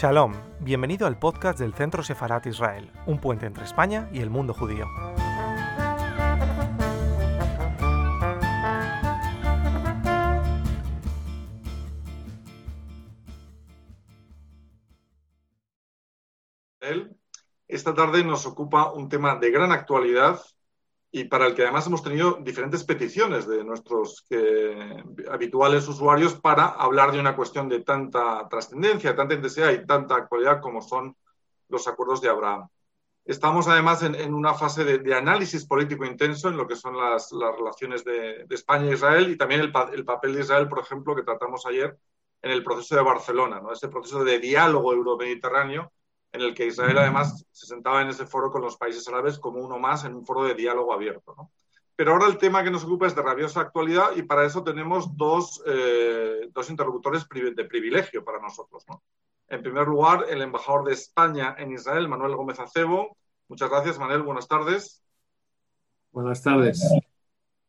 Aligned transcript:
Shalom, 0.00 0.32
bienvenido 0.60 1.08
al 1.08 1.18
podcast 1.18 1.58
del 1.58 1.74
Centro 1.74 2.04
Sefarat 2.04 2.46
Israel, 2.46 2.88
un 3.06 3.18
puente 3.18 3.46
entre 3.46 3.64
España 3.64 4.08
y 4.12 4.20
el 4.20 4.30
mundo 4.30 4.54
judío. 4.54 4.86
Esta 17.66 17.92
tarde 17.92 18.22
nos 18.22 18.46
ocupa 18.46 18.92
un 18.92 19.08
tema 19.08 19.34
de 19.34 19.50
gran 19.50 19.72
actualidad 19.72 20.40
y 21.10 21.24
para 21.24 21.46
el 21.46 21.54
que 21.54 21.62
además 21.62 21.86
hemos 21.86 22.02
tenido 22.02 22.38
diferentes 22.42 22.84
peticiones 22.84 23.46
de 23.46 23.64
nuestros 23.64 24.26
habituales 25.30 25.88
usuarios 25.88 26.34
para 26.34 26.66
hablar 26.66 27.12
de 27.12 27.20
una 27.20 27.34
cuestión 27.34 27.68
de 27.68 27.80
tanta 27.80 28.46
trascendencia, 28.48 29.16
tanta 29.16 29.34
intensidad 29.34 29.72
y 29.72 29.86
tanta 29.86 30.16
actualidad 30.16 30.60
como 30.60 30.82
son 30.82 31.16
los 31.68 31.88
acuerdos 31.88 32.20
de 32.20 32.28
Abraham. 32.28 32.68
Estamos 33.24 33.68
además 33.68 34.02
en, 34.02 34.32
una 34.32 34.54
fase 34.54 34.84
de, 34.84 35.14
análisis 35.14 35.66
político 35.66 36.04
intenso 36.04 36.48
en 36.48 36.56
lo 36.56 36.66
que 36.66 36.76
son 36.76 36.96
las, 36.96 37.30
relaciones 37.30 38.02
de, 38.04 38.46
España 38.48 38.88
e 38.88 38.94
Israel 38.94 39.30
y 39.30 39.36
también 39.36 39.60
el, 39.60 39.70
papel 39.70 40.34
de 40.34 40.40
Israel, 40.40 40.68
por 40.68 40.78
ejemplo, 40.78 41.14
que 41.14 41.24
tratamos 41.24 41.66
ayer 41.66 41.98
en 42.40 42.50
el 42.50 42.64
proceso 42.64 42.96
de 42.96 43.02
Barcelona, 43.02 43.60
¿no? 43.60 43.72
ese 43.72 43.88
proceso 43.88 44.24
de 44.24 44.38
diálogo 44.38 44.94
euro-mediterráneo 44.94 45.92
en 46.32 46.40
el 46.40 46.54
que 46.54 46.66
Israel 46.66 46.98
además 46.98 47.46
se 47.50 47.66
sentaba 47.66 48.02
en 48.02 48.08
ese 48.08 48.26
foro 48.26 48.50
con 48.50 48.62
los 48.62 48.76
países 48.76 49.06
árabes 49.08 49.38
como 49.38 49.60
uno 49.60 49.78
más 49.78 50.04
en 50.04 50.14
un 50.14 50.26
foro 50.26 50.44
de 50.44 50.54
diálogo 50.54 50.92
abierto. 50.92 51.50
Pero 51.96 52.12
ahora 52.12 52.26
el 52.26 52.38
tema 52.38 52.62
que 52.62 52.70
nos 52.70 52.84
ocupa 52.84 53.06
es 53.06 53.16
de 53.16 53.22
rabiosa 53.22 53.60
actualidad 53.60 54.14
y 54.14 54.22
para 54.22 54.44
eso 54.44 54.62
tenemos 54.62 55.16
dos, 55.16 55.62
eh, 55.66 56.48
dos 56.52 56.70
interlocutores 56.70 57.26
de 57.28 57.64
privilegio 57.64 58.24
para 58.24 58.38
nosotros. 58.38 58.84
En 59.48 59.62
primer 59.62 59.88
lugar, 59.88 60.26
el 60.28 60.42
embajador 60.42 60.84
de 60.84 60.92
España 60.92 61.56
en 61.58 61.72
Israel, 61.72 62.08
Manuel 62.08 62.36
Gómez 62.36 62.60
Acebo. 62.60 63.16
Muchas 63.48 63.70
gracias, 63.70 63.98
Manuel. 63.98 64.22
Buenas 64.22 64.46
tardes. 64.46 65.02
Buenas 66.12 66.42
tardes. 66.42 66.88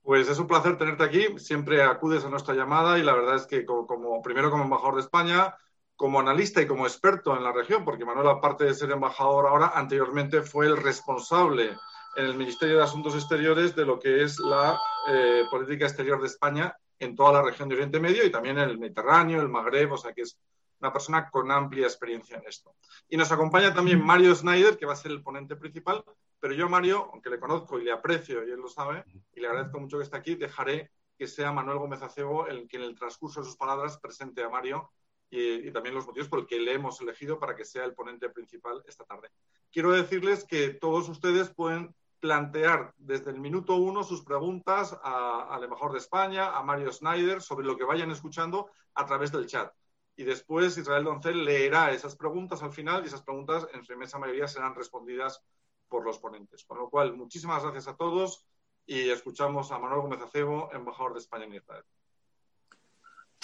Pues 0.04 0.30
es 0.30 0.38
un 0.38 0.48
placer 0.48 0.78
tenerte 0.78 1.04
aquí. 1.04 1.40
Siempre 1.40 1.82
acudes 1.82 2.24
a 2.26 2.30
nuestra 2.30 2.54
llamada 2.54 3.00
y 3.00 3.04
la 3.04 3.14
verdad 3.14 3.36
es 3.36 3.48
que 3.48 3.66
como 3.66 4.22
primero 4.22 4.52
como 4.52 4.66
embajador 4.66 4.96
de 4.96 5.02
España, 5.02 5.56
como 6.00 6.22
analista 6.22 6.62
y 6.62 6.66
como 6.66 6.88
experto 6.88 7.36
en 7.36 7.44
la 7.44 7.52
región, 7.52 7.84
porque 7.84 8.06
Manuel, 8.06 8.30
aparte 8.30 8.64
de 8.64 8.74
ser 8.74 8.90
embajador 8.90 9.48
ahora, 9.48 9.74
anteriormente 9.76 10.42
fue 10.44 10.66
el 10.66 10.78
responsable 10.78 11.76
en 12.16 12.26
el 12.26 12.38
Ministerio 12.38 12.78
de 12.78 12.84
Asuntos 12.84 13.16
Exteriores 13.16 13.76
de 13.76 13.86
lo 13.86 14.00
que 14.00 14.24
es 14.24 14.40
la 14.40 14.80
eh, 15.10 15.44
política 15.52 15.88
exterior 15.88 16.22
de 16.22 16.28
España 16.28 16.74
en 17.00 17.18
toda 17.18 17.34
la 17.34 17.42
región 17.42 17.68
de 17.68 17.76
Oriente 17.76 18.00
Medio 18.00 18.26
y 18.26 18.32
también 18.32 18.58
en 18.58 18.70
el 18.70 18.80
Mediterráneo, 18.80 19.42
el 19.42 19.50
Magreb, 19.50 19.92
o 19.92 19.98
sea 19.98 20.14
que 20.14 20.22
es 20.22 20.40
una 20.80 20.94
persona 20.94 21.30
con 21.30 21.52
amplia 21.52 21.88
experiencia 21.88 22.38
en 22.38 22.44
esto. 22.48 22.76
Y 23.10 23.18
nos 23.18 23.30
acompaña 23.34 23.74
también 23.74 24.02
Mario 24.02 24.34
Snyder, 24.34 24.78
que 24.78 24.86
va 24.86 24.94
a 24.94 24.96
ser 24.96 25.12
el 25.12 25.22
ponente 25.22 25.58
principal, 25.58 26.02
pero 26.40 26.54
yo, 26.54 26.70
Mario, 26.70 27.10
aunque 27.12 27.30
le 27.30 27.42
conozco 27.42 27.78
y 27.78 27.84
le 27.84 27.92
aprecio, 27.92 28.48
y 28.48 28.52
él 28.52 28.62
lo 28.62 28.70
sabe, 28.70 29.04
y 29.34 29.42
le 29.42 29.48
agradezco 29.48 29.82
mucho 29.82 29.98
que 29.98 30.06
esté 30.06 30.16
aquí, 30.16 30.36
dejaré 30.36 30.92
que 31.18 31.28
sea 31.28 31.52
Manuel 31.52 31.80
Gómez 31.80 32.02
Acebo 32.02 32.48
el 32.48 32.70
que 32.70 32.78
en 32.78 32.84
el 32.84 32.96
transcurso 32.96 33.42
de 33.42 33.48
sus 33.48 33.58
palabras 33.58 33.98
presente 33.98 34.42
a 34.42 34.48
Mario 34.48 34.90
y, 35.30 35.72
también 35.72 35.96
los 35.96 36.08
motivos 36.08 36.28
por 36.28 36.40
los 36.40 36.48
que 36.48 36.60
le 36.60 36.74
hemos 36.74 37.00
elegido 37.02 37.40
para 37.40 37.56
que 37.56 37.66
sea 37.66 37.86
el 37.86 37.94
ponente 37.94 38.30
principal 38.30 38.84
esta 38.88 39.06
tarde. 39.06 39.30
Quiero 39.72 39.92
decirles 39.92 40.46
que 40.46 40.70
todos 40.70 41.08
ustedes 41.10 41.50
pueden 41.50 41.96
plantear 42.20 42.94
desde 42.98 43.32
el 43.32 43.40
minuto 43.40 43.76
uno 43.76 44.04
sus 44.04 44.24
preguntas 44.24 44.98
al 45.04 45.64
embajador 45.64 45.94
de 45.94 46.00
España, 46.00 46.58
a 46.58 46.64
Mario 46.64 46.92
Snyder, 46.92 47.42
sobre 47.42 47.66
lo 47.66 47.78
que 47.78 47.86
vayan 47.86 48.12
escuchando 48.12 48.70
a 48.96 49.06
través 49.06 49.32
del 49.32 49.48
chat. 49.48 49.74
Y 50.16 50.24
después 50.24 50.78
Israel 50.78 51.06
Doncel 51.06 51.46
leerá 51.46 51.92
esas 51.92 52.16
preguntas 52.18 52.62
al 52.62 52.74
final 52.74 53.04
y 53.04 53.08
esas 53.08 53.22
preguntas 53.22 53.68
en 53.74 53.86
su 53.86 53.94
inmensa 53.94 54.20
mayoría 54.20 54.48
serán 54.48 54.76
respondidas 54.76 55.42
por 55.88 56.04
los 56.04 56.20
ponentes. 56.20 56.66
Con 56.66 56.78
lo 56.78 56.90
cual, 56.90 57.16
muchísimas 57.16 57.64
gracias 57.64 57.88
a 57.88 57.96
todos 57.96 58.46
y 58.86 59.10
escuchamos 59.10 59.72
a 59.72 59.80
Manuel 59.80 60.02
Gómez 60.02 60.22
Acebo, 60.22 60.70
embajador 60.74 61.14
de 61.14 61.20
España 61.20 61.46
en 61.46 61.54
Israel. 61.54 61.86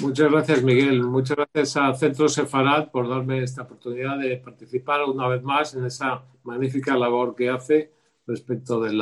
Muchas 0.01 0.29
gracias, 0.29 0.61
Miguel. 0.61 1.03
Muchas 1.03 1.37
gracias 1.37 1.77
a 1.77 1.93
Centro 1.93 2.27
Sefarad 2.27 2.91
por 2.91 3.07
darme 3.07 3.41
esta 3.41 3.61
oportunidad 3.61 4.19
de 4.19 4.35
participar 4.37 5.01
una 5.05 5.29
vez 5.29 5.41
más 5.41 5.73
en 5.73 5.85
esa 5.85 6.21
magnífica 6.43 6.97
labor 6.97 7.33
que 7.33 7.49
hace 7.49 7.93
respecto 8.27 8.81
del 8.81 9.01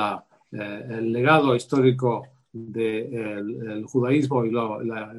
eh, 0.51 1.01
legado 1.01 1.55
histórico 1.55 2.27
del 2.51 3.83
judaísmo 3.85 4.45
y 4.45 4.51
la 4.51 5.11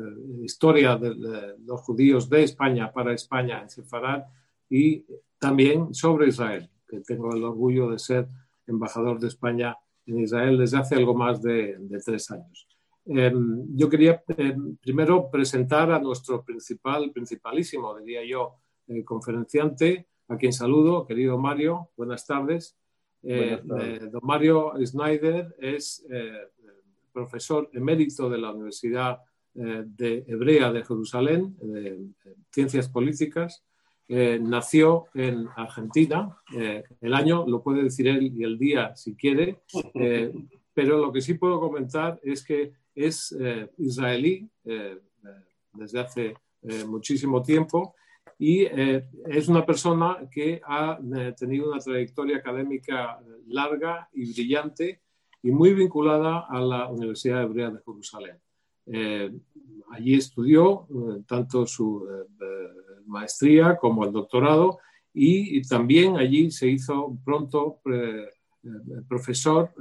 historia 0.44 0.96
de, 0.96 1.56
los 1.66 1.80
judíos 1.80 2.30
de 2.30 2.44
España 2.44 2.92
para 2.92 3.12
España 3.12 3.60
en 3.60 3.68
Sefarad 3.68 4.22
y 4.70 5.04
también 5.40 5.92
sobre 5.92 6.28
Israel, 6.28 6.70
que 6.86 7.00
tengo 7.00 7.34
el 7.34 7.42
orgullo 7.42 7.90
de 7.90 7.98
ser 7.98 8.28
embajador 8.68 9.18
de 9.18 9.26
España 9.26 9.76
en 10.06 10.20
Israel 10.20 10.56
desde 10.56 10.78
hace 10.78 10.94
algo 10.94 11.14
más 11.14 11.42
de 11.42 11.76
tres 12.04 12.30
años. 12.30 12.68
Em, 13.06 13.66
yo 13.76 13.88
quería 13.88 14.22
em, 14.28 14.76
primero 14.76 15.30
presentar 15.30 15.90
a 15.92 15.98
nuestro 15.98 16.42
principal, 16.42 17.10
principalísimo, 17.12 17.98
diría 17.98 18.24
yo, 18.24 18.54
eh, 18.86 19.04
conferenciante, 19.04 20.08
a 20.28 20.36
quien 20.38 20.52
saludo, 20.52 21.06
querido 21.06 21.36
Mario, 21.38 21.90
buenas 21.96 22.26
tardes. 22.26 22.76
Eh, 23.22 23.60
eh, 23.80 24.08
don 24.10 24.20
Mario 24.22 24.72
Snyder 24.84 25.54
es 25.58 26.06
profesor 27.12 27.70
emérito 27.72 28.28
de 28.28 28.38
la 28.38 28.52
Universidad 28.52 29.20
de 29.54 30.24
Hebrea 30.26 30.72
de 30.72 30.84
Jerusalén, 30.84 31.56
de 31.60 32.08
Ciencias 32.50 32.88
Políticas. 32.88 33.64
nació 34.08 35.06
en 35.14 35.46
Argentina. 35.56 36.36
el 37.00 37.14
año 37.14 37.46
lo 37.46 37.62
puede 37.62 37.84
decir 37.84 38.08
él 38.08 38.32
y 38.36 38.42
el 38.42 38.58
día 38.58 38.94
si 38.96 39.14
quiere, 39.14 39.62
pero 40.74 40.98
lo 40.98 41.12
que 41.12 41.22
sí 41.22 41.34
puedo 41.34 41.60
comentar 41.60 42.20
es 42.22 42.44
que 42.44 42.72
es 42.94 43.34
eh, 43.38 43.70
israelí 43.78 44.48
eh, 44.64 44.98
desde 45.72 46.00
hace 46.00 46.34
eh, 46.62 46.84
muchísimo 46.84 47.42
tiempo 47.42 47.94
y 48.38 48.64
es 48.64 49.46
una 49.48 49.64
persona 49.64 50.28
que 50.28 50.60
ha 50.66 50.98
tenido 51.38 51.70
una 51.70 51.78
trayectoria 51.78 52.38
académica 52.38 53.20
larga 53.46 54.08
y 54.12 54.32
brillante 54.32 55.02
y 55.40 55.52
muy 55.52 55.72
vinculada 55.72 56.46
a 56.48 56.60
la 56.60 56.88
Universidad 56.88 57.44
Hebrea 57.44 57.70
de 57.70 57.80
Jerusalén. 57.84 58.40
allí 59.90 60.14
estudió 60.14 60.88
tanto 61.28 61.64
su 61.64 62.04
maestría 63.06 63.76
como 63.76 64.04
el 64.04 64.10
doctorado 64.10 64.78
y, 65.12 65.62
también 65.68 66.16
allí 66.16 66.50
se 66.50 66.66
hizo 66.66 67.16
pronto 67.24 67.80
profesor 69.08 69.72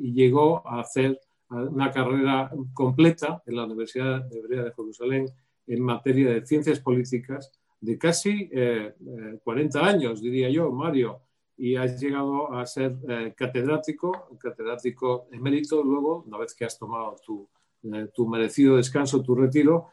y 0.00 0.12
llegó 0.12 0.66
a 0.66 0.80
hacer 0.80 1.20
una 1.50 1.90
carrera 1.90 2.50
completa 2.72 3.42
en 3.46 3.56
la 3.56 3.64
Universidad 3.64 4.24
de 4.24 4.38
Hebrea 4.38 4.64
de 4.64 4.72
Jerusalén 4.72 5.26
en 5.66 5.82
materia 5.82 6.30
de 6.30 6.46
ciencias 6.46 6.80
políticas 6.80 7.52
de 7.80 7.98
casi 7.98 8.48
40 8.48 9.78
eh, 9.78 9.82
eh, 9.82 9.86
años, 9.86 10.20
diría 10.20 10.50
yo, 10.50 10.70
Mario, 10.70 11.20
y 11.56 11.76
has 11.76 12.00
llegado 12.00 12.52
a 12.52 12.64
ser 12.66 12.96
eh, 13.08 13.34
catedrático, 13.36 14.28
catedrático 14.38 15.26
emérito 15.30 15.82
luego, 15.82 16.24
una 16.26 16.38
vez 16.38 16.54
que 16.54 16.64
has 16.64 16.78
tomado 16.78 17.16
tu, 17.24 17.48
tu 18.14 18.28
merecido 18.28 18.76
descanso, 18.76 19.22
tu 19.22 19.34
retiro, 19.34 19.88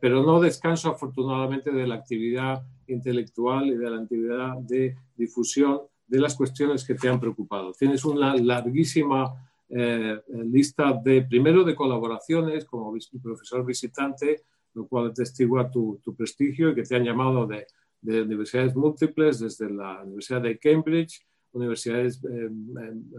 pero 0.00 0.22
no 0.22 0.40
descanso 0.40 0.88
afortunadamente 0.88 1.72
de 1.72 1.84
la 1.84 1.96
actividad 1.96 2.62
intelectual 2.86 3.66
y 3.66 3.74
de 3.74 3.90
la 3.90 3.96
actividad 3.96 4.56
de 4.58 4.96
difusión 5.16 5.80
de 6.06 6.20
las 6.20 6.36
cuestiones 6.36 6.84
que 6.84 6.94
te 6.94 7.08
han 7.08 7.18
preocupado. 7.18 7.72
Tienes 7.72 8.04
una 8.04 8.36
larguísima 8.36 9.34
eh, 9.76 10.22
lista 10.44 10.92
de, 11.04 11.22
primero, 11.22 11.64
de 11.64 11.74
colaboraciones 11.74 12.64
como 12.64 12.94
profesor 13.20 13.66
visitante, 13.66 14.42
lo 14.74 14.86
cual 14.86 15.08
atestigua 15.08 15.68
tu, 15.68 16.00
prestigio 16.16 16.70
y 16.70 16.74
que 16.76 16.84
te 16.84 16.94
han 16.94 17.02
llamado 17.02 17.44
de, 17.44 17.66
de, 18.00 18.22
universidades 18.22 18.76
múltiples, 18.76 19.40
desde 19.40 19.68
la 19.68 20.04
Universidad 20.04 20.42
de 20.42 20.58
Cambridge, 20.58 21.26
universidades 21.52 22.22
eh, 22.22 22.48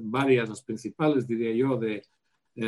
varias, 0.02 0.48
las 0.48 0.62
principales, 0.62 1.28
diría 1.28 1.54
yo, 1.54 1.78
de, 1.78 2.04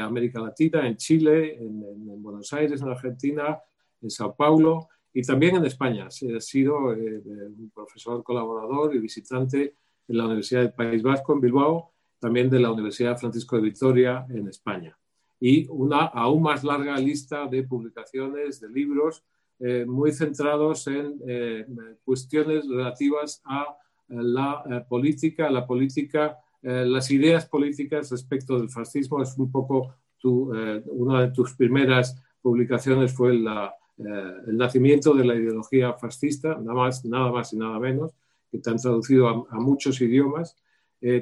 América 0.01 0.41
Latina, 0.41 0.85
en 0.85 0.97
Chile, 0.97 1.55
en, 1.55 2.21
Buenos 2.21 2.51
Aires, 2.51 2.81
en 2.81 2.89
Argentina, 2.89 3.57
en 4.01 4.09
Sao 4.09 4.35
Paulo 4.35 4.89
y 5.13 5.21
también 5.21 5.55
en 5.55 5.65
España. 5.65 6.07
Ha 6.07 6.41
sido 6.41 6.93
eh, 6.93 7.21
un 7.25 7.71
profesor 7.73 8.21
colaborador 8.21 8.93
y 8.93 8.99
visitante 8.99 9.75
en 10.09 10.17
la 10.17 10.25
Universidad 10.25 10.63
del 10.63 10.73
País 10.73 11.01
Vasco, 11.01 11.31
en 11.31 11.39
Bilbao, 11.39 11.93
también 12.19 12.49
de 12.49 12.59
la 12.59 12.71
Universidad 12.71 13.17
Francisco 13.17 13.55
de 13.55 13.63
Vitoria 13.63 14.25
en 14.29 14.47
España. 14.47 14.97
Y 15.39 15.67
una 15.69 16.05
aún 16.05 16.43
más 16.43 16.63
larga 16.63 16.97
lista 16.97 17.47
de 17.47 17.63
publicaciones, 17.63 18.59
de 18.59 18.69
libros, 18.69 19.23
eh, 19.59 19.85
muy 19.87 20.11
centrados 20.11 20.85
en 20.87 21.19
eh, 21.27 21.65
cuestiones 22.03 22.67
relativas 22.67 23.41
a 23.45 23.63
eh, 24.07 24.15
la 24.15 24.85
política, 24.87 25.49
la 25.49 25.65
política, 25.65 26.37
las 26.61 27.11
ideas 27.11 27.45
políticas 27.45 28.11
respecto 28.11 28.59
del 28.59 28.69
fascismo. 28.69 29.21
Es 29.21 29.37
un 29.37 29.49
poco 29.49 29.93
tu, 30.17 30.51
una 30.87 31.21
de 31.21 31.31
tus 31.31 31.53
primeras 31.53 32.21
publicaciones 32.41 33.13
fue 33.13 33.37
la, 33.37 33.73
el 33.97 34.57
nacimiento 34.57 35.13
de 35.13 35.23
la 35.23 35.35
ideología 35.35 35.93
fascista, 35.93 36.57
nada 36.59 36.73
más, 36.73 37.05
nada 37.05 37.31
más 37.31 37.53
y 37.53 37.57
nada 37.57 37.79
menos, 37.79 38.11
que 38.51 38.57
te 38.57 38.69
han 38.69 38.77
traducido 38.77 39.47
a, 39.49 39.59
muchos 39.59 40.01
idiomas. 40.01 40.57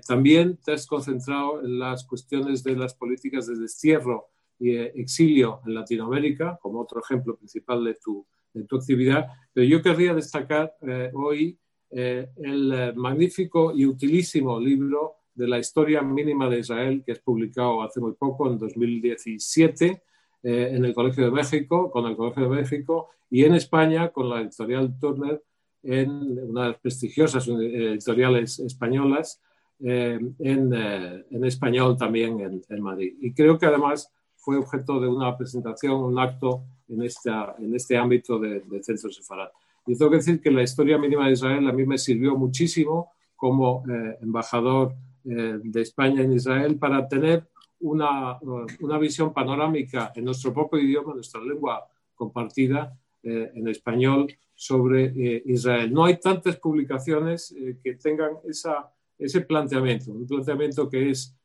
También 0.05 0.57
te 0.63 0.71
has 0.71 0.87
concentrado 0.87 1.61
en 1.61 1.79
las 1.79 2.05
cuestiones 2.05 2.63
de 2.63 2.75
las 2.75 2.93
políticas 2.93 3.47
de 3.47 3.55
destierro 3.57 4.29
y 4.57 4.75
exilio 4.77 5.59
en 5.65 5.73
Latinoamérica, 5.73 6.57
como 6.61 6.79
otro 6.79 7.01
ejemplo 7.01 7.35
principal 7.35 7.83
de 7.83 7.95
tu, 7.95 8.25
de 8.53 8.63
tu 8.63 8.77
actividad. 8.77 9.27
Pero 9.53 9.67
yo 9.67 9.81
querría 9.81 10.13
destacar 10.13 10.75
hoy 11.13 11.59
el 11.91 12.93
magnífico 12.95 13.73
y 13.75 13.85
utilísimo 13.85 14.59
libro 14.59 15.15
de 15.35 15.47
la 15.47 15.59
historia 15.59 16.01
mínima 16.01 16.49
de 16.49 16.59
Israel, 16.59 17.03
que 17.05 17.11
es 17.11 17.19
publicado 17.19 17.83
hace 17.83 17.99
muy 17.99 18.13
poco, 18.13 18.49
en 18.49 18.57
2017, 18.57 20.01
eh, 20.43 20.69
en 20.71 20.85
el 20.85 20.93
Colegio 20.93 21.25
de 21.25 21.31
México, 21.31 21.91
con 21.91 22.05
el 22.05 22.15
Colegio 22.15 22.43
de 22.43 22.55
México, 22.61 23.09
y 23.29 23.43
en 23.43 23.53
España 23.55 24.09
con 24.09 24.29
la 24.29 24.41
editorial 24.41 24.97
Turner, 24.97 25.43
en 25.83 26.09
una 26.49 26.63
de 26.63 26.69
las 26.69 26.79
prestigiosas 26.79 27.47
editoriales 27.47 28.59
españolas, 28.59 29.41
eh, 29.79 30.19
en, 30.39 30.73
eh, 30.73 31.25
en, 31.29 31.45
español 31.45 31.97
también 31.97 32.39
en, 32.39 32.61
en, 32.69 32.81
Madrid. 32.81 33.13
Y 33.21 33.33
creo 33.33 33.57
que 33.57 33.65
además 33.65 34.11
fue 34.35 34.57
objeto 34.57 34.99
de 34.99 35.07
una 35.07 35.37
presentación, 35.37 36.03
un 36.03 36.19
acto 36.19 36.63
en, 36.87 37.03
esta, 37.03 37.55
en 37.59 37.75
este 37.75 37.97
ámbito 37.97 38.39
de, 38.39 38.61
de 38.61 38.83
Centro 38.83 39.11
Sefarad. 39.11 39.49
Y 39.85 39.97
tengo 39.97 40.11
que 40.11 40.17
decir 40.17 40.41
que 40.41 40.51
la 40.51 40.63
historia 40.63 40.97
mínima 40.97 41.27
de 41.27 41.33
Israel 41.33 41.67
a 41.67 41.73
mí 41.73 41.85
me 41.85 41.97
sirvió 41.97 42.35
muchísimo 42.35 43.11
como 43.35 43.83
embajador 44.21 44.95
eh, 45.27 45.59
de 45.63 45.81
España 45.81 46.21
en 46.21 46.33
Israel 46.33 46.77
para 46.77 47.07
tener 47.07 47.47
una, 47.79 48.37
una, 48.79 48.99
visión 48.99 49.33
panorámica 49.33 50.11
en 50.15 50.23
nuestro 50.23 50.53
propio 50.53 50.79
idioma, 50.79 51.15
nuestra 51.15 51.41
lengua 51.41 51.83
compartida 52.13 52.95
eh, 53.23 53.51
en 53.55 53.67
español 53.67 54.31
sobre 54.53 55.05
eh, 55.05 55.41
Israel. 55.47 55.91
No 55.91 56.05
hay 56.05 56.19
tantas 56.19 56.57
publicaciones 56.57 57.55
que 57.83 57.95
tengan 57.95 58.37
esa, 58.47 58.87
ese 59.17 59.41
planteamiento, 59.41 60.11
un 60.11 60.27
planteamiento 60.27 60.89
que 60.89 61.09
es 61.11 61.35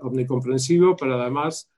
omnicomprensivo, 0.00 0.96
pero 0.96 1.20
además 1.20 1.70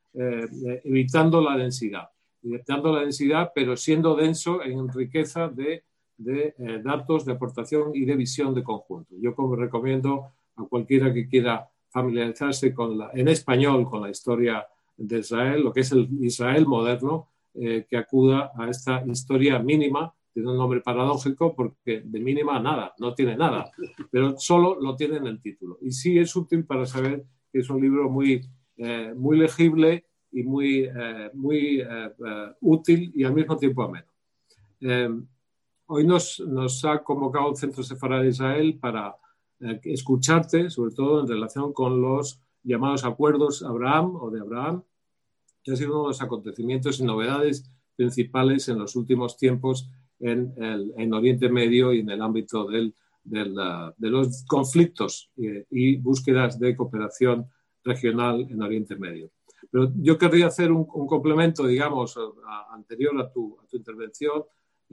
evitando 0.84 1.42
la 1.42 1.56
densidad, 1.56 2.08
evitando 2.42 2.92
la 2.92 3.00
densidad, 3.00 3.52
pero 3.54 3.76
siendo 3.76 4.14
denso 4.14 4.62
en 4.62 4.88
riqueza 4.88 5.48
de, 5.48 5.84
de 6.16 6.54
datos, 6.82 7.26
de 7.26 7.32
aportación 7.32 7.92
y 7.94 8.04
de 8.06 8.16
visión 8.16 8.54
de 8.54 8.62
conjunto. 8.62 9.14
Yo 9.20 9.34
recomiendo 9.56 10.32
a 10.56 10.64
cualquiera 10.64 11.12
que 11.12 11.28
quiera 11.28 11.68
familiarizarse 11.90 12.72
con 12.72 12.98
la, 12.98 13.10
en 13.12 13.28
español 13.28 13.88
con 13.88 14.02
la 14.02 14.10
historia 14.10 14.66
de 14.96 15.18
Israel, 15.18 15.62
lo 15.62 15.72
que 15.72 15.80
es 15.80 15.92
el 15.92 16.08
Israel 16.20 16.66
moderno, 16.66 17.28
eh, 17.54 17.86
que 17.88 17.98
acuda 17.98 18.52
a 18.56 18.68
esta 18.68 19.04
historia 19.06 19.58
mínima, 19.58 20.14
tiene 20.32 20.50
un 20.50 20.56
nombre 20.56 20.80
paradójico 20.80 21.54
porque 21.54 22.02
de 22.04 22.20
mínima 22.20 22.58
nada, 22.58 22.94
no 22.98 23.14
tiene 23.14 23.36
nada, 23.36 23.70
pero 24.10 24.38
solo 24.38 24.78
lo 24.80 24.96
tiene 24.96 25.16
en 25.18 25.26
el 25.26 25.40
título. 25.40 25.78
Y 25.82 25.92
sí 25.92 26.18
es 26.18 26.34
útil 26.34 26.64
para 26.64 26.86
saber 26.86 27.24
que 27.52 27.60
es 27.60 27.70
un 27.70 27.80
libro 27.80 28.08
muy, 28.08 28.42
eh, 28.76 29.12
muy 29.14 29.38
legible 29.38 30.06
y 30.30 30.42
muy, 30.42 30.84
eh, 30.84 31.30
muy 31.34 31.82
útil 32.60 33.12
y 33.14 33.24
al 33.24 33.34
mismo 33.34 33.56
tiempo 33.56 33.82
ameno. 33.82 34.06
hoy 35.86 36.06
nos, 36.06 36.40
nos 36.40 36.84
ha 36.84 37.02
convocado 37.02 37.50
el 37.50 37.56
Centro 37.56 37.82
Sefarad 37.82 38.22
de 38.22 38.28
Israel 38.28 38.78
para 38.80 39.16
eh, 39.62 39.80
escucharte, 39.84 40.70
sobre 40.70 40.92
todo 40.92 41.20
en 41.20 41.28
relación 41.28 41.72
con 41.72 42.02
los 42.02 42.40
llamados 42.64 43.04
acuerdos 43.04 43.62
Abraham 43.62 44.16
o 44.16 44.28
de 44.28 44.40
Abraham, 44.40 44.82
que 45.62 45.72
ha 45.72 45.76
sido 45.76 45.92
uno 45.92 46.02
de 46.02 46.08
los 46.08 46.22
acontecimientos 46.22 46.98
y 46.98 47.04
novedades 47.04 47.70
principales 47.94 48.68
en 48.68 48.80
los 48.80 48.96
últimos 48.96 49.36
tiempos 49.36 49.88
en, 50.22 50.54
el, 50.56 50.92
en 50.96 51.12
Oriente 51.12 51.48
Medio 51.50 51.92
y 51.92 52.00
en 52.00 52.10
el 52.10 52.22
ámbito 52.22 52.64
del, 52.64 52.94
del, 53.22 53.54
de 53.98 54.10
los 54.10 54.44
conflictos 54.46 55.30
eh, 55.36 55.66
y 55.70 55.96
búsquedas 55.96 56.58
de 56.58 56.74
cooperación 56.74 57.46
regional 57.84 58.46
en 58.48 58.62
Oriente 58.62 58.96
Medio. 58.96 59.30
Pero 59.70 59.92
yo 59.96 60.16
querría 60.16 60.46
hacer 60.46 60.72
un, 60.72 60.86
un 60.94 61.06
complemento, 61.06 61.66
digamos, 61.66 62.18
anterior 62.70 63.20
a 63.20 63.30
tu, 63.30 63.58
a 63.62 63.66
tu 63.66 63.76
intervención, 63.76 64.44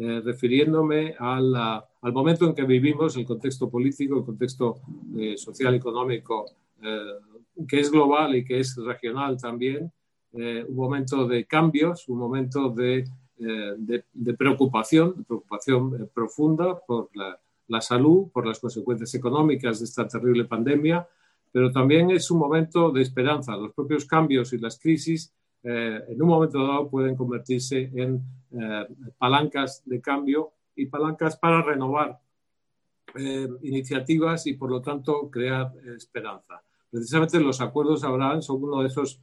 eh, 0.02 0.22
refiriéndome 0.24 1.14
al 1.20 2.14
momento 2.14 2.48
en 2.48 2.56
que 2.56 2.64
vivimos, 2.64 3.18
el 3.18 3.26
contexto 3.26 3.70
político, 3.70 4.20
el 4.20 4.24
contexto 4.24 4.80
eh, 5.18 5.36
social, 5.36 5.76
económico, 5.76 6.46
eh, 6.82 7.66
que 7.68 7.82
es 7.82 7.92
global 7.92 8.34
y 8.34 8.46
que 8.46 8.62
es 8.62 8.78
regional 8.78 9.38
también, 9.38 9.92
un 10.32 10.76
momento 10.76 11.28
de 11.28 11.46
cambios, 11.46 12.08
un 12.08 12.20
momento 12.20 12.70
de, 12.70 13.04
de, 13.40 14.34
preocupación, 14.38 15.24
preocupación 15.24 16.10
profunda 16.14 16.78
por 16.80 17.10
la, 17.16 17.82
salud, 17.82 18.28
por 18.34 18.46
las 18.46 18.60
consecuencias 18.60 19.16
económicas 19.16 19.80
de 19.80 19.86
esta 19.86 20.08
terrible 20.08 20.46
pandemia, 20.46 21.08
pero 21.52 21.72
también 21.72 22.12
es 22.12 22.30
un 22.32 22.40
momento 22.40 22.92
de 22.92 23.02
esperanza. 23.02 23.56
Los 23.56 23.74
propios 23.74 24.06
cambios 24.06 24.54
y 24.54 24.58
las 24.58 24.78
crisis 24.78 25.34
eh, 25.64 26.04
en 26.08 26.22
un 26.22 26.28
momento 26.28 26.66
dado 26.66 26.90
pueden 26.90 27.16
convertirse 27.16 27.90
en 27.94 28.22
eh, 28.52 28.88
palancas 29.18 29.84
de 29.86 30.00
cambio 30.00 30.52
y 30.76 30.86
palancas 30.86 31.38
para 31.38 31.62
renovar 31.62 32.20
eh, 33.16 33.48
iniciativas 33.64 34.48
y 34.48 34.54
por 34.54 34.70
lo 34.70 34.82
tanto 34.82 35.30
crear 35.30 35.74
esperanza. 35.98 36.62
Precisamente 36.92 37.40
los 37.40 37.62
acuerdos 37.62 38.02
de 38.02 38.08
Abraham 38.08 38.42
son 38.42 38.64
uno 38.64 38.82
de 38.82 38.88
esos 38.88 39.22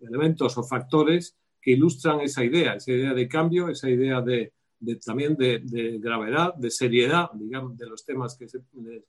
elementos 0.00 0.58
o 0.58 0.62
factores 0.62 1.34
que 1.62 1.70
ilustran 1.70 2.20
esa 2.20 2.44
idea, 2.44 2.74
esa 2.74 2.90
idea 2.90 3.14
de 3.14 3.28
cambio, 3.28 3.68
esa 3.68 3.88
idea 3.88 4.20
de, 4.20 4.52
también 5.04 5.36
de, 5.36 5.62
gravedad, 6.00 6.54
de 6.54 6.70
seriedad, 6.70 7.30
digamos, 7.32 7.78
de 7.78 7.86
los 7.86 8.04
temas 8.04 8.36
que 8.36 8.48
se, 8.48 8.60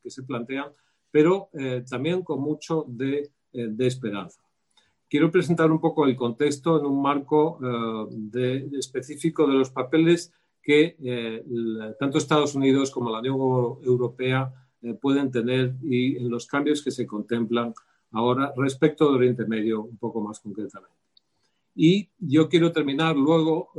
que 0.02 0.10
se 0.10 0.24
plantean, 0.24 0.68
pero 1.10 1.50
también 1.90 2.22
con 2.22 2.40
mucho 2.42 2.86
de 2.88 3.32
esperanza 3.80 4.44
quiero 5.14 5.30
presentar 5.30 5.72
un 5.72 5.80
poco 5.80 6.08
el 6.08 6.16
contexto 6.16 6.80
en 6.80 6.88
un 6.88 7.00
marco 7.00 7.60
eh, 8.34 8.68
específico 8.80 9.46
de 9.46 9.54
los 9.54 9.70
papeles 9.70 10.34
que 10.60 10.98
eh, 11.04 11.46
tanto 12.00 12.18
Estados 12.18 12.56
Unidos 12.56 12.90
como 12.90 13.12
la 13.12 13.20
Unión 13.20 13.38
Europea 13.84 14.52
eh, 14.82 14.96
pueden 14.96 15.30
tener 15.30 15.76
y 15.84 16.18
en 16.18 16.32
los 16.32 16.48
cambios 16.48 16.82
que 16.82 16.90
se 16.90 17.06
contemplan 17.06 17.76
ahora 18.10 18.54
respecto 18.58 19.08
de 19.08 19.18
Oriente 19.18 19.46
Medio 19.46 19.84
un 19.84 19.98
poco 19.98 20.20
más 20.20 20.40
concretamente. 20.40 21.03
Y 21.76 22.10
yo 22.20 22.50
quiero 22.50 22.72
terminar 22.72 23.16
luego 23.16 23.72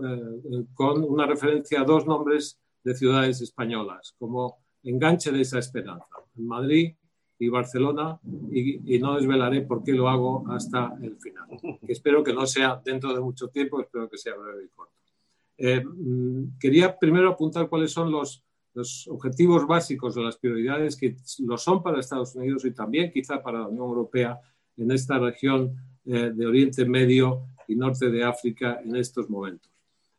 con 0.75 1.05
una 1.05 1.27
referencia 1.27 1.81
a 1.81 1.85
dos 1.85 2.07
nombres 2.07 2.61
de 2.83 2.95
ciudades 2.95 3.41
españolas 3.41 4.15
como 4.19 4.59
enganche 4.83 5.33
de 5.33 5.41
esa 5.41 5.59
esperanza. 5.59 6.07
Madrid 6.35 6.95
y 7.39 7.49
Barcelona 7.49 8.19
y, 8.53 8.99
no 8.99 9.17
desvelaré 9.17 9.63
por 9.63 9.83
qué 9.83 9.93
lo 9.93 10.09
hago 10.09 10.45
hasta 10.51 10.95
el 11.03 11.17
final. 11.17 11.47
Espero 11.89 12.23
que 12.23 12.33
no 12.33 12.47
sea 12.47 12.81
dentro 12.85 13.15
de 13.15 13.21
mucho 13.21 13.49
tiempo, 13.49 13.81
espero 13.81 14.09
que 14.09 14.19
sea 14.19 14.35
breve 14.35 14.65
y 14.65 14.69
corto. 14.69 14.95
Eh, 15.57 15.85
mm, 15.85 16.59
quería 16.59 16.97
primero 16.99 17.31
apuntar 17.31 17.69
cuáles 17.69 17.93
son 17.93 18.11
los, 18.11 18.43
objetivos 19.09 19.69
básicos 19.69 20.17
de 20.17 20.23
las 20.23 20.37
prioridades 20.37 20.97
que 20.97 21.15
lo 21.47 21.57
son 21.57 21.81
para 21.81 22.01
Estados 22.01 22.35
Unidos 22.35 22.65
y 22.65 22.73
también 22.73 23.13
quizá 23.13 23.41
para 23.41 23.61
la 23.61 23.69
Unión 23.69 23.87
Europea 23.87 24.41
en 24.77 24.91
esta 24.91 25.17
región 25.17 25.77
eh, 26.05 26.33
de 26.35 26.45
Oriente 26.45 26.85
Medio 26.85 27.54
y 27.69 27.77
Norte 27.77 28.11
de 28.11 28.25
África 28.25 28.81
en 28.85 28.97
estos 28.97 29.29
momentos. 29.29 29.71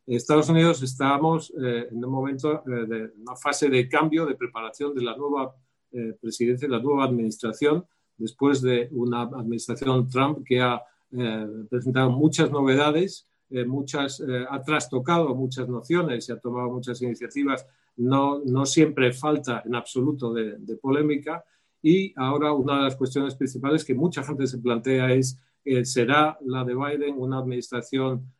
En 0.06 0.16
Estados 0.16 0.48
Unidos 0.48 0.82
estamos 0.82 1.52
eh, 1.60 1.88
en 1.90 2.04
un 2.04 2.12
momento 2.12 2.62
de 2.64 3.10
una 3.18 3.34
fase 3.36 3.68
de 3.68 3.88
cambio, 3.88 4.24
de 4.24 4.36
preparación 4.36 4.94
de 4.94 5.02
la 5.02 5.16
nueva 5.16 5.54
eh, 5.92 6.14
presidencia, 6.20 6.68
la 6.68 6.80
nueva 6.80 7.04
administración, 7.04 7.86
después 8.18 8.60
de 8.60 8.88
una 8.90 9.22
administración 9.22 10.08
Trump 10.10 10.44
que 10.44 10.60
ha 10.60 10.82
eh, 11.12 11.46
presentado 11.70 12.10
muchas 12.10 12.50
novedades, 12.50 13.26
eh, 13.48 13.64
muchas, 13.64 14.22
ha 14.50 14.62
trastocado 14.62 15.34
muchas 15.34 15.68
nociones 15.68 16.28
y 16.28 16.32
ha 16.32 16.40
tomado 16.40 16.70
muchas 16.70 17.00
iniciativas, 17.00 17.64
no, 17.96 18.40
no 18.44 18.66
siempre 18.66 19.12
falta 19.12 19.62
en 19.64 19.74
absoluto 19.74 20.34
de, 20.34 20.56
de, 20.58 20.76
polémica. 20.76 21.44
Y 21.80 22.12
ahora 22.16 22.52
una 22.52 22.76
de 22.76 22.82
las 22.82 22.96
cuestiones 22.96 23.34
principales 23.34 23.82
que 23.82 23.94
mucha 23.94 24.22
gente 24.22 24.46
se 24.46 24.58
plantea 24.58 25.14
es, 25.14 25.38
¿será 25.84 26.38
la 26.42 26.64
de 26.64 26.74
Biden 26.74 27.16
una 27.18 27.38
administración 27.38 28.32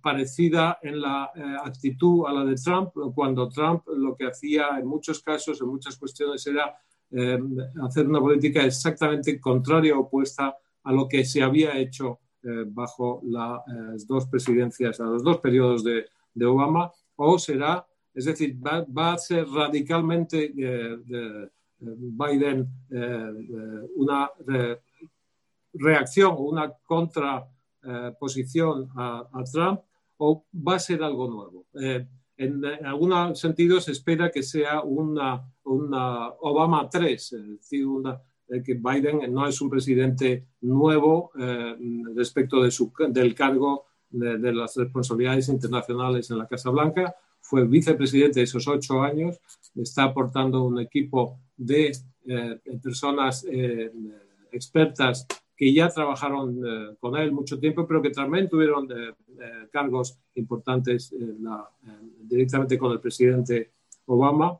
parecida 0.00 0.78
en 0.82 1.00
la 1.00 1.30
eh, 1.34 1.42
actitud 1.64 2.26
a 2.26 2.32
la 2.32 2.44
de 2.44 2.54
Trump, 2.56 2.90
cuando 3.14 3.48
Trump 3.48 3.82
lo 3.96 4.16
que 4.16 4.26
hacía 4.26 4.78
en 4.78 4.86
muchos 4.86 5.20
casos, 5.20 5.60
en 5.60 5.68
muchas 5.68 5.96
cuestiones, 5.96 6.46
era 6.46 6.74
eh, 7.10 7.38
hacer 7.82 8.06
una 8.06 8.20
política 8.20 8.64
exactamente 8.64 9.40
contraria 9.40 9.98
opuesta 9.98 10.56
a 10.82 10.92
lo 10.92 11.08
que 11.08 11.24
se 11.24 11.42
había 11.42 11.76
hecho 11.78 12.20
eh, 12.42 12.64
bajo 12.66 13.20
las 13.24 14.06
dos 14.06 14.26
presidencias, 14.26 15.00
a 15.00 15.04
los 15.04 15.22
dos 15.22 15.38
periodos 15.38 15.84
de, 15.84 16.06
Obama, 16.44 16.92
o 17.14 17.38
será, 17.38 17.86
es 18.12 18.26
decir, 18.26 18.58
va, 18.62 19.14
a 19.14 19.18
ser 19.18 19.48
radicalmente 19.48 20.52
Biden 21.80 22.68
una 23.94 24.30
reacción 25.78 26.32
o 26.32 26.40
una 26.40 26.72
contra 26.84 27.46
eh, 27.82 28.12
a, 28.96 29.44
Trump 29.52 29.80
o 30.18 30.44
va 30.54 30.76
a 30.76 30.78
ser 30.78 31.02
algo 31.02 31.28
nuevo? 31.28 31.66
Eh, 31.80 32.06
en, 32.36 32.64
algún 32.84 33.34
sentido 33.34 33.80
se 33.80 33.92
espera 33.92 34.30
que 34.30 34.42
sea 34.42 34.82
una, 34.82 35.42
una 35.64 36.28
Obama 36.40 36.88
3, 36.88 37.32
es 37.32 37.48
decir, 37.48 37.86
eh, 38.48 38.62
que 38.62 38.74
Biden 38.74 39.32
no 39.32 39.46
es 39.46 39.60
un 39.60 39.70
presidente 39.70 40.46
nuevo 40.60 41.32
eh, 41.38 41.76
respecto 42.14 42.62
de 42.62 42.70
su, 42.70 42.92
del 43.08 43.34
cargo 43.34 43.86
de, 44.10 44.38
de, 44.38 44.52
las 44.52 44.76
responsabilidades 44.76 45.48
internacionales 45.48 46.30
en 46.30 46.38
la 46.38 46.46
Casa 46.46 46.70
Blanca. 46.70 47.14
Fue 47.40 47.66
vicepresidente 47.66 48.42
esos 48.42 48.66
ocho 48.68 49.02
años, 49.02 49.40
está 49.74 50.04
aportando 50.04 50.64
un 50.64 50.80
equipo 50.80 51.38
de 51.56 51.92
eh, 52.26 52.60
personas 52.82 53.46
expertas 54.50 55.26
que 55.56 55.72
ya 55.72 55.88
trabajaron 55.88 56.60
con 57.00 57.16
él 57.16 57.32
mucho 57.32 57.58
tiempo, 57.58 57.86
pero 57.86 58.02
que 58.02 58.10
también 58.10 58.48
tuvieron 58.48 58.88
cargos 59.72 60.18
importantes 60.34 61.14
directamente 62.20 62.78
con 62.78 62.92
el 62.92 63.00
presidente 63.00 63.72
Obama. 64.06 64.58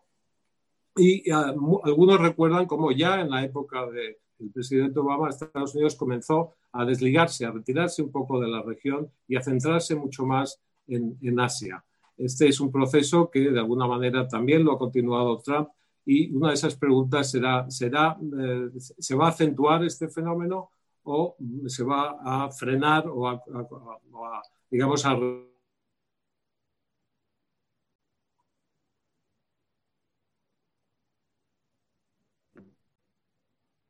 Y 0.96 1.30
ah, 1.30 1.54
algunos 1.84 2.20
recuerdan 2.20 2.66
cómo 2.66 2.90
ya 2.90 3.20
en 3.20 3.30
la 3.30 3.44
época 3.44 3.86
del 3.90 4.16
presidente 4.52 4.98
Obama, 4.98 5.28
Estados 5.28 5.74
Unidos 5.74 5.94
comenzó 5.94 6.54
a 6.72 6.84
desligarse, 6.84 7.44
a 7.44 7.50
retirarse 7.50 8.02
un 8.02 8.10
poco 8.10 8.40
de 8.40 8.48
la 8.48 8.62
región 8.62 9.10
y 9.28 9.36
a 9.36 9.42
centrarse 9.42 9.94
mucho 9.94 10.24
más 10.24 10.60
en, 10.86 11.18
en 11.20 11.40
Asia. 11.40 11.84
Este 12.16 12.48
es 12.48 12.60
un 12.60 12.72
proceso 12.72 13.30
que 13.30 13.50
de 13.50 13.58
alguna 13.58 13.86
manera 13.86 14.26
también 14.26 14.64
lo 14.64 14.72
ha 14.72 14.78
continuado 14.78 15.38
Trump 15.40 15.68
y 16.04 16.34
una 16.34 16.48
de 16.48 16.54
esas 16.54 16.76
preguntas 16.76 17.30
será, 17.30 17.70
será 17.70 18.16
eh, 18.38 18.70
¿se 18.78 19.14
va 19.14 19.26
a 19.26 19.30
acentuar 19.30 19.84
este 19.84 20.08
fenómeno 20.08 20.70
o 21.06 21.36
se 21.68 21.84
va 21.84 22.16
a 22.24 22.50
frenar 22.50 23.06
o 23.08 23.28
a, 23.28 23.34
a, 23.34 24.42
digamos, 24.70 25.04
a 25.06 25.16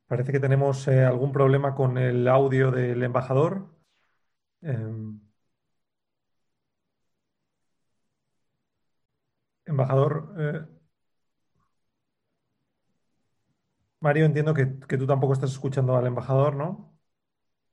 Parece 0.08 0.32
que 0.32 0.40
tenemos 0.40 0.86
eh, 0.88 1.04
algún 1.04 1.30
problema 1.32 1.74
con 1.74 1.96
el 1.98 2.26
audio 2.28 2.70
del 2.72 3.02
embajador. 3.02 3.68
Eh, 4.62 4.76
embajador, 9.66 10.34
eh, 10.38 10.66
Mario, 14.00 14.24
entiendo 14.24 14.54
que, 14.54 14.78
que, 14.88 14.96
tú 14.98 15.06
tampoco 15.06 15.32
estás 15.34 15.52
escuchando 15.52 15.96
al 15.96 16.06
embajador, 16.06 16.54
¿no? 16.56 16.95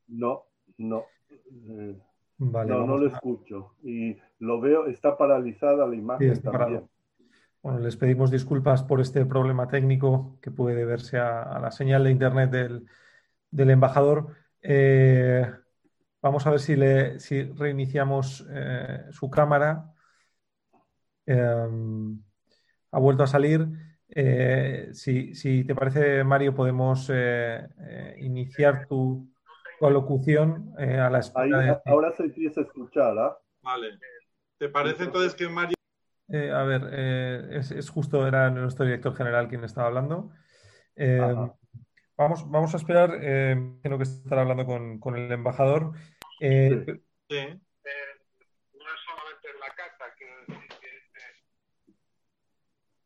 No, 0.07 0.43
no. 0.77 1.05
Vale, 2.37 2.71
no, 2.71 2.85
no 2.85 2.97
lo 2.97 3.05
a... 3.05 3.13
escucho. 3.13 3.75
Y 3.83 4.17
lo 4.39 4.59
veo, 4.59 4.87
está 4.87 5.17
paralizada 5.17 5.87
la 5.87 5.95
imagen 5.95 6.35
sí, 6.35 6.41
también. 6.41 6.61
Parado. 6.61 6.89
Bueno, 7.61 7.79
les 7.79 7.95
pedimos 7.95 8.29
disculpas 8.29 8.83
por 8.83 8.99
este 8.99 9.25
problema 9.25 9.67
técnico 9.67 10.37
que 10.41 10.51
puede 10.51 10.75
deberse 10.75 11.17
a, 11.17 11.43
a 11.43 11.59
la 11.59 11.71
señal 11.71 12.03
de 12.03 12.11
internet 12.11 12.51
del, 12.51 12.85
del 13.49 13.69
embajador. 13.69 14.35
Eh, 14.61 15.49
vamos 16.21 16.45
a 16.45 16.51
ver 16.51 16.59
si, 16.59 16.75
le, 16.75 17.19
si 17.19 17.43
reiniciamos 17.43 18.45
eh, 18.49 19.05
su 19.11 19.29
cámara. 19.29 19.93
Eh, 21.25 21.67
ha 22.91 22.99
vuelto 22.99 23.23
a 23.23 23.27
salir. 23.27 23.65
Eh, 24.09 24.89
si, 24.91 25.33
si, 25.33 25.63
te 25.63 25.73
parece, 25.73 26.23
Mario, 26.23 26.53
podemos 26.53 27.09
eh, 27.13 27.65
iniciar 28.19 28.85
tu, 28.87 29.32
tu 29.83 29.87
alocución 29.87 30.73
a 30.77 31.09
la 31.09 31.19
espera. 31.19 31.59
Ahí, 31.59 31.67
de... 31.67 31.81
Ahora 31.85 32.15
se 32.15 32.23
empieza 32.23 32.61
a 32.61 32.63
escuchar. 32.63 33.17
¿ah? 33.17 33.37
Vale. 33.61 33.99
¿Te 34.57 34.69
parece 34.69 35.03
entonces 35.03 35.35
que 35.35 35.49
Mario 35.49 35.75
eh, 36.29 36.51
a 36.51 36.63
ver, 36.63 36.87
eh, 36.91 37.49
es, 37.51 37.71
es, 37.71 37.89
justo, 37.89 38.25
era 38.25 38.49
nuestro 38.49 38.85
director 38.85 39.13
general 39.13 39.49
quien 39.49 39.65
estaba 39.65 39.87
hablando. 39.87 40.31
Eh, 40.95 41.19
vamos, 42.15 42.49
vamos 42.49 42.73
a 42.73 42.77
esperar, 42.77 43.19
creo 43.19 43.97
que 43.97 44.03
estará 44.03 44.41
hablando 44.41 44.65
con, 44.65 44.99
con 44.99 45.17
el 45.17 45.29
embajador. 45.31 45.91
sí. 46.39 46.39
sí. 46.39 46.49
no 46.49 46.55
es 48.89 48.99
solamente 49.05 49.49
en 49.53 49.59
la 49.59 49.75
casa, 49.75 50.05
quiero 50.17 50.33
decir 50.47 50.69
que... 51.85 51.93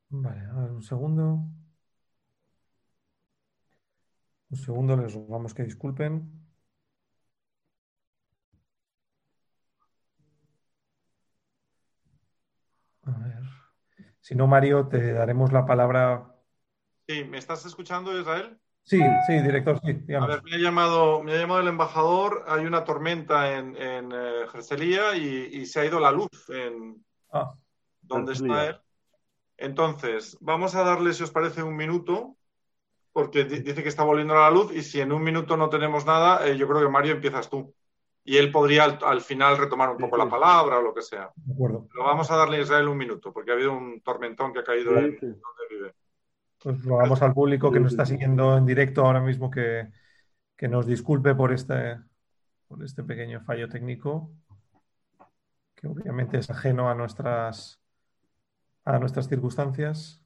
Vale, 0.10 0.46
a 0.46 0.54
ver, 0.62 0.72
un 0.72 0.84
segundo. 0.84 1.40
Un 4.50 4.58
segundo, 4.58 4.96
les 4.96 5.14
rogamos 5.14 5.54
que 5.54 5.64
disculpen. 5.64 6.47
Si 14.28 14.36
no, 14.36 14.46
Mario, 14.46 14.90
te 14.90 15.14
daremos 15.14 15.54
la 15.54 15.66
palabra. 15.66 16.36
Sí, 17.08 17.24
¿me 17.24 17.38
estás 17.38 17.66
escuchando, 17.66 18.20
Israel? 18.20 18.60
Sí, 18.84 19.00
sí, 19.26 19.40
director, 19.40 19.80
sí. 19.82 19.94
Digamos. 20.06 20.30
A 20.30 20.34
ver, 20.34 20.44
me 20.44 20.54
ha, 20.54 20.58
llamado, 20.58 21.24
me 21.24 21.32
ha 21.32 21.38
llamado 21.38 21.62
el 21.62 21.70
embajador, 21.70 22.44
hay 22.46 22.66
una 22.66 22.84
tormenta 22.84 23.58
en, 23.58 23.78
en 23.78 24.12
eh, 24.12 24.46
Jerselía 24.52 25.16
y, 25.16 25.50
y, 25.54 25.66
se 25.66 25.80
ha 25.80 25.86
ido 25.86 26.02
la 26.02 26.12
luz 26.12 26.28
en 26.50 27.06
ah, 27.32 27.54
donde 28.02 28.34
está 28.34 28.68
él. 28.68 28.78
Entonces, 29.56 30.38
vamos 30.42 30.76
a 30.76 30.84
darle, 30.84 31.14
si 31.14 31.24
os 31.24 31.32
parece, 31.32 31.64
un 31.64 31.78
minuto, 31.78 32.36
porque 33.14 33.46
dice 33.46 33.82
que 33.82 33.88
está 33.88 34.04
volviendo 34.04 34.34
a 34.34 34.42
la 34.42 34.52
luz 34.52 34.76
y 34.76 34.84
si 34.84 35.00
en 35.00 35.14
un 35.14 35.24
minuto 35.24 35.56
no 35.56 35.70
tenemos 35.70 36.06
nada, 36.06 36.46
eh, 36.46 36.58
yo 36.58 36.68
creo 36.68 36.82
que 36.82 36.90
Mario 36.90 37.14
empiezas 37.14 37.50
tú 37.50 37.74
y 38.28 38.36
él 38.36 38.52
podría 38.52 38.84
al, 38.84 39.00
al 39.06 39.22
final 39.22 39.58
retomar 39.58 39.90
un 39.90 39.98
poco 39.98 40.18
sí, 40.18 40.22
sí. 40.22 40.26
la 40.26 40.30
palabra 40.30 40.80
o 40.80 40.82
lo 40.82 40.94
que 40.94 41.02
sea. 41.02 41.32
De 41.34 41.54
acuerdo. 41.54 41.88
Pero 41.90 42.04
vamos 42.04 42.30
a 42.30 42.36
darle 42.36 42.58
a 42.58 42.62
Israel 42.62 42.90
un 42.90 42.98
minuto, 42.98 43.32
porque 43.32 43.52
ha 43.52 43.54
habido 43.54 43.72
un 43.72 44.02
tormentón 44.02 44.52
que 44.52 44.60
ha 44.60 44.64
caído 44.66 44.92
Sí, 45.00 45.06
en 45.06 45.18
donde 45.18 45.68
vive. 45.70 45.94
Pues 46.62 46.84
rogamos 46.84 47.22
al 47.22 47.34
público 47.34 47.72
que 47.72 47.80
nos 47.80 47.94
está 47.94 48.06
siguiendo 48.06 48.58
en 48.58 48.66
directo 48.66 49.06
ahora 49.06 49.22
mismo 49.22 49.50
que, 49.50 49.88
que 50.58 50.68
nos 50.68 50.86
disculpe 50.86 51.36
por 51.36 51.54
este, 51.54 52.02
por 52.68 52.84
este 52.84 53.02
pequeño 53.02 53.40
fallo 53.46 53.70
técnico, 53.70 54.30
que 55.74 55.88
obviamente 55.88 56.38
es 56.38 56.50
ajeno 56.50 56.90
a 56.90 56.96
nuestras, 56.96 57.80
a 58.84 59.00
nuestras 59.00 59.30
circunstancias. 59.30 60.22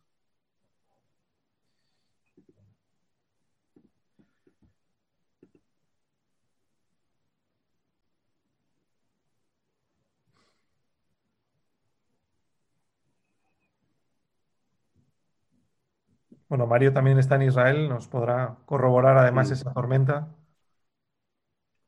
Bueno, 16.52 16.68
Mario 16.68 16.92
también 16.92 17.18
está 17.18 17.36
en 17.36 17.44
Israel, 17.44 17.88
nos 17.88 18.10
podrá 18.10 18.58
corroborar 18.66 19.18
además 19.18 19.48
Sí. 19.48 19.54
esa 19.54 19.72
tormenta. 19.74 20.36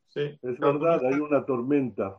Sí. 0.08 0.40
Es 0.42 0.58
verdad, 0.58 1.02
hay 1.06 1.20
una 1.20 1.46
tormenta. 1.46 2.18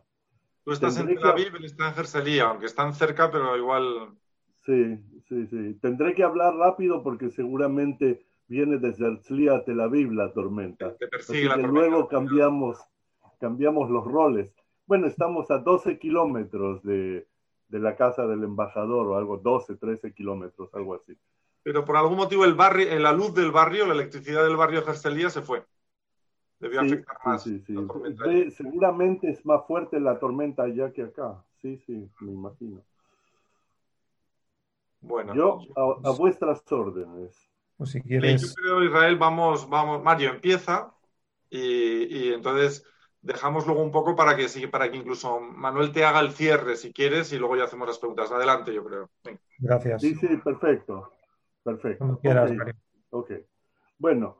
Tú 0.63 0.73
estás 0.73 0.99
en 0.99 1.07
Tel 1.07 1.21
que- 1.21 1.27
Aviv, 1.27 1.57
él 1.57 1.65
está 1.65 1.89
en 1.89 1.95
Jerselía, 1.95 2.45
aunque 2.51 2.67
están 2.67 2.93
cerca, 2.93 3.31
pero 3.31 3.57
igual. 3.57 4.11
Sí, 4.57 4.99
sí, 5.27 5.47
sí. 5.47 5.79
Tendré 5.81 6.13
que 6.13 6.23
hablar 6.23 6.55
rápido 6.57 7.03
porque 7.03 7.31
seguramente 7.31 8.27
viene 8.47 8.77
desde 8.77 9.07
Herzliya 9.07 9.55
a 9.55 9.65
Tel 9.65 9.81
Aviv 9.81 10.13
la 10.13 10.31
tormenta. 10.35 10.95
Te 10.99 11.07
Así 11.07 11.11
persigue 11.11 11.49
la 11.49 11.55
que 11.57 11.63
tormenta. 11.63 11.89
luego 11.89 12.09
cambiamos, 12.09 12.79
cambiamos 13.41 13.89
los 13.89 14.05
roles. 14.05 14.55
Bueno, 14.85 15.07
estamos 15.07 15.51
a 15.51 15.61
12 15.61 15.99
kilómetros 15.99 16.83
de, 16.83 17.27
de 17.69 17.79
la 17.79 17.97
casa 17.97 18.27
del 18.27 18.45
embajador 18.45 19.07
o 19.07 19.17
algo, 19.17 19.39
12, 19.39 19.77
13 19.77 20.13
kilómetros, 20.13 20.69
algo 20.75 20.95
así. 20.97 21.17
Pero 21.65 21.85
por 21.87 21.99
algún 21.99 22.19
motivo 22.19 22.47
el 22.47 22.55
barrio, 22.55 22.99
la 23.01 23.13
luz 23.13 23.35
del 23.35 23.53
barrio, 23.53 23.87
la 23.87 23.95
electricidad 23.95 24.45
del 24.45 24.57
barrio 24.59 24.81
de 24.83 24.87
Jerselía 24.89 25.31
se 25.31 25.43
fue. 25.43 25.67
Debió 26.61 26.81
Sí, 26.81 26.87
afectar 26.87 27.17
más 27.25 27.43
sí, 27.43 27.59
sí. 27.67 27.75
la 27.75 27.85
tormenta. 27.87 28.25
Seguramente 28.57 29.31
es 29.31 29.45
más 29.47 29.67
fuerte 29.67 29.99
la 30.01 30.19
tormenta 30.19 30.65
allá 30.65 30.93
que 30.93 31.03
acá. 31.03 31.43
Sí, 31.63 31.79
sí, 31.87 32.11
me 32.21 32.33
imagino. 32.33 32.83
Bueno, 35.01 35.35
Yo 35.35 35.67
a, 35.75 36.09
a 36.09 36.11
vuestras 36.13 36.63
órdenes. 36.71 37.37
Pues 37.77 37.91
si 37.91 38.01
Sí, 38.21 38.39
yo 38.41 38.49
quieres, 38.49 38.55
creo, 38.55 38.83
Israel, 38.85 39.17
vamos, 39.19 39.69
vamos, 39.69 40.03
Mario 40.03 40.31
empieza 40.31 40.95
y, 41.51 42.29
y 42.31 42.33
entonces 42.35 42.85
dejamos 43.23 43.67
luego 43.67 43.83
un 43.83 43.91
poco 43.93 44.17
para 44.17 44.37
que, 44.37 44.49
sí, 44.49 44.67
para 44.69 44.91
que 44.91 44.99
incluso 44.99 45.41
Manuel 45.41 45.93
te 45.93 46.05
haga 46.05 46.21
el 46.21 46.33
cierre 46.33 46.77
si 46.77 46.93
quieres 46.93 47.33
y 47.33 47.39
luego 47.39 47.57
ya 47.57 47.65
hacemos 47.65 47.89
las 47.89 47.99
preguntas. 47.99 48.31
Adelante, 48.33 48.75
yo 48.75 48.85
creo. 48.85 49.11
Venga. 49.25 49.41
gracias. 49.59 50.03
Sí, 50.03 50.15
sí, 50.17 50.29
perfecto. 50.39 51.14
Perfecto. 51.65 51.99
Cuando 51.99 52.21
quieras, 52.21 52.51
Ok. 52.51 52.57
Mario. 52.57 52.75
Ok. 53.11 53.33
Bueno, 53.99 54.37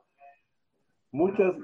muchas, 1.11 1.55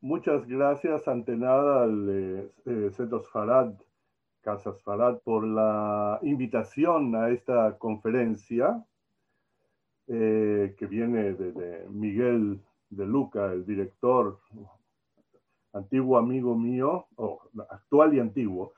muchas 0.00 0.46
gracias 0.48 1.06
ante 1.06 1.36
nada 1.36 1.84
al 1.84 2.08
eh, 2.08 2.52
eh, 2.64 2.90
Centro 2.92 3.22
Farad, 3.22 3.74
Casas 4.40 4.80
Farad, 4.82 5.18
por 5.18 5.46
la 5.46 6.18
invitación 6.22 7.14
a 7.14 7.28
esta 7.28 7.76
conferencia 7.76 8.82
eh, 10.08 10.74
que 10.78 10.86
viene 10.86 11.34
de, 11.34 11.52
de 11.52 11.88
Miguel 11.90 12.60
de 12.88 13.06
Luca, 13.06 13.52
el 13.52 13.64
director, 13.66 14.40
antiguo 15.72 16.18
amigo 16.18 16.56
mío, 16.56 17.06
o 17.16 17.42
actual 17.68 18.14
y 18.14 18.20
antiguo. 18.20 18.72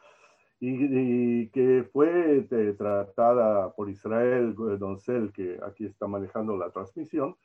Y, 0.64 1.48
que 1.48 1.88
fue 1.92 2.46
eh, 2.48 2.74
tratada 2.78 3.72
por 3.74 3.90
Israel 3.90 4.54
Doncel, 4.54 5.32
que 5.32 5.58
aquí 5.66 5.84
está 5.84 6.06
manejando 6.06 6.56
la 6.56 6.70
transmisión, 6.70 7.36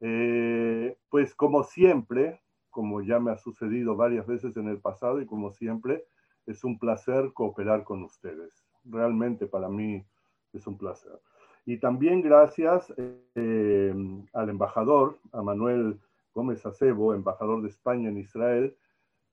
eh, 0.00 0.96
pues 1.10 1.32
como 1.36 1.62
siempre, 1.62 2.40
como 2.70 3.02
ya 3.02 3.20
me 3.20 3.30
ha 3.30 3.36
sucedido 3.36 3.94
varias 3.94 4.26
veces 4.26 4.56
en 4.56 4.66
el 4.66 4.80
pasado 4.80 5.20
y 5.20 5.26
como 5.26 5.52
siempre, 5.52 6.06
es 6.46 6.64
un 6.64 6.80
placer 6.80 7.32
cooperar 7.32 7.84
con 7.84 8.02
ustedes. 8.02 8.66
Realmente 8.84 9.46
para 9.46 9.68
mí 9.68 10.04
es 10.52 10.66
un 10.66 10.76
placer. 10.76 11.20
Y 11.66 11.78
también 11.78 12.20
gracias 12.20 12.92
eh, 13.36 13.94
al 14.32 14.48
embajador, 14.48 15.18
a 15.30 15.42
Manuel 15.42 16.00
Gómez 16.34 16.66
Acebo, 16.66 17.14
embajador 17.14 17.62
de 17.62 17.68
España 17.68 18.08
en 18.08 18.18
Israel, 18.18 18.76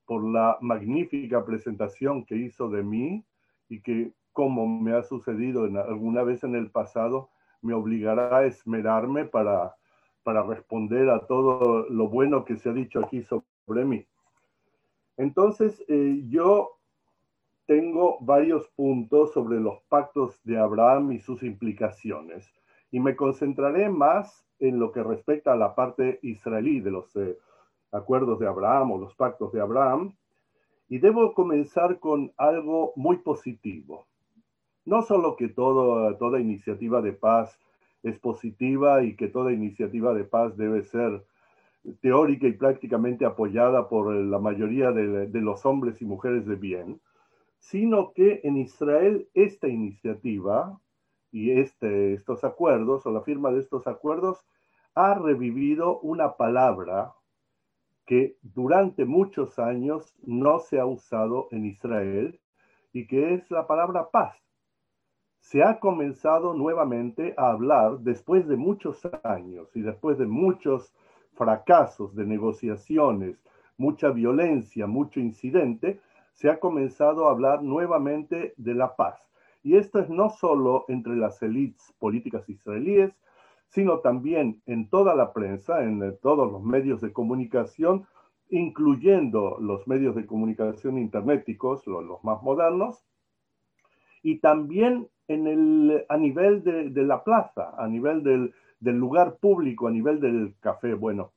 por 0.05 0.24
la 0.24 0.57
magnífica 0.62 1.45
presentación 1.45 2.25
que 2.25 2.35
hizo 2.35 2.69
de 2.69 2.83
mí 2.83 3.24
y 3.69 3.81
que, 3.81 4.12
como 4.31 4.67
me 4.67 4.93
ha 4.93 5.03
sucedido 5.03 5.63
alguna 5.63 6.24
vez 6.24 6.43
en 6.43 6.55
el 6.55 6.69
pasado, 6.69 7.29
me 7.62 7.74
obligará 7.74 8.38
a 8.38 8.45
esmerarme 8.45 9.25
para 9.25 9.75
para 10.25 10.41
responder 10.41 11.07
a 11.12 11.19
todo 11.27 11.88
lo 11.88 12.09
bueno 12.09 12.45
que 12.45 12.57
se 12.57 12.69
ha 12.69 12.74
dicho 12.74 13.00
aquí 13.00 13.21
sobre 13.21 13.85
mí. 13.85 14.07
Entonces, 15.17 15.85
eh, 15.88 16.24
yo 16.27 16.79
tengo 17.67 18.17
varios 18.21 18.67
puntos 18.69 19.33
sobre 19.33 19.59
los 19.59 19.83
pactos 19.83 20.41
de 20.43 20.57
Abraham 20.57 21.12
y 21.12 21.19
sus 21.19 21.43
implicaciones, 21.43 22.51
y 22.89 23.00
me 23.00 23.15
concentraré 23.15 23.88
más 23.88 24.43
en 24.57 24.79
lo 24.79 24.91
que 24.91 25.03
respecta 25.03 25.53
a 25.53 25.57
la 25.57 25.75
parte 25.75 26.17
israelí 26.24 26.79
de 26.79 26.89
los 26.89 27.15
eh, 27.17 27.38
acuerdos 27.96 28.40
de 28.40 28.48
Abraham 28.48 28.92
o 28.92 28.98
los 28.98 29.16
pactos 29.16 29.52
de 29.52 29.62
Abraham, 29.62 30.16
y 30.88 31.00
debo 31.00 31.34
comenzar 31.34 32.00
con 32.00 32.32
algo 32.38 32.94
muy 32.96 33.18
positivo. 33.18 34.08
No 34.86 35.02
solo 35.02 35.36
que 35.36 35.50
toda 35.50 36.40
iniciativa 36.40 37.02
de 37.02 37.14
paz 37.14 37.58
es 38.04 38.20
positiva 38.20 39.04
y 39.04 39.16
que 39.16 39.28
toda 39.28 39.52
iniciativa 39.52 40.14
de 40.14 40.25
paz 40.25 40.56
debe 40.58 40.84
ser 40.84 41.25
teórica 42.02 42.48
y 42.48 42.54
prácticamente 42.54 43.25
apoyada 43.25 43.90
por 43.90 44.14
la 44.14 44.40
mayoría 44.40 44.92
de, 44.92 45.42
los 45.42 45.66
hombres 45.66 46.02
y 46.02 46.06
mujeres 46.06 46.46
de 46.46 46.56
bien, 46.56 47.02
sino 47.60 48.14
que 48.14 48.42
en 48.44 48.58
Israel 48.58 49.28
esta 49.34 49.68
iniciativa 49.68 50.80
y 51.32 51.52
este, 51.52 52.14
estos 52.14 52.44
acuerdos 52.44 53.06
o 53.06 53.12
la 53.12 53.22
firma 53.22 53.52
de 53.52 53.60
estos 53.60 53.88
acuerdos 53.88 54.46
ha 54.94 55.16
revivido 55.16 56.00
una 56.00 56.38
palabra 56.38 57.14
que 58.05 58.38
durante 58.41 59.05
muchos 59.05 59.59
años 59.59 60.15
no 60.24 60.59
se 60.59 60.79
ha 60.79 60.85
usado 60.85 61.47
en 61.51 61.65
Israel 61.65 62.39
y 62.93 63.07
que 63.07 63.33
es 63.33 63.50
la 63.51 63.67
palabra 63.67 64.09
paz 64.12 64.45
se 65.45 65.62
ha 65.62 65.79
comenzado 65.79 66.55
nuevamente 66.55 67.35
a 67.38 67.51
hablar 67.51 68.00
después 68.00 68.47
de 68.47 68.57
muchos 68.57 69.07
años 69.24 69.69
y 69.75 69.81
después 69.81 70.17
de 70.17 70.25
muchos 70.25 70.91
fracasos 71.35 72.15
de 72.15 72.25
negociaciones, 72.25 73.38
mucha 73.77 74.09
violencia, 74.09 74.88
mucho 74.88 75.19
incidente, 75.19 76.00
se 76.33 76.50
ha 76.50 76.59
comenzado 76.59 77.27
a 77.27 77.31
hablar 77.31 77.62
nuevamente 77.62 78.55
de 78.57 78.74
la 78.74 78.95
paz. 78.95 79.19
Y 79.62 79.75
esto 79.75 80.00
es 80.00 80.09
no 80.09 80.31
solo 80.31 80.85
entre 80.88 81.15
las 81.15 81.39
élites 81.43 81.93
políticas 82.00 82.50
israelíes, 82.50 83.13
sino 83.69 84.00
también 84.00 84.62
en 84.65 84.89
toda 84.89 85.15
la 85.15 85.34
prensa, 85.34 85.84
en 85.84 86.17
todos 86.22 86.51
los 86.51 86.63
medios 86.63 87.01
de 87.01 87.11
comunicación, 87.11 88.07
incluyendo 88.50 89.57
los 89.59 89.87
medios 89.87 90.16
de 90.16 90.25
comunicación 90.25 90.98
internéticos, 90.98 91.85
los, 91.87 92.24
más 92.24 92.42
modernos, 92.42 93.05
y 94.22 94.40
también 94.40 95.07
en 95.27 95.48
el, 95.48 96.05
a 96.09 96.18
nivel 96.18 96.63
de, 96.63 97.03
la 97.03 97.24
plaza, 97.24 97.74
a 97.77 97.87
nivel 97.87 98.24
del, 98.24 98.53
lugar 98.79 99.37
público, 99.37 99.87
a 99.87 99.92
nivel 99.92 100.20
del 100.20 100.55
café. 100.59 100.94
Bueno, 100.94 101.33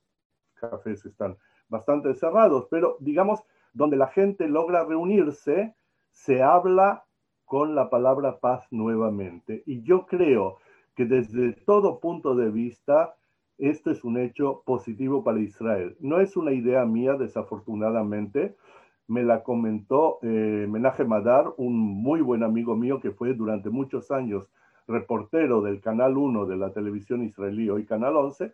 cafés 0.55 1.05
están 1.05 1.37
bastante 1.67 2.13
cerrados, 2.13 2.67
pero 2.69 2.97
digamos, 2.99 3.43
donde 3.73 3.97
la 3.97 4.07
gente 4.07 4.47
logra 4.47 4.85
reunirse, 4.85 5.75
se 6.11 6.41
habla 6.41 7.05
con 7.45 7.75
la 7.75 7.89
palabra 7.89 8.39
paz 8.39 8.67
nuevamente. 8.71 9.63
Y 9.65 9.81
yo 9.81 10.05
creo 10.05 10.57
que 10.95 11.05
desde 11.05 11.53
todo 11.53 11.99
punto 11.99 12.35
de 12.35 12.49
vista, 12.49 13.15
esto 13.57 13.91
es 13.91 14.03
un 14.03 14.17
hecho 14.17 14.63
positivo 14.65 15.23
para 15.23 15.39
Israel. 15.39 15.95
No 15.99 16.19
es 16.19 16.37
una 16.37 16.51
idea 16.51 16.85
mía, 16.85 17.13
desafortunadamente, 17.13 18.55
me 19.07 19.23
la 19.23 19.43
comentó 19.43 20.19
eh, 20.21 20.67
Menaje 20.69 21.03
Madar, 21.03 21.53
un 21.57 21.77
muy 21.77 22.21
buen 22.21 22.43
amigo 22.43 22.75
mío 22.75 22.99
que 22.99 23.11
fue 23.11 23.33
durante 23.33 23.69
muchos 23.69 24.11
años 24.11 24.49
reportero 24.87 25.61
del 25.61 25.81
Canal 25.81 26.17
1 26.17 26.45
de 26.45 26.57
la 26.57 26.71
televisión 26.71 27.23
israelí, 27.23 27.69
hoy 27.69 27.85
Canal 27.85 28.15
11, 28.15 28.53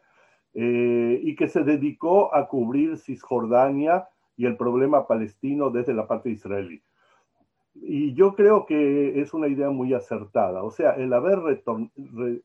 eh, 0.54 1.20
y 1.22 1.36
que 1.36 1.50
se 1.50 1.64
dedicó 1.64 2.34
a 2.34 2.48
cubrir 2.48 2.98
Cisjordania 2.98 4.08
y 4.38 4.46
el 4.46 4.58
problema 4.58 5.08
palestino 5.08 5.70
desde 5.70 5.94
la 5.94 6.08
parte 6.08 6.30
israelí. 6.30 6.82
Y 7.76 8.14
yo 8.14 8.36
creo 8.36 8.66
que 8.66 9.20
es 9.20 9.34
una 9.34 9.48
idea 9.48 9.70
muy 9.70 9.94
acertada, 9.94 10.64
o 10.64 10.72
sea, 10.72 10.92
el 10.92 11.12
haber 11.12 11.40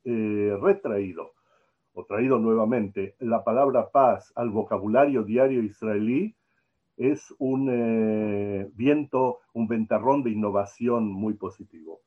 eh, 0.05 0.59
retraído 0.61 1.33
o 1.95 2.05
traído 2.05 2.39
nuevamente 2.39 3.15
la 3.21 3.45
palabra 3.45 3.91
paz 3.91 4.33
al 4.35 4.51
vocabulario 4.51 5.23
diario 5.23 5.63
israelí, 5.63 6.35
es 6.97 7.33
un 7.39 7.69
eh, 7.71 8.71
viento, 8.75 9.39
un 9.55 9.69
ventarrón 9.69 10.23
de 10.23 10.31
innovación 10.31 11.07
muy 11.07 11.35
positivo. 11.35 12.01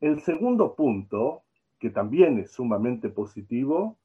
El 0.00 0.20
segundo 0.20 0.74
punto, 0.74 1.42
que 1.78 1.90
también 1.90 2.38
es 2.38 2.50
sumamente 2.50 3.10
positivo, 3.10 3.98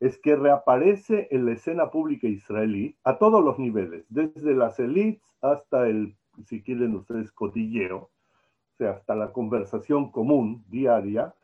es 0.00 0.18
que 0.18 0.36
reaparece 0.36 1.28
en 1.30 1.46
la 1.46 1.52
escena 1.52 1.90
pública 1.90 2.26
israelí 2.26 2.96
a 3.04 3.18
todos 3.18 3.42
los 3.42 3.58
niveles, 3.58 4.04
desde 4.08 4.54
las 4.54 4.78
élites 4.78 5.34
hasta 5.40 5.88
el, 5.88 6.16
si 6.44 6.62
quieren 6.62 6.94
ustedes, 6.94 7.32
cotilleo, 7.32 7.96
o 7.96 8.76
sea, 8.78 8.90
hasta 8.92 9.14
la 9.14 9.32
conversación 9.32 10.10
común 10.10 10.64
diaria, 10.68 11.34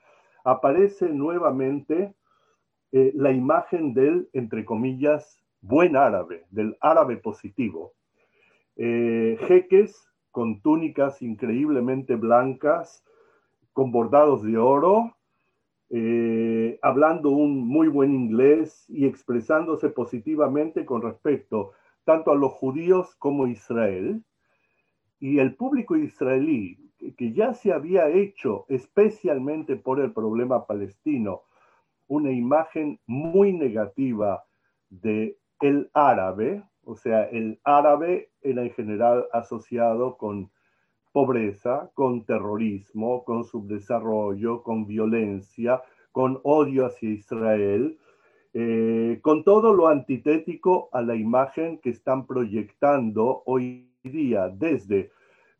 aparece 0.44 1.09
nuevamente 1.09 2.14
eh, 2.92 3.12
la 3.14 3.33
imagen 3.33 3.94
del, 3.94 4.28
entre 4.33 4.64
comillas, 4.64 5.42
buen 5.62 5.96
árabe, 5.96 6.44
del 6.50 6.76
árabe 6.81 7.16
positivo. 7.16 7.94
Eh, 8.76 9.38
jeques 9.46 10.09
con 10.31 10.61
túnicas 10.61 11.22
increíblemente 11.22 12.16
blancas, 12.16 13.05
con 13.72 13.92
bordados 13.92 14.42
de 14.42 14.59
oro, 14.59 15.16
eh, 15.90 16.78
hablando 16.83 17.31
un 17.31 17.66
muy 17.68 17.88
buen 17.88 18.14
inglés 18.14 18.87
y 18.88 19.07
expresándose 19.07 19.90
positivamente 19.90 20.87
con 20.87 21.02
respecto 21.02 21.72
tanto 22.05 22.33
a 22.33 22.35
los 22.35 22.52
judíos 22.52 23.14
como 23.16 23.44
a 23.44 23.50
Israel. 23.50 24.24
Y 25.22 25.38
el 25.38 25.54
público 25.54 25.94
israelí, 25.94 26.76
que 27.16 27.32
ya 27.32 27.54
se 27.54 27.72
había 27.72 28.08
hecho 28.08 28.66
especialmente 28.68 29.76
por 29.76 30.00
el 30.00 30.12
problema 30.12 30.66
palestino, 30.66 31.42
una 32.08 32.32
imagen 32.32 32.98
muy 33.06 33.52
negativa 33.52 34.42
de 34.90 35.38
el 35.61 35.88
árabe, 35.94 36.64
o 36.82 36.96
sea, 36.96 37.22
el 37.22 37.61
árabe 37.62 38.30
era 38.40 38.64
en 38.64 38.72
general 38.72 39.26
asociado 39.32 40.16
con 40.16 40.50
pobreza, 41.12 41.92
con 41.94 42.24
terrorismo, 42.24 43.22
con 43.22 43.44
subdesarrollo, 43.44 44.64
con 44.64 44.88
violencia, 44.88 45.82
con 46.11 46.40
odio 46.42 46.87
hacia 46.87 47.11
Israel, 47.11 47.96
eh, 48.54 49.20
con 49.22 49.44
todo 49.44 49.72
lo 49.72 49.87
antitético 49.87 50.88
a 50.90 51.00
la 51.00 51.14
imagen 51.14 51.78
que 51.78 51.90
están 51.90 52.26
proyectando 52.26 53.44
hoy 53.46 53.91
día 54.11 54.49
desde 54.49 55.11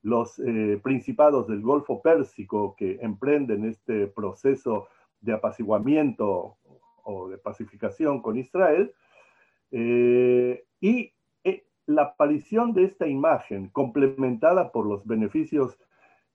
los 0.03 0.39
eh, 0.41 0.81
principados 0.83 1.47
del 1.47 1.61
Golfo 1.61 2.03
Pérsico 2.03 2.75
que 2.77 2.99
emprenden 3.01 3.65
este 3.65 4.09
proceso 4.09 4.89
de 5.21 5.33
apaciguamiento 5.33 6.57
o 7.05 7.29
de 7.29 7.39
pacificación 7.39 8.21
con 8.21 8.37
Israel, 8.37 8.93
eh, 9.71 10.65
y 10.81 11.13
eh, 11.45 11.65
la 11.87 12.03
aparición 12.03 12.73
de 12.73 12.85
esta 12.85 13.07
imagen, 13.07 13.69
complementada 13.69 14.73
por 14.73 14.87
los 14.87 15.07
beneficios 15.07 15.79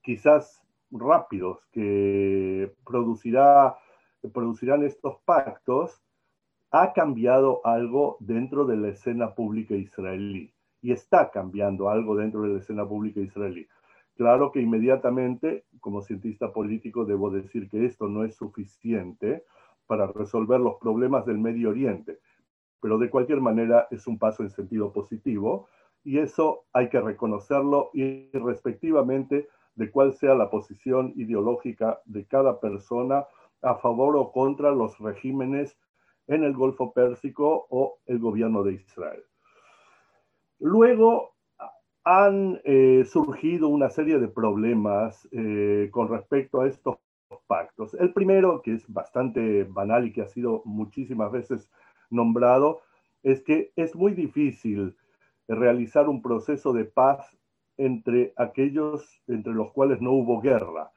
quizás 0.01 0.63
rápidos 0.89 1.65
que 1.71 2.73
producirá, 2.85 3.77
producirán 4.33 4.83
estos 4.83 5.17
pactos, 5.25 6.01
ha 6.71 6.93
cambiado 6.93 7.61
algo 7.65 8.17
dentro 8.21 8.65
de 8.65 8.77
la 8.77 8.89
escena 8.89 9.35
pública 9.35 9.75
israelí 9.75 10.53
y 10.87 10.91
está 10.93 11.29
cambiando 11.31 11.89
algo 11.89 12.15
dentro 12.15 12.43
de 12.43 12.49
la 12.49 12.59
escena 12.59 12.87
pública 12.87 13.19
israelí. 13.19 13.67
Claro 14.15 14.51
que 14.51 14.61
inmediatamente, 14.61 15.65
como 15.81 16.01
cientista 16.01 16.53
político, 16.53 17.05
debo 17.05 17.29
decir 17.29 17.69
que 17.69 17.85
esto 17.85 18.07
no 18.07 18.23
es 18.23 18.35
suficiente 18.35 19.43
para 19.85 20.07
resolver 20.07 20.59
los 20.59 20.75
problemas 20.75 21.25
del 21.25 21.39
Medio 21.39 21.69
Oriente 21.69 22.19
pero 22.81 22.97
de 22.97 23.09
cualquier 23.09 23.41
manera 23.41 23.87
es 23.91 24.07
un 24.07 24.17
paso 24.17 24.43
en 24.43 24.49
sentido 24.49 24.91
positivo 24.91 25.67
y 26.03 26.19
eso 26.19 26.65
hay 26.73 26.89
que 26.89 27.01
reconocerlo 27.01 27.89
y 27.93 28.29
respectivamente 28.31 29.49
de 29.75 29.91
cuál 29.91 30.13
sea 30.13 30.35
la 30.35 30.49
posición 30.49 31.13
ideológica 31.15 32.01
de 32.05 32.25
cada 32.25 32.59
persona 32.59 33.25
a 33.61 33.75
favor 33.75 34.15
o 34.15 34.31
contra 34.31 34.71
los 34.71 34.97
regímenes 34.99 35.77
en 36.27 36.43
el 36.43 36.53
Golfo 36.53 36.93
Pérsico 36.93 37.67
o 37.69 37.99
el 38.05 38.19
gobierno 38.19 38.63
de 38.63 38.73
Israel. 38.73 39.23
Luego 40.59 41.35
han 42.03 42.61
eh, 42.63 43.03
surgido 43.05 43.67
una 43.67 43.89
serie 43.89 44.17
de 44.17 44.27
problemas 44.27 45.27
eh, 45.31 45.89
con 45.91 46.07
respecto 46.07 46.61
a 46.61 46.67
estos 46.67 46.97
pactos. 47.47 47.93
El 47.95 48.13
primero, 48.13 48.61
que 48.61 48.75
es 48.75 48.91
bastante 48.91 49.65
banal 49.65 50.07
y 50.07 50.13
que 50.13 50.21
ha 50.21 50.27
sido 50.27 50.61
muchísimas 50.65 51.31
veces 51.31 51.69
nombrado, 52.09 52.81
es 53.23 53.43
que 53.43 53.71
es 53.75 53.95
muy 53.95 54.13
difícil 54.13 54.95
realizar 55.47 56.07
un 56.07 56.21
proceso 56.21 56.71
de 56.71 56.85
paz 56.85 57.37
entre 57.77 58.33
aquellos 58.37 59.21
entre 59.27 59.53
los 59.53 59.71
cuales 59.71 60.01
no 60.01 60.13
hubo 60.13 60.41
guerra. 60.41 60.91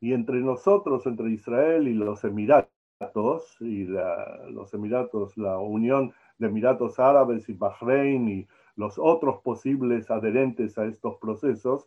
Y 0.00 0.12
entre 0.14 0.40
nosotros, 0.40 1.06
entre 1.06 1.30
Israel 1.30 1.88
y 1.88 1.94
los 1.94 2.24
Emiratos, 2.24 3.56
y 3.60 3.84
los 3.84 4.72
Emiratos, 4.74 5.36
la 5.36 5.58
Unión 5.58 6.12
de 6.38 6.46
Emiratos 6.46 6.98
Árabes 6.98 7.48
y 7.48 7.54
Bahrein 7.54 8.28
y 8.28 8.46
los 8.76 8.98
otros 8.98 9.40
posibles 9.42 10.10
adherentes 10.10 10.78
a 10.78 10.86
estos 10.86 11.16
procesos, 11.18 11.86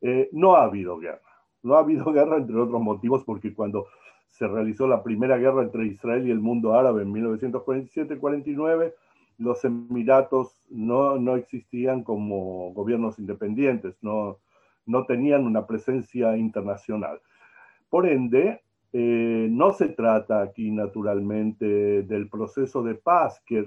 eh, 0.00 0.28
no 0.32 0.56
ha 0.56 0.64
habido 0.64 0.98
guerra. 0.98 1.20
No 1.62 1.76
ha 1.76 1.80
habido 1.80 2.04
guerra, 2.12 2.36
entre 2.36 2.56
otros 2.56 2.80
motivos, 2.80 3.24
porque 3.24 3.54
cuando 3.54 3.86
se 4.30 4.46
realizó 4.48 4.86
la 4.86 5.02
primera 5.02 5.36
guerra 5.36 5.62
entre 5.62 5.86
Israel 5.86 6.26
y 6.26 6.30
el 6.30 6.40
mundo 6.40 6.74
árabe 6.74 7.02
en 7.02 7.12
1947-49, 7.12 8.92
los 9.38 9.64
Emiratos 9.64 10.62
no, 10.70 11.16
no, 11.16 11.36
existían 11.36 12.02
como 12.02 12.72
gobiernos 12.72 13.18
independientes, 13.18 13.96
no, 14.02 14.38
no 14.86 15.06
tenían 15.06 15.44
una 15.44 15.66
presencia 15.66 16.36
internacional. 16.36 17.20
Por 17.88 18.06
ende, 18.08 18.62
eh, 18.92 19.48
no 19.50 19.72
se 19.72 19.88
trata 19.88 20.40
aquí 20.40 20.70
naturalmente 20.70 22.02
del 22.02 22.28
proceso 22.28 22.82
de 22.82 22.94
paz 22.94 23.42
que 23.46 23.64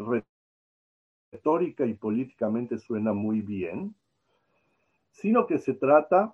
retórica 1.37 1.85
y 1.85 1.93
políticamente 1.93 2.77
suena 2.77 3.13
muy 3.13 3.41
bien, 3.41 3.95
sino 5.11 5.45
que 5.47 5.57
se 5.57 5.73
trata, 5.73 6.33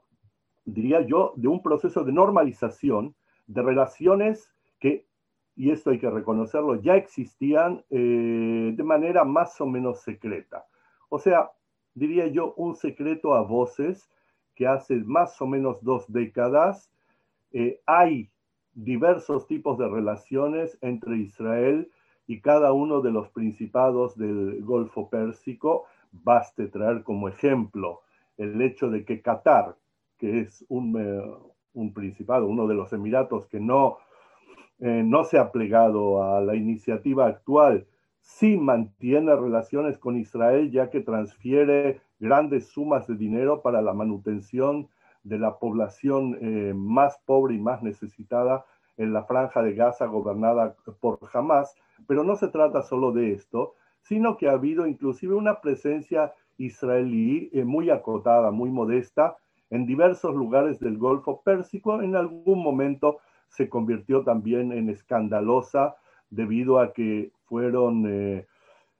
diría 0.65 1.01
yo, 1.01 1.33
de 1.35 1.47
un 1.47 1.61
proceso 1.61 2.03
de 2.03 2.11
normalización 2.11 3.15
de 3.47 3.61
relaciones 3.61 4.53
que 4.79 5.05
y 5.55 5.69
esto 5.69 5.91
hay 5.91 5.99
que 5.99 6.09
reconocerlo, 6.09 6.81
ya 6.81 6.95
existían 6.95 7.83
eh, 7.91 8.73
de 8.75 8.83
manera 8.83 9.23
más 9.23 9.61
o 9.61 9.67
menos 9.67 10.01
secreta. 10.01 10.65
O 11.09 11.19
sea, 11.19 11.51
diría 11.93 12.25
yo, 12.27 12.55
un 12.55 12.75
secreto 12.75 13.35
a 13.35 13.41
voces 13.41 14.09
que 14.55 14.65
hace 14.65 14.95
más 14.95 15.39
o 15.41 15.45
menos 15.45 15.83
dos 15.83 16.11
décadas 16.11 16.91
eh, 17.51 17.79
hay 17.85 18.31
diversos 18.73 19.45
tipos 19.45 19.77
de 19.77 19.87
relaciones 19.87 20.75
entre 20.81 21.17
Israel 21.17 21.87
y 21.87 22.02
cada 22.41 22.73
uno 22.73 23.01
de 23.01 23.11
los 23.11 23.29
principados 23.29 24.17
del 24.17 24.63
Golfo 24.63 25.09
Pérsico. 25.09 25.85
Baste 26.11 26.67
traer 26.67 27.03
como 27.03 27.27
ejemplo 27.27 28.01
el 28.37 28.61
hecho 28.61 28.89
de 28.89 29.05
que 29.05 29.21
Qatar, 29.21 29.75
que 30.17 30.41
es 30.41 30.65
un, 30.69 30.95
eh, 30.99 31.49
un 31.73 31.93
principado, 31.93 32.47
uno 32.47 32.67
de 32.67 32.75
los 32.75 32.93
Emiratos 32.93 33.47
que 33.47 33.59
no 33.59 33.97
eh, 34.79 35.01
no 35.01 35.23
se 35.23 35.37
ha 35.37 35.51
plegado 35.51 36.23
a 36.23 36.41
la 36.41 36.55
iniciativa 36.55 37.27
actual, 37.27 37.87
sí 38.19 38.57
mantiene 38.57 39.35
relaciones 39.35 39.97
con 39.97 40.17
Israel 40.17 40.71
ya 40.71 40.89
que 40.89 40.99
transfiere 40.99 42.01
grandes 42.19 42.67
sumas 42.67 43.07
de 43.07 43.15
dinero 43.15 43.61
para 43.61 43.81
la 43.81 43.93
manutención 43.93 44.89
de 45.23 45.39
la 45.39 45.57
población 45.57 46.37
eh, 46.41 46.73
más 46.75 47.17
pobre 47.25 47.55
y 47.55 47.59
más 47.59 47.81
necesitada 47.81 48.65
en 48.97 49.13
la 49.13 49.23
franja 49.23 49.61
de 49.61 49.73
Gaza 49.73 50.05
gobernada 50.05 50.75
por 50.99 51.19
Hamas. 51.33 51.75
Pero 52.07 52.23
no 52.23 52.35
se 52.35 52.47
trata 52.47 52.81
solo 52.81 53.11
de 53.11 53.33
esto, 53.33 53.75
sino 54.01 54.37
que 54.37 54.49
ha 54.49 54.53
habido 54.53 54.85
inclusive 54.87 55.35
una 55.35 55.61
presencia 55.61 56.33
israelí 56.57 57.49
eh, 57.53 57.63
muy 57.63 57.89
acotada, 57.89 58.51
muy 58.51 58.69
modesta, 58.69 59.37
en 59.69 59.87
diversos 59.87 60.35
lugares 60.35 60.79
del 60.79 60.99
Golfo 60.99 61.41
Pérsico, 61.41 61.99
en 62.03 62.15
algún 62.15 62.61
momento 62.61 63.17
se 63.47 63.69
convirtió 63.69 64.23
también 64.23 64.71
en 64.71 64.89
escandalosa 64.89 65.95
debido 66.29 66.79
a 66.79 66.93
que 66.93 67.31
fueron 67.45 68.05
eh, 68.07 68.45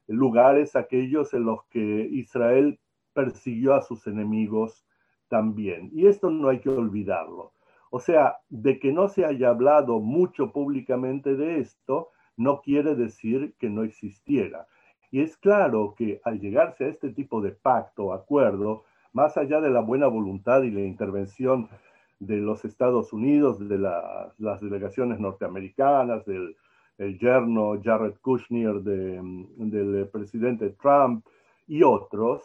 lugares 0.07 0.75
aquellos 0.75 1.33
en 1.35 1.45
los 1.45 1.63
que 1.65 1.79
Israel 1.79 2.79
persiguió 3.13 3.75
a 3.75 3.83
sus 3.83 4.07
enemigos 4.07 4.83
también. 5.27 5.91
Y 5.93 6.07
esto 6.07 6.31
no 6.31 6.49
hay 6.49 6.59
que 6.59 6.69
olvidarlo. 6.69 7.51
O 7.95 7.99
sea, 7.99 8.37
de 8.49 8.79
que 8.79 8.91
no 8.91 9.07
se 9.07 9.23
haya 9.23 9.49
hablado 9.49 9.99
mucho 9.99 10.51
públicamente 10.51 11.35
de 11.35 11.59
esto, 11.59 12.09
no 12.35 12.61
quiere 12.61 12.95
decir 12.95 13.53
que 13.59 13.69
no 13.69 13.83
existiera. 13.83 14.65
Y 15.11 15.21
es 15.21 15.37
claro 15.37 15.93
que 15.95 16.19
al 16.23 16.39
llegarse 16.39 16.85
a 16.85 16.87
este 16.87 17.11
tipo 17.11 17.39
de 17.39 17.51
pacto, 17.51 18.11
acuerdo, 18.11 18.83
más 19.11 19.37
allá 19.37 19.61
de 19.61 19.69
la 19.69 19.81
buena 19.81 20.07
voluntad 20.07 20.63
y 20.63 20.71
la 20.71 20.81
intervención 20.81 21.69
de 22.17 22.37
los 22.37 22.65
Estados 22.65 23.13
Unidos, 23.13 23.59
de 23.59 23.77
las 23.77 24.59
delegaciones 24.59 25.19
norteamericanas, 25.19 26.25
del 26.25 26.57
el 26.97 27.19
yerno 27.19 27.79
Jared 27.79 28.15
Kushner, 28.21 28.81
del 28.81 30.09
presidente 30.11 30.71
Trump 30.81 31.27
y 31.67 31.83
otros, 31.83 32.41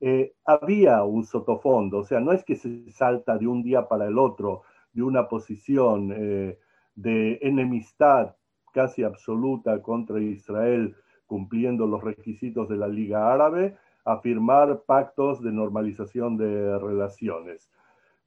eh, 0.00 0.32
había 0.46 1.02
un 1.04 1.24
sotofondo, 1.24 1.98
o 1.98 2.04
sea, 2.04 2.20
no 2.20 2.32
es 2.32 2.42
que 2.42 2.56
se 2.56 2.90
salta 2.90 3.36
de 3.36 3.46
un 3.46 3.62
día 3.62 3.86
para 3.86 4.06
el 4.06 4.16
otro 4.16 4.62
una 5.00 5.28
posición 5.28 6.12
eh, 6.14 6.58
de 6.94 7.38
enemistad 7.42 8.36
casi 8.72 9.02
absoluta 9.02 9.80
contra 9.82 10.20
Israel, 10.20 10.94
cumpliendo 11.26 11.86
los 11.86 12.02
requisitos 12.02 12.68
de 12.68 12.76
la 12.76 12.88
Liga 12.88 13.32
Árabe, 13.32 13.76
a 14.04 14.18
firmar 14.18 14.82
pactos 14.86 15.42
de 15.42 15.52
normalización 15.52 16.36
de 16.36 16.78
relaciones. 16.78 17.70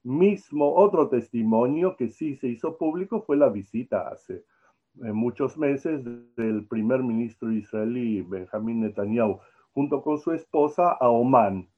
Mismo 0.03 0.75
otro 0.75 1.09
testimonio 1.09 1.95
que 1.95 2.09
sí 2.09 2.35
se 2.35 2.47
hizo 2.47 2.77
público 2.77 3.21
fue 3.21 3.37
la 3.37 3.49
visita 3.49 4.07
hace 4.07 4.43
eh, 5.03 5.11
muchos 5.11 5.57
meses 5.57 6.03
del 6.35 6.67
primer 6.67 7.01
ministro 7.01 7.51
israelí 7.51 8.21
Benjamín 8.21 8.81
Netanyahu 8.81 9.39
junto 9.73 10.01
con 10.01 10.19
su 10.19 10.33
esposa 10.33 10.91
a 10.91 11.09
Oman, 11.09 11.69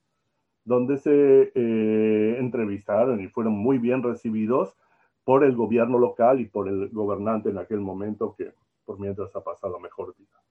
donde 0.65 0.97
se 0.97 1.51
eh, 1.53 2.37
entrevistaron 2.39 3.21
y 3.21 3.27
fueron 3.27 3.53
muy 3.53 3.77
bien 3.77 4.01
recibidos 4.01 4.75
por 5.23 5.43
el 5.43 5.55
gobierno 5.55 5.97
local 5.97 6.39
y 6.39 6.45
por 6.45 6.67
el 6.67 6.89
gobernante 6.89 7.49
en 7.49 7.57
aquel 7.57 7.79
momento 7.79 8.35
que 8.37 8.53
por 8.85 8.99
mientras 8.99 9.35
ha 9.35 9.43
pasado 9.43 9.79
mejor 9.79 10.15
vida. 10.17 10.41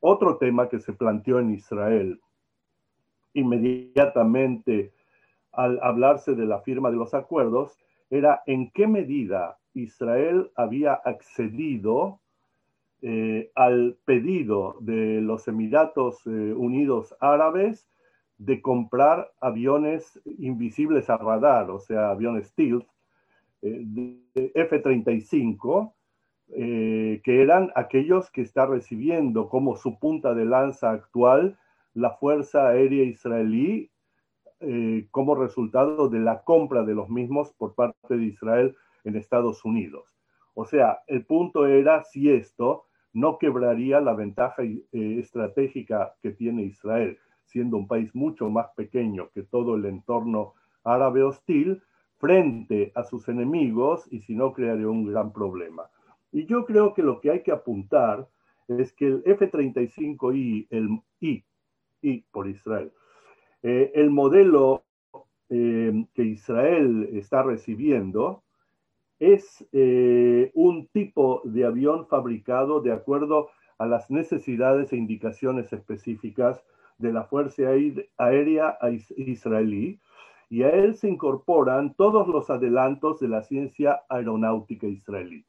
Otro 0.00 0.36
tema 0.36 0.68
que 0.68 0.80
se 0.80 0.92
planteó 0.92 1.38
en 1.38 1.54
Israel 1.54 2.20
inmediatamente 3.34 4.92
al 5.52 5.78
hablarse 5.82 6.34
de 6.34 6.44
la 6.44 6.60
firma 6.60 6.90
de 6.90 6.96
los 6.96 7.14
acuerdos 7.14 7.78
era 8.10 8.42
en 8.46 8.70
qué 8.72 8.86
medida 8.86 9.58
Israel 9.74 10.50
había 10.54 10.94
accedido 10.94 12.20
eh, 13.00 13.50
al 13.54 13.96
pedido 14.04 14.76
de 14.80 15.20
los 15.20 15.48
Emiratos 15.48 16.26
eh, 16.26 16.30
Unidos 16.30 17.16
Árabes 17.20 17.88
de 18.38 18.60
comprar 18.60 19.32
aviones 19.40 20.20
invisibles 20.24 21.08
a 21.10 21.16
radar, 21.16 21.70
o 21.70 21.78
sea, 21.78 22.10
aviones 22.10 22.48
stealth, 22.48 22.86
eh, 23.62 24.52
F-35, 24.54 25.94
que 26.54 27.20
eran 27.24 27.72
aquellos 27.74 28.30
que 28.30 28.42
está 28.42 28.66
recibiendo 28.66 29.48
como 29.48 29.76
su 29.76 29.98
punta 29.98 30.34
de 30.34 30.44
lanza 30.44 30.90
actual 30.90 31.58
la 31.94 32.10
Fuerza 32.10 32.68
Aérea 32.68 33.04
Israelí 33.04 33.90
eh, 34.60 35.08
como 35.10 35.34
resultado 35.34 36.08
de 36.08 36.20
la 36.20 36.42
compra 36.44 36.84
de 36.84 36.94
los 36.94 37.08
mismos 37.08 37.52
por 37.52 37.74
parte 37.74 38.16
de 38.16 38.26
Israel 38.26 38.76
en 39.04 39.16
Estados 39.16 39.64
Unidos. 39.64 40.16
O 40.54 40.64
sea, 40.64 41.00
el 41.08 41.26
punto 41.26 41.66
era 41.66 42.04
si 42.04 42.30
esto 42.30 42.84
no 43.12 43.38
quebraría 43.38 44.00
la 44.00 44.14
ventaja 44.14 44.62
eh, 44.62 44.86
estratégica 44.92 46.14
que 46.22 46.30
tiene 46.30 46.62
Israel, 46.62 47.18
siendo 47.44 47.76
un 47.76 47.88
país 47.88 48.14
mucho 48.14 48.48
más 48.50 48.68
pequeño 48.76 49.30
que 49.34 49.42
todo 49.42 49.74
el 49.74 49.84
entorno 49.84 50.54
árabe 50.84 51.22
hostil, 51.22 51.82
frente 52.22 52.92
a 52.94 53.02
sus 53.02 53.28
enemigos 53.28 54.06
y 54.12 54.20
si 54.20 54.36
no 54.36 54.52
crearía 54.52 54.86
un 54.86 55.06
gran 55.06 55.32
problema. 55.32 55.90
Y 56.30 56.46
yo 56.46 56.64
creo 56.64 56.94
que 56.94 57.02
lo 57.02 57.20
que 57.20 57.32
hay 57.32 57.42
que 57.42 57.50
apuntar 57.50 58.28
es 58.68 58.92
que 58.92 59.06
el 59.08 59.22
F-35I, 59.26 60.68
el 60.70 61.00
I, 61.18 61.42
I 62.00 62.24
por 62.30 62.48
Israel, 62.48 62.92
eh, 63.64 63.90
el 63.96 64.10
modelo 64.10 64.84
eh, 65.50 66.06
que 66.14 66.22
Israel 66.22 67.10
está 67.12 67.42
recibiendo 67.42 68.44
es 69.18 69.66
eh, 69.72 70.52
un 70.54 70.86
tipo 70.92 71.42
de 71.42 71.64
avión 71.64 72.06
fabricado 72.06 72.80
de 72.80 72.92
acuerdo 72.92 73.48
a 73.78 73.86
las 73.86 74.12
necesidades 74.12 74.92
e 74.92 74.96
indicaciones 74.96 75.72
específicas 75.72 76.62
de 76.98 77.12
la 77.12 77.24
Fuerza 77.24 77.64
Aérea 78.16 78.78
Israelí 79.16 79.98
y 80.52 80.64
a 80.64 80.68
él 80.68 80.96
se 80.96 81.08
incorporan 81.08 81.94
todos 81.94 82.28
los 82.28 82.50
adelantos 82.50 83.18
de 83.20 83.26
la 83.26 83.42
ciencia 83.42 84.02
aeronáutica 84.10 84.86
israelí. 84.86 85.46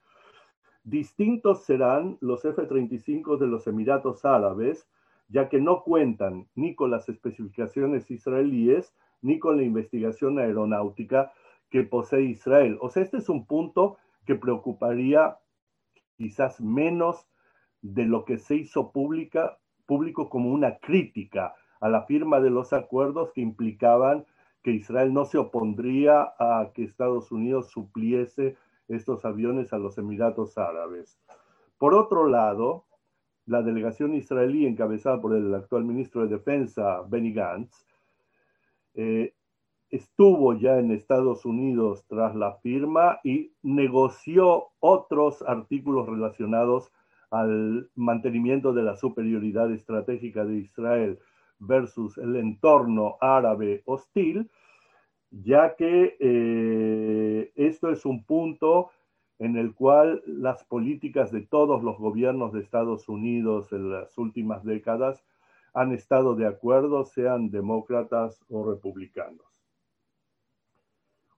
Distintos 0.85 1.65
serán 1.65 2.17
los 2.21 2.45
F-35 2.45 3.37
de 3.37 3.47
los 3.47 3.67
Emiratos 3.67 4.23
Árabes, 4.23 4.87
ya 5.27 5.49
que 5.49 5.59
no 5.59 5.83
cuentan 5.83 6.47
ni 6.55 6.73
con 6.73 6.89
las 6.89 7.09
especificaciones 7.09 8.09
israelíes 8.11 8.95
ni 9.21 9.39
con 9.39 9.57
la 9.57 9.63
investigación 9.63 10.39
aeronáutica 10.39 11.33
que 11.69 11.83
posee 11.83 12.21
Israel. 12.21 12.77
O 12.79 12.89
sea, 12.89 13.03
este 13.03 13.17
es 13.17 13.27
un 13.27 13.45
punto 13.45 13.97
que 14.25 14.35
preocuparía 14.35 15.37
quizás 16.15 16.61
menos 16.61 17.27
de 17.81 18.05
lo 18.05 18.23
que 18.23 18.37
se 18.37 18.55
hizo 18.55 18.93
público 18.93 20.29
como 20.29 20.49
una 20.49 20.77
crítica 20.77 21.55
a 21.81 21.89
la 21.89 22.03
firma 22.03 22.39
de 22.39 22.51
los 22.51 22.71
acuerdos 22.71 23.33
que 23.33 23.41
implicaban 23.41 24.25
que 24.63 24.71
Israel 24.71 25.13
no 25.13 25.25
se 25.25 25.37
opondría 25.37 26.33
a 26.39 26.71
que 26.73 26.83
Estados 26.83 27.31
Unidos 27.31 27.69
supliese 27.69 28.55
estos 28.87 29.25
aviones 29.25 29.73
a 29.73 29.77
los 29.77 29.97
Emiratos 29.97 30.57
Árabes. 30.57 31.19
Por 31.77 31.93
otro 31.93 32.27
lado, 32.27 32.85
la 33.45 33.61
delegación 33.61 34.15
israelí 34.15 34.65
encabezada 34.65 35.21
por 35.21 35.35
el 35.35 35.53
actual 35.53 35.83
ministro 35.83 36.21
de 36.21 36.37
Defensa, 36.37 37.01
Benny 37.07 37.33
Gantz, 37.33 37.85
eh, 38.95 39.33
estuvo 39.89 40.53
ya 40.53 40.79
en 40.79 40.91
Estados 40.91 41.45
Unidos 41.45 42.05
tras 42.07 42.35
la 42.35 42.53
firma 42.55 43.19
y 43.23 43.51
negoció 43.61 44.69
otros 44.79 45.43
artículos 45.45 46.07
relacionados 46.07 46.91
al 47.31 47.89
mantenimiento 47.95 48.73
de 48.73 48.83
la 48.83 48.95
superioridad 48.95 49.71
estratégica 49.71 50.45
de 50.45 50.57
Israel 50.57 51.19
versus 51.65 52.17
el 52.17 52.35
entorno 52.35 53.17
árabe 53.21 53.83
hostil, 53.85 54.49
ya 55.31 55.75
que 55.75 56.15
eh, 56.19 57.51
esto 57.55 57.89
es 57.89 58.05
un 58.05 58.23
punto 58.23 58.91
en 59.39 59.57
el 59.57 59.73
cual 59.73 60.21
las 60.25 60.63
políticas 60.63 61.31
de 61.31 61.41
todos 61.41 61.83
los 61.83 61.97
gobiernos 61.97 62.53
de 62.53 62.61
Estados 62.61 63.09
Unidos 63.09 63.73
en 63.73 63.91
las 63.91 64.17
últimas 64.17 64.63
décadas 64.63 65.25
han 65.73 65.91
estado 65.91 66.35
de 66.35 66.45
acuerdo, 66.45 67.03
sean 67.03 67.49
demócratas 67.49 68.43
o 68.49 68.63
republicanos. 68.69 69.45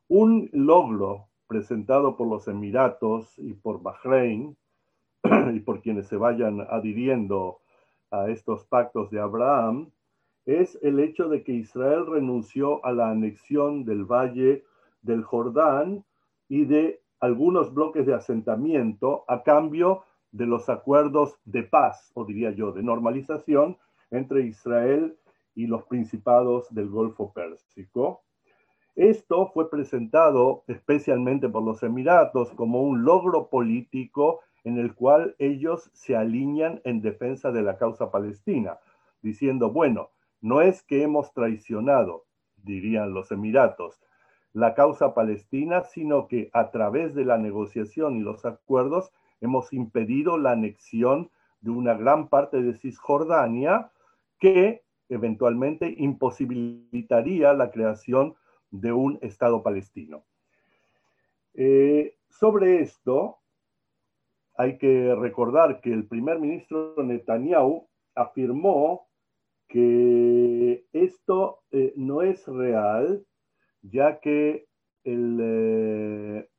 Un 0.08 0.50
logro 0.52 1.30
presentado 1.48 2.18
por 2.18 2.28
los 2.28 2.48
Emiratos 2.48 3.40
y 3.40 3.54
por 3.54 3.82
Bahrein 3.82 4.58
y 5.54 5.60
por 5.62 5.82
quienes 5.82 6.08
se 6.08 6.18
vayan 6.18 6.62
adhiriendo 6.70 7.60
a 8.12 8.30
estos 8.30 8.66
pactos 8.66 9.10
de 9.10 9.20
Abraham 9.20 9.90
es 10.46 10.78
el 10.82 11.00
hecho 11.00 11.28
de 11.28 11.44
que 11.44 11.54
Israel 11.54 12.06
renunció 12.06 12.86
a 12.86 12.92
la 12.92 13.10
anexión 13.10 13.84
del 13.84 14.06
valle 14.06 14.64
del 15.02 15.24
Jordán 15.24 16.06
y 16.48 16.66
de 16.66 17.02
algunos 17.20 17.74
bloques 17.74 18.06
de 18.06 18.14
asentamiento 18.14 19.24
a 19.28 19.44
cambio 19.44 20.04
de 20.32 20.46
los 20.46 20.70
acuerdos 20.70 21.40
de 21.46 21.64
paz, 21.64 22.12
o 22.14 22.26
diría 22.26 22.52
yo, 22.52 22.72
de 22.72 22.84
normalización 22.84 23.78
entre 24.12 24.42
Israel 24.42 25.18
y 25.56 25.68
los 25.68 25.84
principados 25.86 26.68
del 26.74 26.90
Golfo 26.90 27.32
Pérsico. 27.34 28.22
Esto 28.96 29.48
fue 29.54 29.70
presentado 29.70 30.64
especialmente 30.68 31.50
por 31.50 31.64
los 31.64 31.84
Emiratos 31.84 32.52
como 32.52 32.82
un 32.82 33.04
logro 33.04 33.50
político 33.50 34.42
en 34.64 34.78
el 34.78 34.94
cual 34.94 35.36
ellos 35.40 35.90
se 35.94 36.16
alinean 36.16 36.82
en 36.84 37.02
defensa 37.02 37.52
de 37.52 37.62
la 37.62 37.78
causa 37.78 38.12
palestina, 38.12 38.78
diciendo, 39.22 39.72
bueno, 39.72 40.10
no 40.46 40.62
es 40.62 40.84
que 40.84 41.02
hemos 41.02 41.34
traicionado, 41.34 42.26
dirían 42.58 43.16
los 43.16 43.32
Emiratos, 43.32 44.00
la 44.54 44.76
causa 44.76 45.16
palestina, 45.16 45.82
sino 45.82 46.28
que 46.28 46.52
a 46.54 46.70
través 46.70 47.16
de 47.16 47.26
la 47.26 47.40
negociación 47.40 48.18
y 48.18 48.20
los 48.20 48.46
acuerdos 48.46 49.12
hemos 49.42 49.74
impedido 49.74 50.38
la 50.38 50.52
anexión 50.52 51.32
de 51.62 51.72
una 51.72 51.96
gran 51.96 52.28
parte 52.28 52.62
de 52.62 52.76
Cisjordania 52.78 53.90
que 54.38 54.84
eventualmente 55.10 55.96
imposibilitaría 55.98 57.52
la 57.54 57.72
creación 57.72 58.36
de 58.70 58.94
un 58.94 59.18
Estado 59.24 59.64
palestino. 59.64 60.26
Eh, 61.56 62.18
sobre 62.30 62.82
esto, 62.82 63.40
hay 64.56 64.78
que 64.78 65.16
recordar 65.16 65.82
que 65.82 65.92
el 65.92 66.08
primer 66.08 66.38
ministro 66.38 66.94
Netanyahu 66.98 67.88
afirmó 68.14 69.08
que 69.68 70.86
esto 70.94 71.60
eh, 71.72 71.94
no 71.96 72.22
es 72.22 72.48
real, 72.48 73.26
ya 73.82 74.20
que 74.20 74.68
eh, 75.04 76.50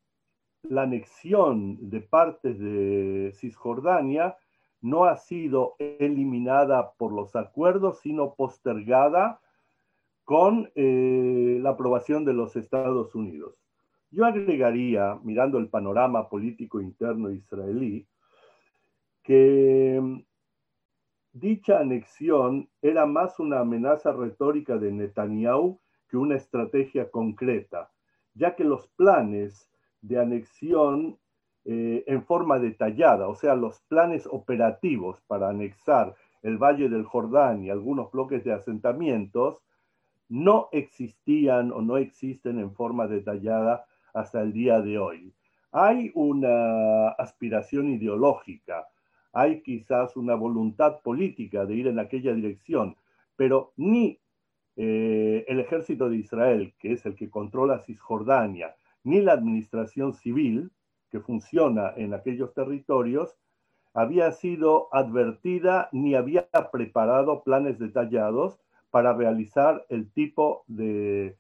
la 0.63 0.83
anexión 0.83 1.91
de 1.91 2.01
partes 2.01 2.59
de 2.59 3.33
Cisjordania 3.35 4.37
no 4.81 5.05
ha 5.05 5.17
sido 5.17 5.75
eliminada 5.79 6.93
por 6.93 7.13
los 7.13 7.35
acuerdos, 7.35 8.01
sino 8.01 8.35
postergada 8.35 9.41
con 10.25 10.71
eh, 10.75 11.59
la 11.61 11.71
aprobación 11.71 12.25
de 12.25 12.35
los 12.35 12.57
Estados 12.57 13.15
Unidos. 13.15 13.55
Yo 14.11 14.25
agregaría, 14.25 15.19
mirando 15.23 15.59
el 15.59 15.69
panorama 15.69 16.29
político 16.29 16.81
interno 16.81 17.31
israelí, 17.31 18.07
que 19.23 20.01
dicha 21.39 21.81
anexión 21.81 22.69
era 22.81 23.05
más 23.05 23.39
una 23.39 23.61
amenaza 23.61 24.13
retórica 24.13 24.79
de 24.79 24.91
Netanyahu 24.91 25.79
que 26.09 26.17
una 26.17 26.37
estrategia 26.37 27.11
concreta, 27.11 27.91
ya 28.35 28.55
que 28.57 28.65
los 28.65 28.89
planes 28.89 29.69
de 30.01 30.19
anexión 30.19 31.19
eh, 31.65 32.05
en 32.07 32.25
forma 32.25 32.59
detallada, 32.59 33.29
o 33.29 33.35
sea, 33.35 33.55
los 33.55 33.81
planes 33.89 34.27
operativos 34.31 35.21
para 35.27 35.49
anexar 35.49 36.15
el 36.43 36.59
Valle 36.59 36.89
del 36.89 37.05
Jordán 37.05 37.65
y 37.65 37.71
algunos 37.71 38.11
bloques 38.13 38.45
de 38.45 38.53
asentamientos, 38.53 39.63
no 40.29 40.69
existían 40.73 41.71
o 41.73 41.83
no 41.83 41.99
existen 41.99 42.59
en 42.59 42.73
forma 42.73 43.07
detallada 43.09 43.85
hasta 44.15 44.41
el 44.41 44.53
día 44.53 44.81
de 44.81 44.99
hoy. 44.99 45.35
Hay 45.73 46.13
una 46.15 47.09
aspiración 47.11 47.89
ideológica, 47.89 48.87
hay 49.37 49.61
quizás 49.61 50.17
una 50.17 50.35
voluntad 50.35 51.01
política 51.03 51.67
de 51.67 51.75
ir 51.75 51.89
en 51.89 51.99
aquella 51.99 52.33
dirección, 52.33 52.97
pero 53.37 53.75
ni 53.77 54.19
eh, 54.77 55.45
el 55.47 55.61
ejército 55.61 56.09
de 56.09 56.17
Israel, 56.17 56.73
que 56.79 56.93
es 56.93 57.05
el 57.05 57.15
que 57.17 57.29
controla 57.29 57.81
Cisjordania, 57.81 58.77
ni 59.05 59.21
la 59.21 59.35
administración 59.35 60.15
civil, 60.15 60.71
que 61.11 61.21
funciona 61.21 61.93
en 61.97 62.15
aquellos 62.15 62.55
territorios, 62.55 63.37
había 63.93 64.33
sido 64.33 64.89
advertida 64.91 65.91
ni 65.93 66.15
había 66.15 66.49
preparado 66.73 67.43
planes 67.43 67.79
detallados 67.79 68.59
para 68.91 69.13
realizar 69.13 69.85
el 69.91 70.11
tipo 70.13 70.65
de 70.67 71.37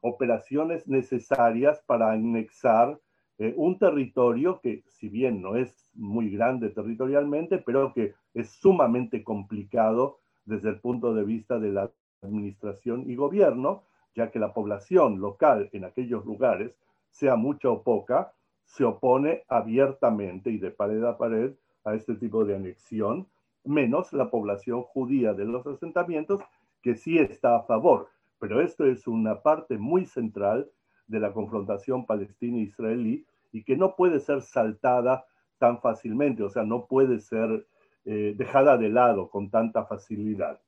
operaciones 0.00 0.88
necesarias 0.88 1.80
para 1.86 2.10
anexar 2.10 2.98
eh, 3.40 3.54
un 3.56 3.78
territorio 3.78 4.60
que, 4.60 4.84
si 4.86 5.08
bien 5.08 5.40
no 5.40 5.56
es 5.56 5.88
muy 5.94 6.28
grande 6.28 6.68
territorialmente, 6.68 7.56
pero 7.56 7.94
que 7.94 8.12
es 8.34 8.50
sumamente 8.50 9.24
complicado 9.24 10.18
desde 10.44 10.68
el 10.68 10.78
punto 10.78 11.14
de 11.14 11.24
vista 11.24 11.58
de 11.58 11.72
la 11.72 11.90
administración 12.20 13.08
y 13.08 13.16
gobierno, 13.16 13.84
ya 14.14 14.30
que 14.30 14.38
la 14.38 14.52
población 14.52 15.20
local 15.20 15.70
en 15.72 15.86
aquellos 15.86 16.26
lugares, 16.26 16.78
sea 17.08 17.36
mucha 17.36 17.70
o 17.70 17.82
poca, 17.82 18.34
se 18.66 18.84
opone 18.84 19.42
abiertamente 19.48 20.50
y 20.50 20.58
de 20.58 20.70
pared 20.70 21.02
a 21.02 21.16
pared 21.16 21.54
a 21.84 21.94
este 21.94 22.16
tipo 22.16 22.44
de 22.44 22.56
anexión, 22.56 23.26
menos 23.64 24.12
la 24.12 24.30
población 24.30 24.82
judía 24.82 25.32
de 25.32 25.46
los 25.46 25.66
asentamientos, 25.66 26.42
que 26.82 26.94
sí 26.94 27.16
está 27.16 27.56
a 27.56 27.62
favor. 27.62 28.08
Pero 28.38 28.60
esto 28.60 28.84
es 28.84 29.06
una 29.06 29.40
parte 29.40 29.78
muy 29.78 30.04
central 30.04 30.70
de 31.06 31.20
la 31.20 31.32
confrontación 31.32 32.04
palestina-israelí 32.04 33.24
y 33.52 33.64
que 33.64 33.76
no 33.76 33.96
puede 33.96 34.20
ser 34.20 34.42
saltada 34.42 35.26
tan 35.58 35.80
fácilmente, 35.80 36.42
o 36.42 36.48
sea, 36.48 36.62
no 36.62 36.86
puede 36.86 37.20
ser 37.20 37.66
eh, 38.04 38.34
dejada 38.36 38.78
de 38.78 38.88
lado 38.88 39.28
con 39.28 39.50
tanta 39.50 39.84
facilidad. 39.84 40.60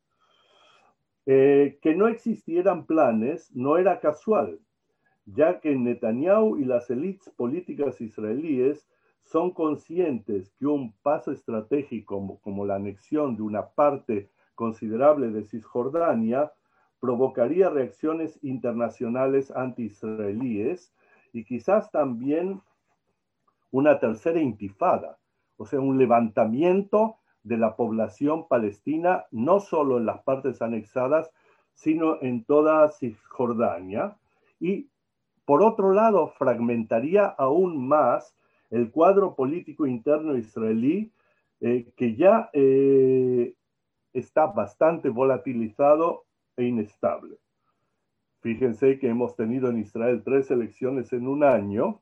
Eh, 1.25 1.79
que 1.81 1.95
no 1.95 2.09
existieran 2.09 2.85
planes 2.85 3.55
no 3.55 3.79
era 3.79 4.01
casual, 4.01 4.59
ya 5.25 5.61
que 5.61 5.75
Netanyahu 5.75 6.57
y 6.57 6.65
las 6.65 6.91
élites 6.91 7.31
políticas 7.31 8.01
israelíes 8.01 8.89
son 9.23 9.53
conscientes 9.53 10.53
que 10.59 10.67
un 10.67 10.93
paso 11.03 11.33
estratégico 11.33 12.41
como, 12.43 12.67
la 12.67 12.75
anexión 12.75 13.37
de 13.37 13.43
una 13.43 13.69
parte 13.69 14.29
considerable 14.55 15.31
de 15.31 15.45
Cisjordania 15.45 16.53
provocaría 17.01 17.71
reacciones 17.71 18.39
internacionales 18.43 19.51
anti-israelíes 19.51 20.93
y 21.33 21.45
quizás 21.45 21.91
también 21.91 22.61
una 23.73 23.99
tercera 23.99 24.41
intifada, 24.41 25.19
o 25.57 25.67
sea, 25.67 25.81
un 25.81 25.99
levantamiento 25.99 27.17
de 27.43 27.57
la 27.57 27.75
población 27.75 28.47
palestina, 28.47 29.25
no 29.33 29.59
solo 29.59 29.99
en 29.99 30.07
las 30.07 30.23
partes 30.23 30.63
anexadas, 30.63 31.33
sino 31.75 32.23
en 32.23 32.45
toda 32.45 32.91
Cisjordania. 32.93 34.17
Y 34.61 34.89
por 35.45 35.63
otro 35.63 35.93
lado, 35.93 36.29
fragmentaría 36.29 37.25
aún 37.27 37.89
más 37.89 38.37
el 38.71 38.91
cuadro 38.91 39.35
político 39.35 39.87
interno 39.87 40.37
israelí, 40.37 41.13
eh, 41.61 41.93
que 41.97 42.15
ya 42.15 42.51
eh, 42.53 43.55
está 44.13 44.47
bastante 44.47 45.09
volatilizado 45.09 46.25
e 46.57 46.65
inestable. 46.65 47.39
Fíjense 48.41 48.99
que 48.99 49.09
hemos 49.09 49.37
tenido 49.37 49.71
en 49.71 49.79
Israel 49.79 50.23
tres 50.25 50.51
elecciones 50.51 51.13
en 51.13 51.27
un 51.27 51.45
año 51.45 52.02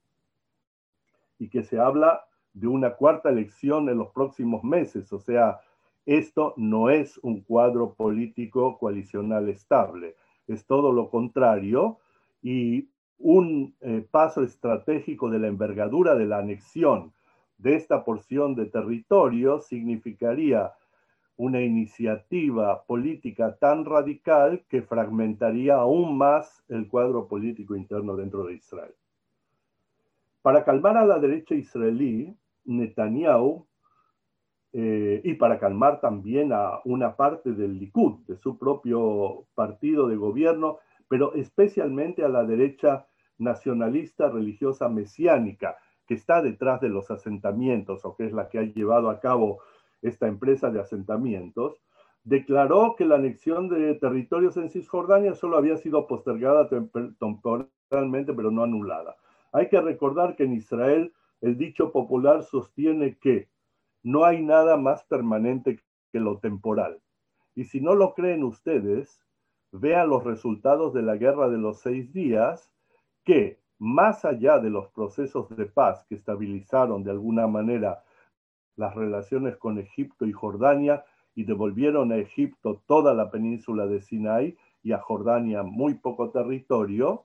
y 1.40 1.48
que 1.48 1.64
se 1.64 1.80
habla 1.80 2.24
de 2.52 2.68
una 2.68 2.94
cuarta 2.94 3.30
elección 3.30 3.88
en 3.88 3.98
los 3.98 4.10
próximos 4.10 4.62
meses. 4.62 5.12
O 5.12 5.18
sea, 5.18 5.58
esto 6.06 6.54
no 6.56 6.90
es 6.90 7.18
un 7.18 7.40
cuadro 7.40 7.94
político 7.94 8.78
coalicional 8.78 9.48
estable, 9.48 10.14
es 10.46 10.64
todo 10.66 10.92
lo 10.92 11.10
contrario 11.10 11.98
y 12.42 12.88
un 13.18 13.74
eh, 13.80 14.06
paso 14.10 14.42
estratégico 14.42 15.28
de 15.30 15.38
la 15.38 15.48
envergadura 15.48 16.14
de 16.14 16.26
la 16.26 16.38
anexión 16.38 17.12
de 17.58 17.74
esta 17.74 18.04
porción 18.04 18.54
de 18.54 18.66
territorio 18.66 19.60
significaría 19.60 20.72
una 21.36 21.60
iniciativa 21.60 22.84
política 22.84 23.56
tan 23.56 23.84
radical 23.84 24.64
que 24.68 24.82
fragmentaría 24.82 25.76
aún 25.76 26.16
más 26.16 26.62
el 26.68 26.88
cuadro 26.88 27.28
político 27.28 27.76
interno 27.76 28.16
dentro 28.16 28.44
de 28.44 28.54
Israel. 28.54 28.94
Para 30.42 30.64
calmar 30.64 30.96
a 30.96 31.04
la 31.04 31.18
derecha 31.18 31.54
israelí, 31.54 32.36
Netanyahu, 32.64 33.66
eh, 34.72 35.20
y 35.24 35.34
para 35.34 35.58
calmar 35.58 36.00
también 36.00 36.52
a 36.52 36.80
una 36.84 37.16
parte 37.16 37.52
del 37.52 37.78
Likud, 37.78 38.20
de 38.26 38.36
su 38.36 38.56
propio 38.56 39.46
partido 39.54 40.06
de 40.06 40.16
gobierno, 40.16 40.78
pero 41.08 41.34
especialmente 41.34 42.24
a 42.24 42.28
la 42.28 42.44
derecha 42.44 43.06
nacionalista 43.38 44.30
religiosa 44.30 44.88
mesiánica, 44.88 45.76
que 46.06 46.14
está 46.14 46.40
detrás 46.40 46.80
de 46.80 46.88
los 46.88 47.10
asentamientos, 47.10 48.04
o 48.04 48.14
que 48.16 48.26
es 48.26 48.32
la 48.32 48.48
que 48.48 48.58
ha 48.58 48.62
llevado 48.62 49.10
a 49.10 49.18
cabo 49.18 49.60
esta 50.02 50.28
empresa 50.28 50.70
de 50.70 50.80
asentamientos, 50.80 51.82
declaró 52.22 52.94
que 52.96 53.06
la 53.06 53.16
anexión 53.16 53.68
de 53.68 53.94
territorios 53.94 54.56
en 54.56 54.70
Cisjordania 54.70 55.34
solo 55.34 55.56
había 55.56 55.76
sido 55.78 56.06
postergada 56.06 56.68
temporalmente, 57.18 58.32
pero 58.34 58.50
no 58.50 58.62
anulada. 58.62 59.16
Hay 59.52 59.68
que 59.68 59.80
recordar 59.80 60.36
que 60.36 60.44
en 60.44 60.54
Israel 60.54 61.12
el 61.40 61.56
dicho 61.56 61.92
popular 61.92 62.42
sostiene 62.42 63.18
que 63.18 63.48
no 64.02 64.24
hay 64.24 64.42
nada 64.42 64.76
más 64.76 65.04
permanente 65.04 65.80
que 66.12 66.20
lo 66.20 66.38
temporal. 66.38 67.00
Y 67.54 67.64
si 67.64 67.80
no 67.80 67.94
lo 67.94 68.14
creen 68.14 68.44
ustedes, 68.44 69.24
vean 69.72 70.08
los 70.08 70.24
resultados 70.24 70.92
de 70.94 71.02
la 71.02 71.16
guerra 71.16 71.48
de 71.48 71.58
los 71.58 71.80
seis 71.80 72.12
días, 72.12 72.72
que 73.24 73.60
más 73.78 74.24
allá 74.24 74.58
de 74.58 74.70
los 74.70 74.88
procesos 74.88 75.48
de 75.56 75.66
paz 75.66 76.04
que 76.08 76.14
estabilizaron 76.14 77.02
de 77.02 77.10
alguna 77.10 77.46
manera 77.46 78.04
las 78.76 78.94
relaciones 78.94 79.56
con 79.56 79.78
Egipto 79.78 80.26
y 80.26 80.32
Jordania 80.32 81.04
y 81.34 81.44
devolvieron 81.44 82.12
a 82.12 82.16
Egipto 82.16 82.82
toda 82.86 83.14
la 83.14 83.30
península 83.30 83.86
de 83.86 84.00
Sinai 84.00 84.56
y 84.82 84.92
a 84.92 84.98
Jordania 84.98 85.62
muy 85.62 85.94
poco 85.94 86.30
territorio, 86.30 87.24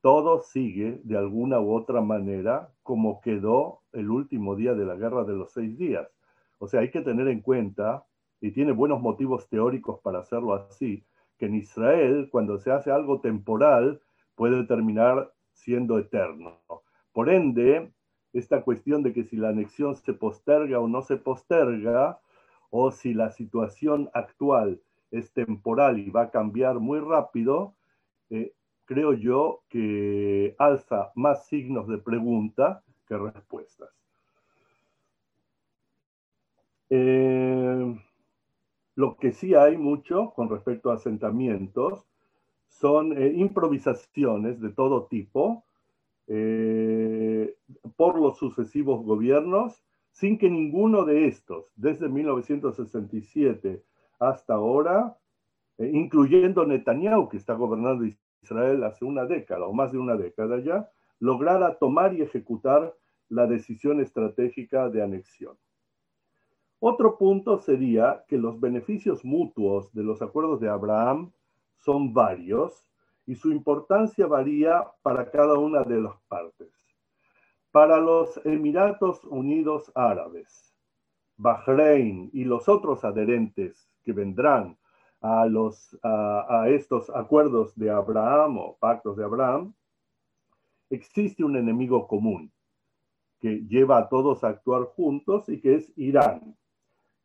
todo 0.00 0.40
sigue 0.40 1.00
de 1.04 1.16
alguna 1.16 1.60
u 1.60 1.74
otra 1.74 2.00
manera 2.00 2.70
como 2.82 3.20
quedó 3.20 3.80
el 3.92 4.10
último 4.10 4.54
día 4.56 4.74
de 4.74 4.84
la 4.84 4.94
guerra 4.94 5.24
de 5.24 5.34
los 5.34 5.52
seis 5.52 5.76
días. 5.76 6.08
O 6.58 6.68
sea, 6.68 6.80
hay 6.80 6.90
que 6.90 7.00
tener 7.00 7.28
en 7.28 7.40
cuenta, 7.40 8.04
y 8.40 8.52
tiene 8.52 8.72
buenos 8.72 9.00
motivos 9.00 9.48
teóricos 9.48 10.00
para 10.00 10.20
hacerlo 10.20 10.54
así, 10.54 11.04
que 11.38 11.46
en 11.46 11.56
Israel, 11.56 12.28
cuando 12.30 12.58
se 12.58 12.70
hace 12.70 12.90
algo 12.90 13.20
temporal, 13.20 14.00
puede 14.34 14.64
terminar 14.64 15.32
siendo 15.52 15.98
eterno. 15.98 16.58
Por 17.12 17.28
ende, 17.30 17.92
esta 18.32 18.62
cuestión 18.62 19.02
de 19.02 19.12
que 19.12 19.24
si 19.24 19.36
la 19.36 19.48
anexión 19.48 19.96
se 19.96 20.12
posterga 20.12 20.78
o 20.78 20.88
no 20.88 21.02
se 21.02 21.16
posterga, 21.16 22.20
o 22.70 22.90
si 22.90 23.14
la 23.14 23.30
situación 23.30 24.10
actual 24.12 24.80
es 25.10 25.32
temporal 25.32 25.98
y 25.98 26.10
va 26.10 26.22
a 26.22 26.30
cambiar 26.30 26.78
muy 26.80 27.00
rápido, 27.00 27.74
eh, 28.30 28.52
creo 28.88 29.12
yo 29.12 29.60
que 29.68 30.56
alza 30.58 31.12
más 31.14 31.46
signos 31.46 31.86
de 31.88 31.98
pregunta 31.98 32.82
que 33.06 33.18
respuestas. 33.18 33.90
Eh, 36.88 38.00
lo 38.94 39.16
que 39.18 39.32
sí 39.32 39.54
hay 39.54 39.76
mucho 39.76 40.32
con 40.34 40.48
respecto 40.48 40.90
a 40.90 40.94
asentamientos 40.94 42.08
son 42.66 43.12
eh, 43.12 43.30
improvisaciones 43.36 44.58
de 44.58 44.70
todo 44.70 45.04
tipo 45.04 45.64
eh, 46.26 47.54
por 47.94 48.18
los 48.18 48.38
sucesivos 48.38 49.04
gobiernos, 49.04 49.84
sin 50.12 50.38
que 50.38 50.48
ninguno 50.48 51.04
de 51.04 51.26
estos, 51.26 51.66
desde 51.76 52.08
1967 52.08 53.82
hasta 54.18 54.54
ahora, 54.54 55.18
incluyendo 55.78 56.64
Netanyahu, 56.64 57.28
que 57.28 57.36
está 57.36 57.52
gobernando 57.52 58.04
Israel 58.42 58.84
hace 58.84 59.04
una 59.04 59.24
década 59.26 59.66
o 59.66 59.72
más 59.72 59.92
de 59.92 59.98
una 59.98 60.16
década 60.16 60.58
ya, 60.60 60.90
lograra 61.20 61.78
tomar 61.78 62.14
y 62.14 62.22
ejecutar 62.22 62.94
la 63.28 63.46
decisión 63.46 64.00
estratégica 64.00 64.88
de 64.88 65.02
anexión. 65.02 65.56
Otro 66.80 67.18
punto 67.18 67.58
sería 67.58 68.24
que 68.28 68.38
los 68.38 68.60
beneficios 68.60 69.24
mutuos 69.24 69.92
de 69.92 70.04
los 70.04 70.22
acuerdos 70.22 70.60
de 70.60 70.68
Abraham 70.68 71.32
son 71.76 72.14
varios 72.14 72.88
y 73.26 73.34
su 73.34 73.50
importancia 73.50 74.26
varía 74.26 74.86
para 75.02 75.30
cada 75.30 75.58
una 75.58 75.82
de 75.82 76.00
las 76.00 76.16
partes. 76.28 76.72
Para 77.72 77.98
los 77.98 78.40
Emiratos 78.46 79.24
Unidos 79.24 79.92
Árabes, 79.94 80.74
Bahrein 81.36 82.30
y 82.32 82.44
los 82.44 82.68
otros 82.68 83.04
adherentes 83.04 83.90
que 84.04 84.12
vendrán 84.12 84.78
a, 85.20 86.68
estos 86.68 87.10
acuerdos 87.10 87.74
de 87.76 87.90
Abraham 87.90 88.58
o 88.58 88.76
pactos 88.78 89.16
de 89.16 89.24
Abraham, 89.24 89.74
existe 90.90 91.44
un 91.44 91.56
enemigo 91.56 92.06
común 92.06 92.52
que 93.40 93.64
lleva 93.68 93.98
a 93.98 94.08
todos 94.08 94.42
a 94.42 94.48
actuar 94.48 94.84
juntos 94.84 95.48
y 95.48 95.60
que 95.60 95.76
es 95.76 95.92
Irán, 95.96 96.56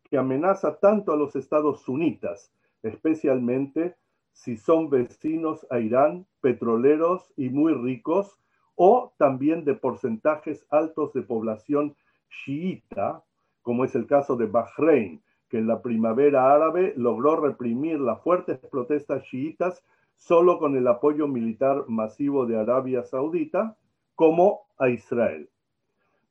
que 0.09 0.17
amenaza 0.17 0.79
tanto 0.79 1.11
a 1.11 1.17
los 1.17 1.35
estados 1.35 1.81
sunitas, 1.81 2.51
especialmente 2.83 3.95
si 4.31 4.57
son 4.57 4.89
vecinos 4.89 5.65
a 5.69 5.79
Irán, 5.79 6.25
petroleros 6.41 7.33
y 7.37 7.49
muy 7.49 7.73
ricos, 7.73 8.39
o 8.75 9.13
también 9.17 9.65
de 9.65 9.75
porcentajes 9.75 10.65
altos 10.69 11.13
de 11.13 11.21
población 11.21 11.95
chiita, 12.29 13.23
como 13.61 13.85
es 13.85 13.95
el 13.95 14.07
caso 14.07 14.35
de 14.35 14.47
Bahrein, 14.47 15.21
que 15.53 15.59
en 15.59 15.67
la 15.67 15.83
primavera 15.83 16.51
árabe 16.51 16.95
logró 16.97 17.35
reprimir 17.35 17.99
las 17.99 18.19
fuertes 18.23 18.57
protestas 18.57 19.21
chiitas 19.25 19.85
solo 20.15 20.57
con 20.57 20.75
el 20.75 20.87
apoyo 20.87 21.27
militar 21.27 21.85
masivo 21.87 22.47
de 22.47 22.57
Arabia 22.59 23.03
Saudita, 23.03 23.77
como 24.15 24.61
a 24.79 24.89
Israel. 24.89 25.47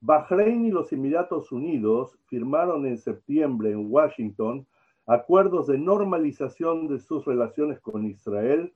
Bahrein 0.00 0.66
y 0.66 0.72
los 0.72 0.92
Emiratos 0.92 1.52
Unidos 1.52 2.18
firmaron 2.26 2.84
en 2.84 2.98
septiembre 2.98 3.70
en 3.70 3.92
Washington 3.92 4.66
acuerdos 5.06 5.68
de 5.68 5.78
normalización 5.78 6.88
de 6.88 6.98
sus 6.98 7.24
relaciones 7.24 7.78
con 7.78 8.04
Israel, 8.04 8.74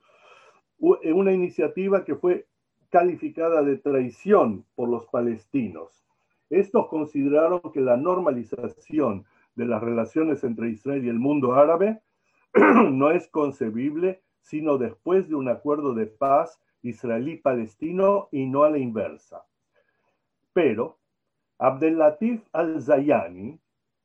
una 0.79 1.33
iniciativa 1.33 2.05
que 2.05 2.15
fue 2.15 2.47
calificada 2.91 3.65
de 3.65 3.79
traición 3.79 4.65
por 4.77 4.89
los 4.91 5.07
palestinos. 5.07 6.07
Estos 6.51 6.87
consideraron 6.87 7.61
que 7.75 7.81
la 7.81 7.97
normalización 7.97 9.27
de 9.57 9.67
las 9.67 9.83
relaciones 9.83 10.45
entre 10.45 10.71
Israel 10.71 11.05
y 11.05 11.09
el 11.09 11.19
mundo 11.19 11.55
árabe 11.55 12.01
no 12.55 13.11
es 13.11 13.29
concebible 13.29 14.23
sino 14.47 14.79
después 14.79 15.29
de 15.29 15.35
un 15.35 15.49
acuerdo 15.49 15.93
de 15.93 16.07
paz 16.07 16.61
israelí-palestino 16.83 18.29
y 18.31 18.47
no 18.47 18.63
a 18.63 18.71
la 18.71 18.79
inversa. 18.79 19.45
Pero 20.53 21.01
Abdelatif 21.59 22.43
al-Zayani, 22.53 23.59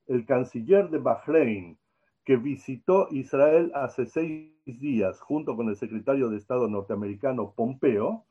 el 0.08 0.26
canciller 0.26 0.90
de 0.90 0.98
Bahrein, 0.98 1.78
que 2.26 2.38
visitó 2.38 3.08
Israel 3.12 3.72
hace 3.76 4.08
seis 4.08 4.52
días 4.66 5.20
junto 5.20 5.56
con 5.56 5.70
el 5.70 5.76
secretario 5.76 6.30
de 6.30 6.38
Estado 6.38 6.68
norteamericano 6.68 7.54
Pompeo, 7.56 8.26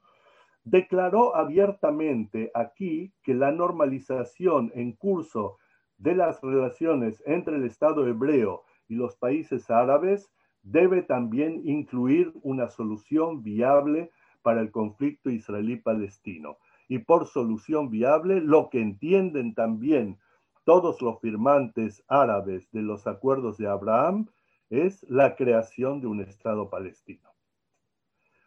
declaró 0.64 1.36
abiertamente 1.36 2.50
aquí 2.54 3.12
que 3.22 3.34
la 3.34 3.52
normalización 3.52 4.72
en 4.74 4.92
curso 4.92 5.58
de 6.00 6.14
las 6.14 6.40
relaciones 6.40 7.22
entre 7.26 7.56
el 7.56 7.64
Estado 7.64 8.06
hebreo 8.06 8.64
y 8.88 8.94
los 8.94 9.16
países 9.16 9.70
árabes 9.70 10.32
debe 10.62 11.02
también 11.02 11.60
incluir 11.64 12.32
una 12.42 12.68
solución 12.68 13.42
viable 13.42 14.10
para 14.42 14.60
el 14.62 14.70
conflicto 14.70 15.30
israelí-palestino. 15.30 16.56
Y 16.88 16.98
por 16.98 17.26
solución 17.26 17.90
viable, 17.90 18.40
lo 18.40 18.70
que 18.70 18.80
entienden 18.80 19.54
también 19.54 20.18
todos 20.64 21.00
los 21.02 21.20
firmantes 21.20 22.02
árabes 22.08 22.70
de 22.72 22.82
los 22.82 23.06
acuerdos 23.06 23.58
de 23.58 23.68
Abraham 23.68 24.28
es 24.70 25.04
la 25.08 25.36
creación 25.36 26.00
de 26.00 26.06
un 26.06 26.20
Estado 26.20 26.70
palestino. 26.70 27.28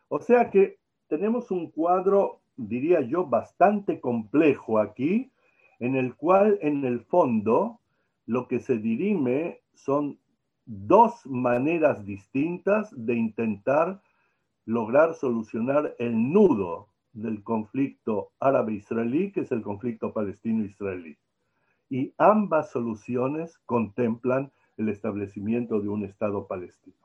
O 0.07 0.19
sea 0.19 0.49
que 0.49 0.79
tenemos 1.07 1.51
un 1.51 1.69
cuadro, 1.69 2.41
diría 2.55 3.01
yo, 3.01 3.25
bastante 3.25 3.99
complejo 3.99 4.79
aquí, 4.79 5.32
en 5.79 5.95
el 5.95 6.15
cual 6.15 6.57
en 6.61 6.85
el 6.85 7.01
fondo 7.01 7.79
lo 8.25 8.47
que 8.47 8.59
se 8.59 8.77
dirime 8.77 9.61
son 9.73 10.17
dos 10.65 11.25
maneras 11.25 12.05
distintas 12.05 12.89
de 12.95 13.15
intentar 13.15 14.01
lograr 14.65 15.13
solucionar 15.13 15.95
el 15.99 16.31
nudo 16.31 16.87
del 17.11 17.43
conflicto 17.43 18.31
árabe-israelí, 18.39 19.31
que 19.31 19.41
es 19.41 19.51
el 19.51 19.61
conflicto 19.61 20.13
palestino-israelí. 20.13 21.17
Y 21.89 22.13
ambas 22.17 22.71
soluciones 22.71 23.57
contemplan 23.65 24.51
el 24.77 24.89
establecimiento 24.89 25.79
de 25.79 25.89
un 25.89 26.03
Estado 26.05 26.47
palestino. 26.47 26.95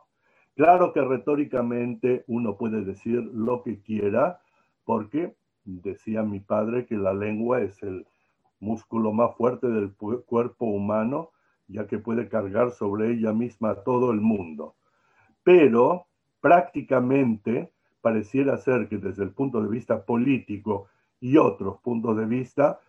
Claro 0.55 0.93
que 0.93 1.03
retóricamente 1.03 2.25
uno 2.27 2.57
puede 2.57 2.85
decir 2.85 3.23
lo 3.33 3.63
que 3.63 3.81
quiera, 3.81 4.41
porque 4.85 5.35
decía 5.65 6.23
mi 6.23 6.41
padre 6.41 6.87
que 6.87 6.97
la 6.97 7.13
lengua 7.13 7.61
es 7.61 7.83
el 7.83 8.07
músculo 8.61 9.13
más 9.13 9.37
fuerte 9.37 9.69
del 9.69 9.95
cuerpo 9.95 10.67
humano, 10.67 11.31
ya 11.69 11.87
que 11.87 11.99
puede 11.99 12.29
cargar 12.29 12.71
sobre 12.71 13.13
ella 13.13 13.33
misma 13.33 13.77
todo 13.77 14.11
el 14.11 14.21
mundo. 14.21 14.75
Pero 15.45 16.07
prácticamente 16.41 17.73
pareciera 18.01 18.57
ser 18.57 18.89
que 18.89 18.99
desde 18.99 19.25
el 19.25 19.31
punto 19.31 19.61
de 19.63 19.69
vista 19.69 20.05
político 20.05 20.87
y 21.21 21.37
otros 21.37 21.79
puntos 21.81 22.17
de 22.17 22.27
vista, 22.27 22.81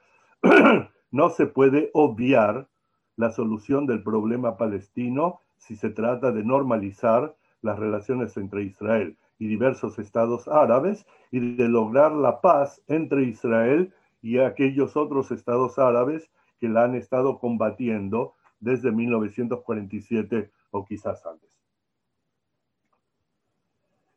no 1.12 1.30
se 1.30 1.48
puede 1.48 1.90
obviar 1.94 2.68
la 3.16 3.32
solución 3.32 3.86
del 3.86 4.04
problema 4.04 4.56
palestino 4.56 5.42
si 5.58 5.76
se 5.76 5.90
trata 5.90 6.32
de 6.32 6.44
normalizar 6.44 7.36
las 7.62 7.78
relaciones 7.78 8.38
entre 8.38 8.64
Israel 8.64 9.18
y 9.38 9.48
diversos 9.48 10.00
estados 10.00 10.48
árabes 10.48 11.06
y 11.32 11.56
de 11.56 11.68
lograr 11.68 12.12
la 12.14 12.40
paz 12.40 12.82
entre 12.88 13.24
Israel 13.24 13.94
y 14.22 14.40
aquellos 14.40 14.98
otros 14.98 15.32
estados 15.32 15.80
árabes 15.80 16.30
que 16.60 16.70
la 16.70 16.84
han 16.84 16.96
estado 16.96 17.40
combatiendo 17.40 18.36
desde 18.60 18.92
1947 18.92 20.52
o 20.72 20.86
quizás 20.86 21.26
antes. 21.26 21.50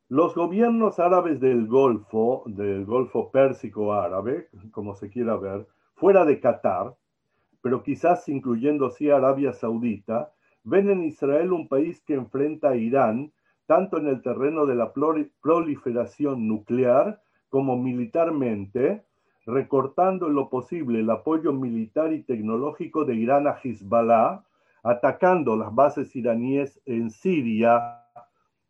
Los 0.09 0.35
gobiernos 0.35 0.99
árabes 0.99 1.41
del 1.41 1.67
Golfo, 1.67 2.43
del 2.47 2.85
Golfo 2.85 3.31
Pérsico 3.31 3.95
árabe, 3.95 4.49
como 4.71 4.95
se 4.95 5.09
quiera 5.09 5.37
ver, 5.37 5.67
fuera 5.95 6.27
de 6.27 6.39
Qatar, 6.39 6.95
pero 7.63 7.83
quizás 7.83 8.29
incluyendo 8.29 8.87
así 8.87 9.09
Arabia 9.09 9.53
Saudita, 9.55 10.33
ven 10.65 10.91
en 10.91 11.05
Israel 11.05 11.53
un 11.53 11.69
país 11.69 12.03
que 12.03 12.15
enfrenta 12.15 12.71
a 12.71 12.77
Irán 12.77 13.33
tanto 13.67 13.97
en 13.97 14.07
el 14.09 14.21
terreno 14.21 14.67
de 14.67 14.75
la 14.75 14.93
proliferación 15.41 16.47
nuclear 16.47 17.23
como 17.49 17.79
militarmente, 17.79 19.05
recortando 19.47 20.29
en 20.29 20.35
lo 20.35 20.49
posible 20.49 21.01
el 21.01 21.11
apoyo 21.11 21.53
militar 21.53 22.13
y 22.13 22.23
tecnológico 22.23 23.05
de 23.05 23.15
Irán 23.17 23.47
a 23.47 23.59
Hezbollah, 23.63 24.45
atacando 24.83 25.57
las 25.57 25.75
bases 25.75 26.15
iraníes 26.17 26.81
en 26.87 27.11
Siria 27.11 28.03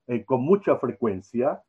eh, 0.06 0.24
con 0.24 0.42
mucha 0.42 0.76
frecuencia 0.76 1.62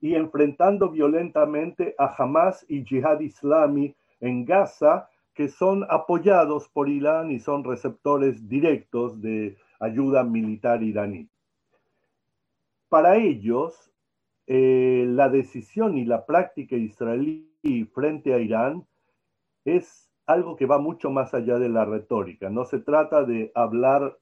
y 0.00 0.14
enfrentando 0.14 0.90
violentamente 0.90 1.94
a 1.98 2.14
Hamas 2.18 2.64
y 2.68 2.84
Jihad 2.84 3.20
Islami 3.20 3.94
en 4.20 4.44
Gaza, 4.44 5.08
que 5.32 5.48
son 5.48 5.84
apoyados 5.88 6.68
por 6.68 6.88
Irán 6.88 7.30
y 7.30 7.40
son 7.40 7.64
receptores 7.64 8.48
directos 8.48 9.20
de 9.20 9.56
ayuda 9.80 10.22
militar 10.22 10.82
iraní. 10.82 11.28
Para 12.88 13.16
ellos, 13.16 13.90
eh, 14.46 15.04
la 15.08 15.28
decisión 15.28 15.96
y 15.98 16.04
la 16.04 16.26
práctica 16.26 16.76
israelí 16.76 17.53
frente 17.94 18.34
a 18.34 18.38
Irán 18.38 18.86
es 19.64 20.10
algo 20.26 20.56
que 20.56 20.66
va 20.66 20.78
mucho 20.78 21.10
más 21.10 21.34
allá 21.34 21.58
de 21.58 21.68
la 21.68 21.84
retórica. 21.84 22.50
No 22.50 22.64
se 22.64 22.78
trata 22.78 23.24
de 23.24 23.50
hablar 23.54 24.18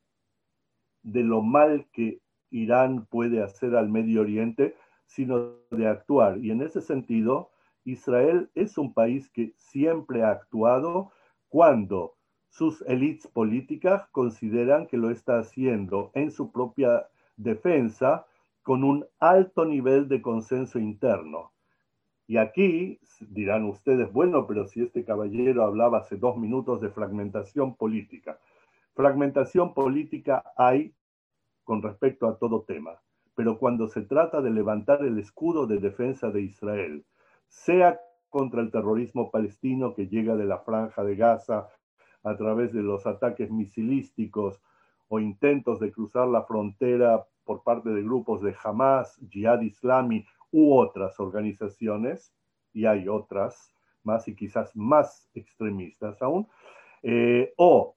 de 1.02 1.22
lo 1.22 1.42
mal 1.42 1.86
que 1.92 2.20
Irán 2.50 3.06
puede 3.06 3.42
hacer 3.42 3.74
al 3.76 3.88
Medio 3.88 4.20
Oriente, 4.20 4.76
sino 5.06 5.56
de 5.70 5.86
actuar. 5.86 6.38
Y 6.38 6.50
en 6.50 6.62
ese 6.62 6.80
sentido, 6.80 7.50
Israel 7.84 8.50
es 8.54 8.78
un 8.78 8.94
país 8.94 9.28
que 9.30 9.52
siempre 9.56 10.22
ha 10.22 10.30
actuado 10.30 11.10
cuando 11.48 12.14
sus 12.48 12.82
élites 12.82 13.26
políticas 13.26 14.06
consideran 14.10 14.86
que 14.86 14.98
lo 14.98 15.10
está 15.10 15.38
haciendo 15.38 16.10
en 16.14 16.30
su 16.30 16.52
propia 16.52 17.08
defensa 17.36 18.26
con 18.62 18.84
un 18.84 19.06
alto 19.18 19.64
nivel 19.64 20.08
de 20.08 20.22
consenso 20.22 20.78
interno. 20.78 21.51
Y 22.26 22.36
aquí 22.36 23.00
dirán 23.20 23.64
ustedes, 23.64 24.12
bueno, 24.12 24.46
pero 24.46 24.66
si 24.66 24.82
este 24.82 25.04
caballero 25.04 25.64
hablaba 25.64 25.98
hace 25.98 26.16
dos 26.16 26.36
minutos 26.36 26.80
de 26.80 26.90
fragmentación 26.90 27.74
política. 27.76 28.38
Fragmentación 28.94 29.74
política 29.74 30.44
hay 30.56 30.94
con 31.64 31.82
respecto 31.82 32.26
a 32.26 32.36
todo 32.38 32.62
tema, 32.62 33.00
pero 33.34 33.58
cuando 33.58 33.88
se 33.88 34.02
trata 34.02 34.40
de 34.40 34.50
levantar 34.50 35.04
el 35.04 35.18
escudo 35.18 35.66
de 35.66 35.78
defensa 35.78 36.30
de 36.30 36.42
Israel, 36.42 37.04
sea 37.48 38.00
contra 38.28 38.62
el 38.62 38.70
terrorismo 38.70 39.30
palestino 39.30 39.94
que 39.94 40.08
llega 40.08 40.34
de 40.36 40.44
la 40.44 40.58
franja 40.58 41.04
de 41.04 41.16
Gaza 41.16 41.68
a 42.22 42.36
través 42.36 42.72
de 42.72 42.82
los 42.82 43.06
ataques 43.06 43.50
misilísticos 43.50 44.60
o 45.08 45.20
intentos 45.20 45.80
de 45.80 45.92
cruzar 45.92 46.28
la 46.28 46.44
frontera 46.44 47.26
por 47.44 47.62
parte 47.62 47.90
de 47.90 48.02
grupos 48.02 48.40
de 48.42 48.54
Hamas, 48.62 49.20
Jihad 49.28 49.60
Islami 49.60 50.24
u 50.52 50.74
otras 50.74 51.18
organizaciones, 51.18 52.32
y 52.72 52.86
hay 52.86 53.08
otras 53.08 53.74
más 54.04 54.28
y 54.28 54.34
quizás 54.34 54.74
más 54.76 55.28
extremistas 55.34 56.20
aún, 56.22 56.48
eh, 57.02 57.52
o 57.56 57.96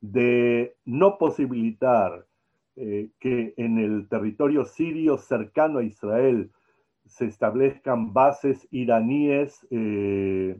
de 0.00 0.76
no 0.84 1.16
posibilitar 1.16 2.26
eh, 2.76 3.10
que 3.20 3.54
en 3.56 3.78
el 3.78 4.08
territorio 4.08 4.64
sirio 4.64 5.16
cercano 5.16 5.78
a 5.78 5.84
Israel 5.84 6.50
se 7.06 7.26
establezcan 7.26 8.12
bases 8.12 8.66
iraníes 8.70 9.66
eh, 9.70 10.58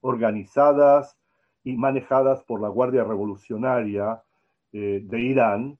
organizadas 0.00 1.18
y 1.62 1.76
manejadas 1.76 2.42
por 2.44 2.60
la 2.60 2.68
Guardia 2.68 3.04
Revolucionaria 3.04 4.22
de 4.72 5.20
Irán, 5.20 5.78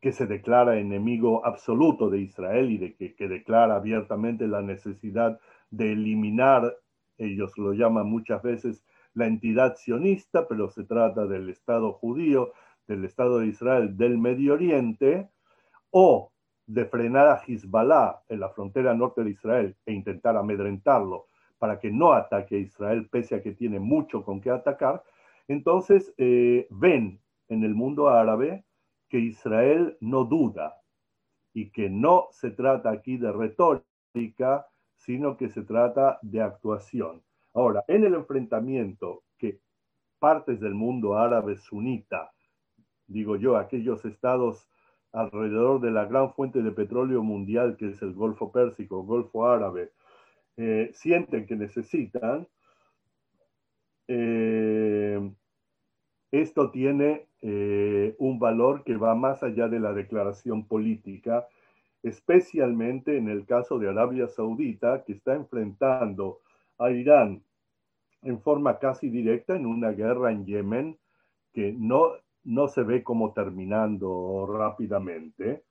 que 0.00 0.12
se 0.12 0.26
declara 0.26 0.78
enemigo 0.78 1.44
absoluto 1.44 2.08
de 2.08 2.20
Israel 2.20 2.70
y 2.70 2.78
de 2.78 2.94
que, 2.94 3.28
declara 3.28 3.76
abiertamente 3.76 4.46
la 4.46 4.62
necesidad 4.62 5.40
de 5.70 5.92
eliminar, 5.92 6.76
ellos 7.16 7.56
lo 7.58 7.72
llaman 7.72 8.06
muchas 8.06 8.42
veces 8.42 8.84
la 9.14 9.26
entidad 9.26 9.76
sionista, 9.76 10.46
pero 10.46 10.70
se 10.70 10.84
trata 10.84 11.26
del 11.26 11.48
Estado 11.48 11.92
judío, 11.92 12.52
del 12.86 13.04
Estado 13.04 13.40
de 13.40 13.48
Israel 13.48 13.96
del 13.96 14.18
Medio 14.18 14.54
Oriente, 14.54 15.28
o 15.90 16.30
de 16.66 16.84
frenar 16.84 17.26
a 17.28 17.42
Hezbollah 17.44 18.22
en 18.28 18.40
la 18.40 18.50
frontera 18.50 18.94
norte 18.94 19.24
de 19.24 19.30
Israel 19.30 19.76
e 19.86 19.92
intentar 19.92 20.36
amedrentarlo 20.36 21.26
para 21.58 21.80
que 21.80 21.90
no 21.90 22.12
ataque 22.12 22.56
a 22.56 22.60
Israel, 22.60 23.08
pese 23.10 23.34
a 23.34 23.42
que 23.42 23.52
tiene 23.52 23.80
mucho 23.80 24.22
con 24.22 24.40
qué 24.40 24.50
atacar, 24.50 25.02
entonces 25.48 26.14
eh, 26.18 26.68
ven 26.70 27.20
en 27.48 27.64
el 27.64 27.74
mundo 27.74 28.10
árabe 28.10 28.64
que 29.08 29.18
Israel 29.18 29.96
no 30.00 30.24
duda 30.24 30.80
y 31.52 31.70
que 31.70 31.88
no 31.88 32.28
se 32.30 32.50
trata 32.50 32.90
aquí 32.90 33.16
de 33.16 33.32
retórica, 33.32 34.66
sino 34.96 35.36
que 35.36 35.48
se 35.48 35.62
trata 35.62 36.18
de 36.22 36.42
actuación. 36.42 37.22
Ahora, 37.54 37.84
en 37.88 38.04
el 38.04 38.14
enfrentamiento 38.14 39.24
que 39.38 39.60
partes 40.18 40.60
del 40.60 40.74
mundo 40.74 41.16
árabe 41.16 41.56
sunita, 41.56 42.32
digo 43.06 43.36
yo, 43.36 43.56
aquellos 43.56 44.04
estados 44.04 44.68
alrededor 45.12 45.80
de 45.80 45.90
la 45.90 46.04
gran 46.04 46.32
fuente 46.34 46.62
de 46.62 46.70
petróleo 46.72 47.22
mundial 47.22 47.76
que 47.76 47.88
es 47.90 48.02
el 48.02 48.12
Golfo 48.12 48.52
Pérsico, 48.52 49.02
Golfo 49.04 49.46
Árabe, 49.46 49.92
eh, 50.56 50.90
sienten 50.92 51.46
que 51.46 51.56
necesitan, 51.56 52.46
eh, 54.08 55.30
esto 56.30 56.70
tiene 56.70 57.27
eh, 57.40 58.14
un 58.18 58.38
valor 58.38 58.82
que 58.84 58.96
va 58.96 59.14
más 59.14 59.42
allá 59.42 59.68
de 59.68 59.78
la 59.78 59.92
declaración 59.92 60.66
política, 60.66 61.46
especialmente 62.02 63.16
en 63.16 63.28
el 63.28 63.46
caso 63.46 63.78
de 63.78 63.88
Arabia 63.88 64.28
Saudita, 64.28 65.04
que 65.04 65.12
está 65.12 65.34
enfrentando 65.34 66.40
a 66.78 66.90
Irán 66.90 67.42
en 68.22 68.40
forma 68.40 68.78
casi 68.78 69.08
directa 69.08 69.54
en 69.54 69.66
una 69.66 69.90
guerra 69.90 70.32
en 70.32 70.44
Yemen 70.44 70.98
que 71.52 71.72
no, 71.72 72.12
no 72.44 72.68
se 72.68 72.82
ve 72.82 73.02
como 73.02 73.32
terminando 73.32 74.46
rápidamente. 74.46 75.62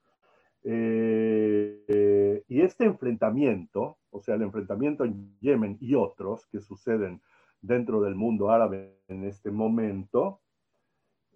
Eh, 0.64 2.44
y 2.48 2.62
este 2.62 2.86
enfrentamiento, 2.86 3.98
o 4.10 4.22
sea, 4.22 4.36
el 4.36 4.42
enfrentamiento 4.42 5.04
en 5.06 5.38
Yemen 5.40 5.78
y 5.80 5.96
otros 5.96 6.48
que 6.48 6.60
suceden 6.60 7.22
dentro 7.62 8.02
del 8.02 8.16
mundo 8.16 8.52
árabe 8.52 8.98
en 9.08 9.24
este 9.26 9.52
momento, 9.52 10.40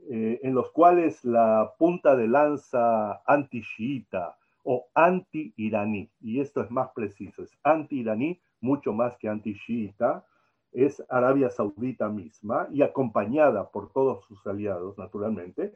eh, 0.10 0.40
en 0.44 0.56
los 0.56 0.72
cuales 0.72 1.24
la 1.24 1.74
punta 1.78 2.16
de 2.16 2.28
lanza 2.28 3.22
anti-shiita 3.26 4.38
o 4.64 4.88
anti-iraní, 4.94 6.10
y 6.22 6.40
esto 6.40 6.62
es 6.62 6.72
más 6.72 6.90
preciso, 6.94 7.44
es 7.44 7.58
anti-iraní 7.64 8.40
mucho 8.62 8.94
más 8.94 9.18
que 9.18 9.30
anti-shiita, 9.30 10.26
es 10.72 11.04
Arabia 11.10 11.50
Saudita 11.50 12.10
misma 12.10 12.68
y 12.72 12.82
acompañada 12.82 13.70
por 13.70 13.92
todos 13.92 14.24
sus 14.26 14.46
aliados, 14.48 14.98
naturalmente. 14.98 15.74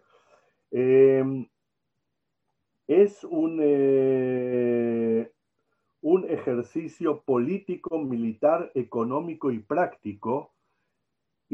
Em, 0.72 1.48
es 2.88 3.24
un, 3.24 3.60
eh, 3.62 5.32
un 6.02 6.30
ejercicio 6.30 7.22
político, 7.22 8.00
militar, 8.00 8.72
económico 8.76 9.52
y 9.52 9.60
práctico 9.60 10.55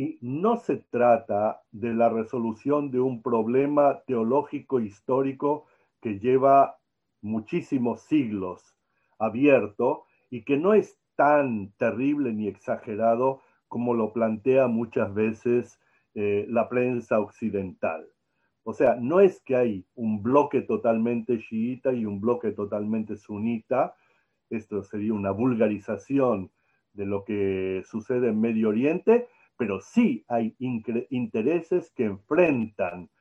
y 0.01 0.17
no 0.21 0.57
se 0.57 0.77
trata 0.77 1.61
de 1.71 1.93
la 1.93 2.09
resolución 2.09 2.89
de 2.89 2.99
un 2.99 3.21
problema 3.21 4.01
teológico 4.07 4.79
histórico 4.79 5.67
que 6.01 6.17
lleva 6.17 6.79
muchísimos 7.21 8.01
siglos 8.01 8.75
abierto 9.19 10.05
y 10.31 10.43
que 10.43 10.57
no 10.57 10.73
es 10.73 10.97
tan 11.15 11.71
terrible 11.77 12.33
ni 12.33 12.47
exagerado 12.47 13.41
como 13.67 13.93
lo 13.93 14.11
plantea 14.11 14.65
muchas 14.65 15.13
veces 15.13 15.79
eh, 16.15 16.47
la 16.49 16.67
prensa 16.67 17.19
occidental. 17.19 18.07
O 18.63 18.73
sea, 18.73 18.95
no 18.95 19.19
es 19.19 19.39
que 19.41 19.55
hay 19.55 19.85
un 19.93 20.23
bloque 20.23 20.61
totalmente 20.61 21.37
chiita 21.37 21.93
y 21.93 22.07
un 22.07 22.19
bloque 22.19 22.53
totalmente 22.53 23.17
sunita, 23.17 23.93
esto 24.49 24.81
sería 24.81 25.13
una 25.13 25.29
vulgarización 25.29 26.49
de 26.93 27.05
lo 27.05 27.23
que 27.23 27.83
sucede 27.85 28.29
en 28.29 28.41
Medio 28.41 28.69
Oriente, 28.69 29.27
pero 29.61 29.79
sí 29.79 30.25
hay 30.27 30.55
intereses 30.57 31.91
que 31.91 32.05
enfrentan 32.05 33.11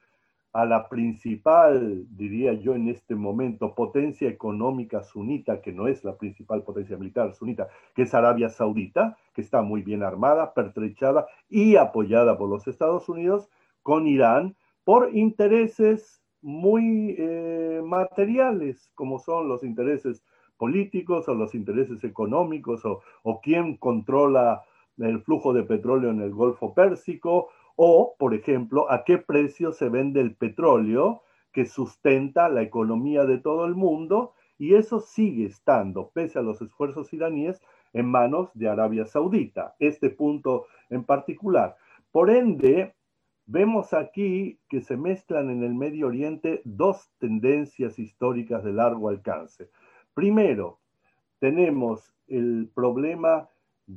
a 0.55 0.65
la 0.65 0.89
principal, 0.89 2.07
diría 2.17 2.55
yo 2.55 2.75
en 2.75 2.89
este 2.89 3.15
momento, 3.15 3.75
potencia 3.75 4.27
económica 4.27 5.03
sunita, 5.03 5.61
que 5.61 5.71
no 5.71 5.87
es 5.87 6.03
la 6.03 6.17
principal 6.17 6.63
potencia 6.63 6.97
militar 6.97 7.35
sunita, 7.35 7.69
que 7.95 8.05
es 8.05 8.15
Arabia 8.15 8.49
Saudita, 8.49 9.19
que 9.35 9.43
está 9.43 9.61
muy 9.61 9.83
bien 9.83 10.03
armada, 10.03 10.55
pertrechada 10.55 11.27
y 11.51 11.77
apoyada 11.77 12.39
por 12.39 12.49
los 12.49 12.67
Estados 12.67 13.11
Unidos, 13.11 13.51
con 13.83 14.07
Irán, 14.07 14.57
por 14.83 15.15
intereses 15.15 16.23
muy 16.41 17.17
eh, 17.19 17.83
materiales, 17.85 18.91
como 18.95 19.19
son 19.19 19.47
los 19.47 19.63
intereses 19.63 20.25
políticos 20.57 21.29
o 21.29 21.35
los 21.35 21.55
intereses 21.55 22.03
económicos 22.03 22.83
o, 22.87 23.03
o 23.25 23.43
quién 23.43 23.77
controla 23.77 24.65
el 25.01 25.23
flujo 25.23 25.53
de 25.53 25.63
petróleo 25.63 26.11
en 26.11 26.21
el 26.21 26.31
Golfo 26.31 26.75
Pérsico 26.75 27.49
o, 27.77 28.15
por 28.19 28.35
ejemplo, 28.35 28.91
a 28.91 29.05
qué 29.05 29.19
precio 29.19 29.73
se 29.73 29.89
vende 29.89 30.21
el 30.21 30.35
petróleo 30.35 31.23
que 31.53 31.67
sustenta 31.67 32.49
la 32.49 32.63
economía 32.63 33.25
de 33.25 33.39
todo 33.39 33.65
el 33.65 33.75
mundo 33.75 34.35
y 34.59 34.75
eso 34.75 35.01
sigue 35.01 35.47
estando, 35.47 36.11
pese 36.11 36.39
a 36.39 36.43
los 36.43 36.61
esfuerzos 36.61 37.13
iraníes, 37.13 37.61
en 37.93 38.07
manos 38.07 38.51
de 38.55 38.69
Arabia 38.69 39.07
Saudita, 39.07 39.75
este 39.79 40.11
punto 40.11 40.67
en 40.91 41.05
particular. 41.05 41.77
Por 42.13 42.31
ende, 42.31 42.95
vemos 43.47 43.93
aquí 43.95 44.61
que 44.69 44.81
se 44.81 44.97
mezclan 44.97 45.51
en 45.51 45.65
el 45.65 45.75
Medio 45.75 46.09
Oriente 46.09 46.61
dos 46.65 47.11
tendencias 47.19 47.99
históricas 47.99 48.63
de 48.63 48.73
largo 48.73 49.09
alcance. 49.09 49.71
Primero, 50.15 50.79
tenemos 51.39 52.15
el 52.29 52.71
problema 52.75 53.49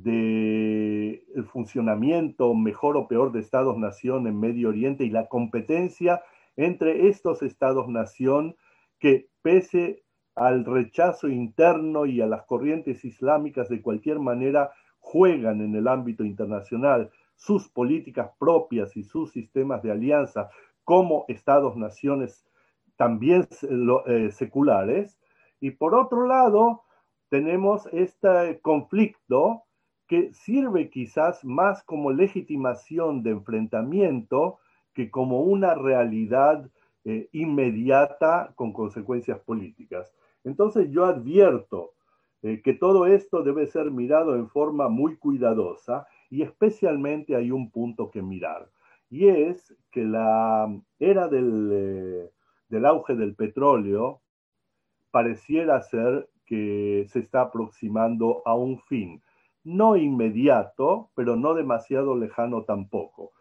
del 0.02 1.46
funcionamiento 1.52 2.52
mejor 2.54 2.96
o 2.96 3.06
peor 3.06 3.30
de 3.30 3.40
Estados-nación 3.40 4.26
en 4.26 4.40
Medio 4.40 4.70
Oriente 4.70 5.04
y 5.04 5.10
la 5.10 5.28
competencia 5.28 6.22
entre 6.56 7.08
estos 7.08 7.42
Estados-nación 7.42 8.56
que 8.98 9.28
pese 9.42 10.02
al 10.34 10.64
rechazo 10.64 11.28
interno 11.28 12.06
y 12.06 12.20
a 12.20 12.26
las 12.26 12.42
corrientes 12.44 13.04
islámicas 13.04 13.68
de 13.68 13.82
cualquier 13.82 14.18
manera 14.18 14.72
juegan 14.98 15.60
en 15.60 15.76
el 15.76 15.86
ámbito 15.86 16.24
internacional 16.24 17.10
sus 17.36 17.68
políticas 17.68 18.30
propias 18.38 18.96
y 18.96 19.04
sus 19.04 19.30
sistemas 19.30 19.82
de 19.82 19.92
alianza 19.92 20.50
como 20.82 21.24
Estados-naciones 21.28 22.44
también 22.96 23.46
eh, 24.06 24.30
seculares. 24.32 25.18
Y 25.60 25.72
por 25.72 25.94
otro 25.94 26.26
lado, 26.26 26.82
tenemos 27.28 27.86
este 27.92 28.60
conflicto 28.60 29.63
que 30.06 30.32
sirve 30.32 30.90
quizás 30.90 31.44
más 31.44 31.82
como 31.82 32.12
legitimación 32.12 33.22
de 33.22 33.30
enfrentamiento 33.30 34.58
que 34.92 35.10
como 35.10 35.40
una 35.40 35.74
realidad 35.74 36.70
eh, 37.04 37.28
inmediata 37.32 38.52
con 38.54 38.72
consecuencias 38.72 39.40
políticas. 39.40 40.14
Entonces 40.44 40.90
yo 40.90 41.04
advierto 41.04 41.92
eh, 42.42 42.60
que 42.62 42.74
todo 42.74 43.06
esto 43.06 43.42
debe 43.42 43.66
ser 43.66 43.90
mirado 43.90 44.36
en 44.36 44.48
forma 44.48 44.88
muy 44.88 45.16
cuidadosa 45.16 46.06
y 46.30 46.42
especialmente 46.42 47.34
hay 47.36 47.50
un 47.50 47.70
punto 47.70 48.10
que 48.10 48.22
mirar 48.22 48.68
y 49.14 49.28
es 49.28 49.74
que 49.90 50.04
la 50.04 50.68
era 50.98 51.28
del, 51.28 51.70
eh, 51.72 52.30
del 52.68 52.84
auge 52.84 53.14
del 53.14 53.34
petróleo 53.36 54.22
pareciera 55.10 55.80
ser 55.82 56.28
que 56.44 57.06
se 57.08 57.20
está 57.20 57.42
aproximando 57.42 58.42
a 58.44 58.54
un 58.54 58.80
fin 58.80 59.22
no 59.64 59.96
inmediato, 59.96 61.10
pero 61.14 61.36
no 61.36 61.54
demasiado 61.54 62.16
lejano 62.16 62.62
tampoco. 62.64 63.32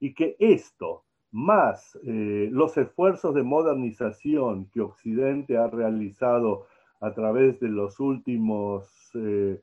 Y 0.00 0.14
que 0.14 0.36
esto, 0.38 1.04
más 1.30 1.98
eh, 2.04 2.48
los 2.50 2.76
esfuerzos 2.76 3.34
de 3.34 3.42
modernización 3.42 4.66
que 4.72 4.80
Occidente 4.80 5.56
ha 5.58 5.68
realizado 5.68 6.66
a 7.00 7.12
través 7.12 7.60
de 7.60 7.68
los 7.68 8.00
últimos, 8.00 9.10
eh, 9.14 9.60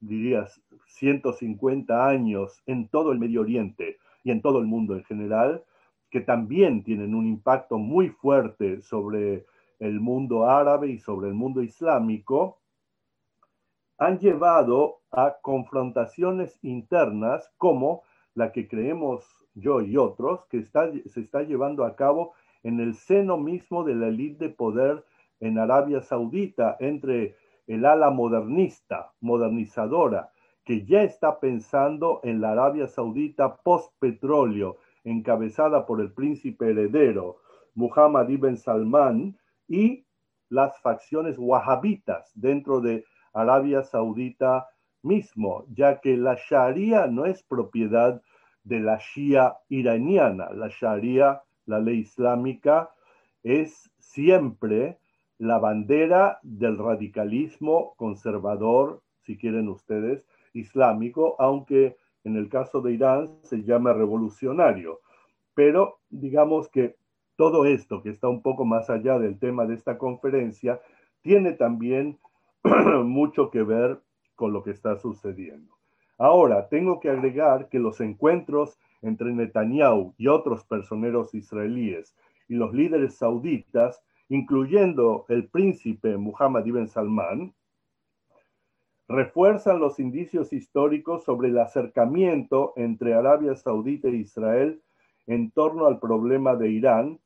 dirías, 0.00 0.60
150 0.86 2.06
años 2.06 2.62
en 2.66 2.88
todo 2.88 3.12
el 3.12 3.18
Medio 3.18 3.40
Oriente 3.40 3.98
y 4.24 4.30
en 4.30 4.42
todo 4.42 4.58
el 4.58 4.66
mundo 4.66 4.94
en 4.94 5.04
general, 5.04 5.64
que 6.10 6.20
también 6.20 6.82
tienen 6.82 7.14
un 7.14 7.26
impacto 7.26 7.78
muy 7.78 8.08
fuerte 8.10 8.82
sobre 8.82 9.46
el 9.78 10.00
mundo 10.00 10.46
árabe 10.48 10.88
y 10.88 10.98
sobre 10.98 11.28
el 11.28 11.34
mundo 11.34 11.62
islámico, 11.62 12.59
han 14.00 14.18
llevado 14.18 15.02
a 15.12 15.36
confrontaciones 15.42 16.58
internas 16.62 17.52
como 17.58 18.02
la 18.34 18.50
que 18.50 18.66
creemos 18.66 19.26
yo 19.54 19.82
y 19.82 19.98
otros, 19.98 20.46
que 20.46 20.64
se 20.64 21.20
está 21.20 21.42
llevando 21.42 21.84
a 21.84 21.96
cabo 21.96 22.32
en 22.62 22.80
el 22.80 22.94
seno 22.94 23.36
mismo 23.36 23.84
de 23.84 23.94
la 23.94 24.08
élite 24.08 24.48
de 24.48 24.54
poder 24.54 25.04
en 25.38 25.58
Arabia 25.58 26.00
Saudita, 26.00 26.78
entre 26.80 27.36
el 27.66 27.84
ala 27.84 28.10
modernista, 28.10 29.12
modernizadora, 29.20 30.32
que 30.64 30.86
ya 30.86 31.02
está 31.02 31.38
pensando 31.38 32.20
en 32.22 32.40
la 32.40 32.52
Arabia 32.52 32.86
Saudita 32.86 33.56
post-petróleo, 33.56 34.78
encabezada 35.04 35.84
por 35.84 36.00
el 36.00 36.12
príncipe 36.12 36.70
heredero 36.70 37.36
Muhammad 37.74 38.30
ibn 38.30 38.56
Salman, 38.56 39.36
y 39.68 40.06
las 40.48 40.78
facciones 40.80 41.36
wahhabitas 41.38 42.32
dentro 42.34 42.80
de 42.80 43.04
Arabia 43.32 43.82
Saudita 43.82 44.68
mismo, 45.02 45.64
ya 45.72 46.00
que 46.00 46.16
la 46.16 46.36
Sharia 46.48 47.06
no 47.06 47.26
es 47.26 47.42
propiedad 47.42 48.22
de 48.64 48.80
la 48.80 48.98
Shia 48.98 49.56
iraniana. 49.68 50.50
La 50.52 50.68
Sharia, 50.68 51.42
la 51.66 51.80
ley 51.80 52.00
islámica, 52.00 52.90
es 53.42 53.90
siempre 53.98 54.98
la 55.38 55.58
bandera 55.58 56.38
del 56.42 56.76
radicalismo 56.76 57.94
conservador, 57.96 59.02
si 59.22 59.38
quieren 59.38 59.68
ustedes, 59.68 60.24
islámico, 60.52 61.36
aunque 61.38 61.96
en 62.24 62.36
el 62.36 62.48
caso 62.48 62.82
de 62.82 62.92
Irán 62.92 63.38
se 63.42 63.62
llama 63.62 63.94
revolucionario. 63.94 65.00
Pero 65.54 66.00
digamos 66.10 66.68
que 66.68 66.96
todo 67.36 67.64
esto, 67.64 68.02
que 68.02 68.10
está 68.10 68.28
un 68.28 68.42
poco 68.42 68.66
más 68.66 68.90
allá 68.90 69.18
del 69.18 69.38
tema 69.38 69.64
de 69.64 69.74
esta 69.74 69.96
conferencia, 69.96 70.80
tiene 71.22 71.52
también 71.52 72.18
mucho 73.04 73.50
que 73.50 73.62
ver 73.62 74.00
con 74.34 74.52
lo 74.52 74.62
que 74.62 74.70
está 74.70 74.96
sucediendo. 74.96 75.74
Ahora, 76.18 76.68
tengo 76.68 77.00
que 77.00 77.10
agregar 77.10 77.68
que 77.68 77.78
los 77.78 78.00
encuentros 78.00 78.78
entre 79.02 79.32
Netanyahu 79.32 80.14
y 80.18 80.28
otros 80.28 80.64
personeros 80.64 81.34
israelíes 81.34 82.14
y 82.48 82.54
los 82.54 82.74
líderes 82.74 83.14
sauditas, 83.14 84.02
incluyendo 84.28 85.24
el 85.28 85.48
príncipe 85.48 86.16
Muhammad 86.16 86.66
ibn 86.66 86.88
Salman, 86.88 87.54
refuerzan 89.08 89.80
los 89.80 89.98
indicios 89.98 90.52
históricos 90.52 91.24
sobre 91.24 91.48
el 91.48 91.58
acercamiento 91.58 92.72
entre 92.76 93.14
Arabia 93.14 93.56
Saudita 93.56 94.08
e 94.08 94.16
Israel 94.16 94.82
en 95.26 95.50
torno 95.50 95.86
al 95.86 95.98
problema 95.98 96.54
de 96.54 96.70
Irán, 96.70 97.18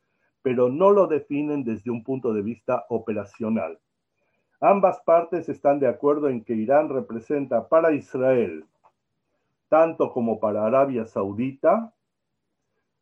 pero 0.43 0.68
no 0.68 0.91
lo 0.91 1.07
definen 1.07 1.64
desde 1.64 1.91
un 1.91 2.03
punto 2.05 2.32
de 2.32 2.43
vista 2.43 2.87
operacional. 2.89 3.78
Ambas 4.61 5.00
partes 5.00 5.48
están 5.48 5.80
de 5.80 5.88
acuerdo 5.88 6.28
en 6.28 6.44
que 6.44 6.55
Irán 6.55 6.88
representa 6.88 7.68
para 7.68 7.92
Israel 7.92 8.66
tanto 9.74 10.12
como 10.12 10.38
para 10.38 10.64
Arabia 10.64 11.05
Saudita, 11.05 11.92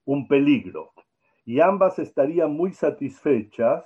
un 0.07 0.27
peligro. 0.27 0.93
Y 1.45 1.61
ambas 1.61 1.99
estarían 1.99 2.55
muy 2.55 2.73
satisfechas 2.73 3.85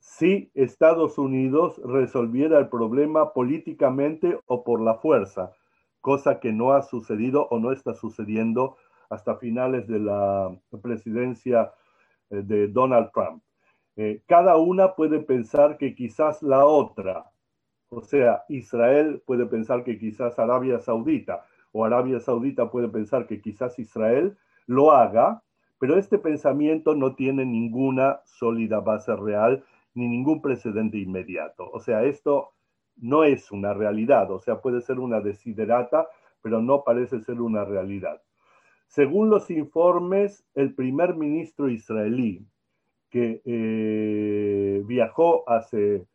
si 0.00 0.50
Estados 0.52 1.16
Unidos 1.16 1.80
resolviera 1.84 2.58
el 2.58 2.68
problema 2.68 3.32
políticamente 3.32 4.40
o 4.46 4.64
por 4.64 4.80
la 4.80 4.94
fuerza, 4.94 5.52
cosa 6.00 6.40
que 6.40 6.52
no 6.52 6.72
ha 6.72 6.82
sucedido 6.82 7.46
o 7.50 7.60
no 7.60 7.70
está 7.70 7.94
sucediendo 7.94 8.76
hasta 9.10 9.36
finales 9.36 9.86
de 9.86 10.00
la 10.00 10.50
presidencia 10.82 11.72
eh, 12.30 12.42
de 12.42 12.66
Donald 12.66 13.12
Trump. 13.12 13.44
Eh, 13.96 14.22
cada 14.26 14.56
una 14.56 14.94
puede 14.94 15.20
pensar 15.20 15.76
que 15.78 15.94
quizás 15.94 16.42
la 16.42 16.64
otra, 16.64 17.30
o 17.88 18.02
sea, 18.02 18.44
Israel 18.48 19.22
puede 19.26 19.46
pensar 19.46 19.84
que 19.84 19.98
quizás 19.98 20.38
Arabia 20.38 20.78
Saudita 20.78 21.44
o 21.72 21.84
Arabia 21.84 22.20
Saudita 22.20 22.70
puede 22.70 22.88
pensar 22.88 23.26
que 23.26 23.40
quizás 23.40 23.78
Israel 23.78 24.36
lo 24.66 24.92
haga, 24.92 25.42
pero 25.78 25.96
este 25.98 26.18
pensamiento 26.18 26.94
no 26.94 27.14
tiene 27.14 27.44
ninguna 27.44 28.20
sólida 28.24 28.80
base 28.80 29.14
real 29.16 29.64
ni 29.94 30.06
ningún 30.06 30.40
precedente 30.40 30.98
inmediato. 30.98 31.68
O 31.72 31.80
sea, 31.80 32.04
esto 32.04 32.52
no 32.96 33.24
es 33.24 33.50
una 33.50 33.74
realidad, 33.74 34.30
o 34.30 34.38
sea, 34.38 34.60
puede 34.60 34.82
ser 34.82 34.98
una 35.00 35.20
desiderata, 35.20 36.06
pero 36.42 36.60
no 36.60 36.84
parece 36.84 37.20
ser 37.20 37.40
una 37.40 37.64
realidad. 37.64 38.22
Según 38.86 39.30
los 39.30 39.50
informes, 39.50 40.44
el 40.54 40.74
primer 40.74 41.14
ministro 41.14 41.68
israelí 41.68 42.46
que 43.10 43.42
eh, 43.44 44.82
viajó 44.86 45.48
hace 45.48 46.06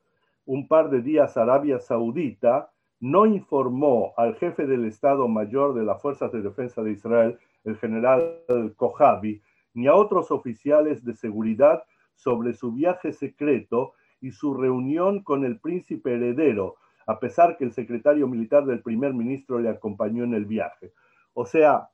un 0.45 0.67
par 0.67 0.89
de 0.89 1.01
días 1.01 1.37
a 1.37 1.43
Arabia 1.43 1.79
Saudita 1.79 2.71
no 2.99 3.25
informó 3.25 4.13
al 4.17 4.35
jefe 4.35 4.65
del 4.65 4.85
Estado 4.85 5.27
Mayor 5.27 5.73
de 5.73 5.83
las 5.83 6.01
Fuerzas 6.01 6.31
de 6.31 6.41
Defensa 6.41 6.81
de 6.81 6.91
Israel, 6.91 7.37
el 7.63 7.77
general 7.77 8.43
Kojavi, 8.77 9.41
ni 9.73 9.87
a 9.87 9.95
otros 9.95 10.31
oficiales 10.31 11.03
de 11.03 11.13
seguridad 11.13 11.83
sobre 12.15 12.53
su 12.53 12.71
viaje 12.71 13.11
secreto 13.11 13.93
y 14.21 14.31
su 14.31 14.53
reunión 14.53 15.23
con 15.23 15.43
el 15.43 15.59
príncipe 15.59 16.13
heredero, 16.13 16.77
a 17.05 17.19
pesar 17.19 17.57
que 17.57 17.65
el 17.65 17.73
secretario 17.73 18.27
militar 18.27 18.65
del 18.65 18.81
primer 18.81 19.13
ministro 19.13 19.59
le 19.59 19.69
acompañó 19.69 20.23
en 20.23 20.33
el 20.33 20.45
viaje. 20.45 20.93
O 21.33 21.45
sea, 21.45 21.89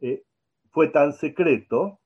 eh, 0.00 0.22
fue 0.70 0.88
tan 0.88 1.12
secreto 1.12 1.98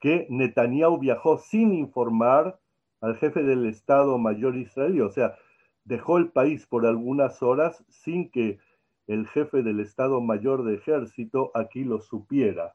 que 0.00 0.26
Netanyahu 0.30 0.98
viajó 0.98 1.38
sin 1.38 1.72
informar 1.74 2.58
al 3.00 3.16
jefe 3.16 3.42
del 3.42 3.66
Estado 3.66 4.18
Mayor 4.18 4.56
israelí, 4.56 5.00
o 5.00 5.10
sea, 5.10 5.36
dejó 5.84 6.18
el 6.18 6.28
país 6.30 6.66
por 6.66 6.86
algunas 6.86 7.42
horas 7.42 7.84
sin 7.88 8.30
que 8.30 8.58
el 9.06 9.26
jefe 9.28 9.62
del 9.62 9.80
Estado 9.80 10.20
Mayor 10.20 10.64
de 10.64 10.74
Ejército 10.74 11.50
aquí 11.54 11.84
lo 11.84 12.00
supiera. 12.00 12.74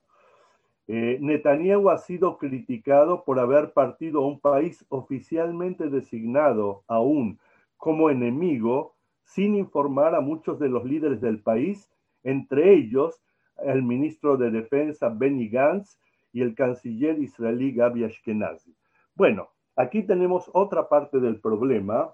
Eh, 0.87 1.17
Netanyahu 1.21 1.89
ha 1.89 1.97
sido 1.97 2.37
criticado 2.37 3.23
por 3.23 3.39
haber 3.39 3.71
partido 3.71 4.21
a 4.21 4.27
un 4.27 4.39
país 4.39 4.85
oficialmente 4.89 5.89
designado 5.89 6.83
aún 6.87 7.39
como 7.77 8.09
enemigo 8.09 8.95
sin 9.23 9.55
informar 9.55 10.15
a 10.15 10.21
muchos 10.21 10.59
de 10.59 10.67
los 10.67 10.83
líderes 10.83 11.21
del 11.21 11.39
país, 11.39 11.89
entre 12.23 12.73
ellos 12.73 13.21
el 13.63 13.83
ministro 13.83 14.35
de 14.35 14.51
Defensa 14.51 15.09
Benny 15.09 15.47
Gantz 15.47 15.97
y 16.33 16.41
el 16.41 16.55
canciller 16.55 17.19
israelí 17.19 17.71
Gabi 17.71 18.03
Ashkenazi. 18.03 18.75
Bueno, 19.15 19.49
aquí 19.75 20.03
tenemos 20.03 20.49
otra 20.53 20.89
parte 20.89 21.19
del 21.19 21.39
problema 21.39 22.13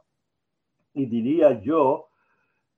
y 0.94 1.08
diría 1.08 1.62
yo 1.62 2.10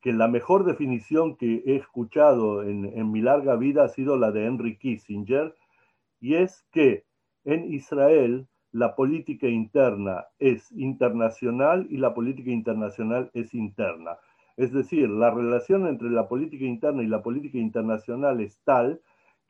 que 0.02 0.14
la 0.14 0.28
mejor 0.28 0.64
definición 0.64 1.36
que 1.36 1.64
he 1.66 1.76
escuchado 1.76 2.64
en, 2.64 2.86
en 2.86 3.12
mi 3.12 3.22
larga 3.22 3.56
vida 3.56 3.84
ha 3.84 3.90
sido 3.90 4.18
la 4.18 4.32
de 4.32 4.46
Henry 4.46 4.78
Kissinger, 4.78 5.56
y 6.20 6.36
es 6.36 6.66
que 6.72 7.06
en 7.44 7.72
Israel 7.74 8.48
la 8.72 8.96
política 8.96 9.48
interna 9.48 10.26
es 10.40 10.72
internacional 10.72 11.88
y 11.90 11.98
la 11.98 12.14
política 12.14 12.52
internacional 12.52 13.30
es 13.34 13.54
interna. 13.54 14.18
Es 14.58 14.72
decir, 14.72 15.10
la 15.10 15.32
relación 15.32 15.88
entre 15.88 16.10
la 16.10 16.28
política 16.28 16.66
interna 16.66 17.04
y 17.04 17.08
la 17.08 17.22
política 17.22 17.58
internacional 17.58 18.40
es 18.42 18.60
tal 18.64 19.02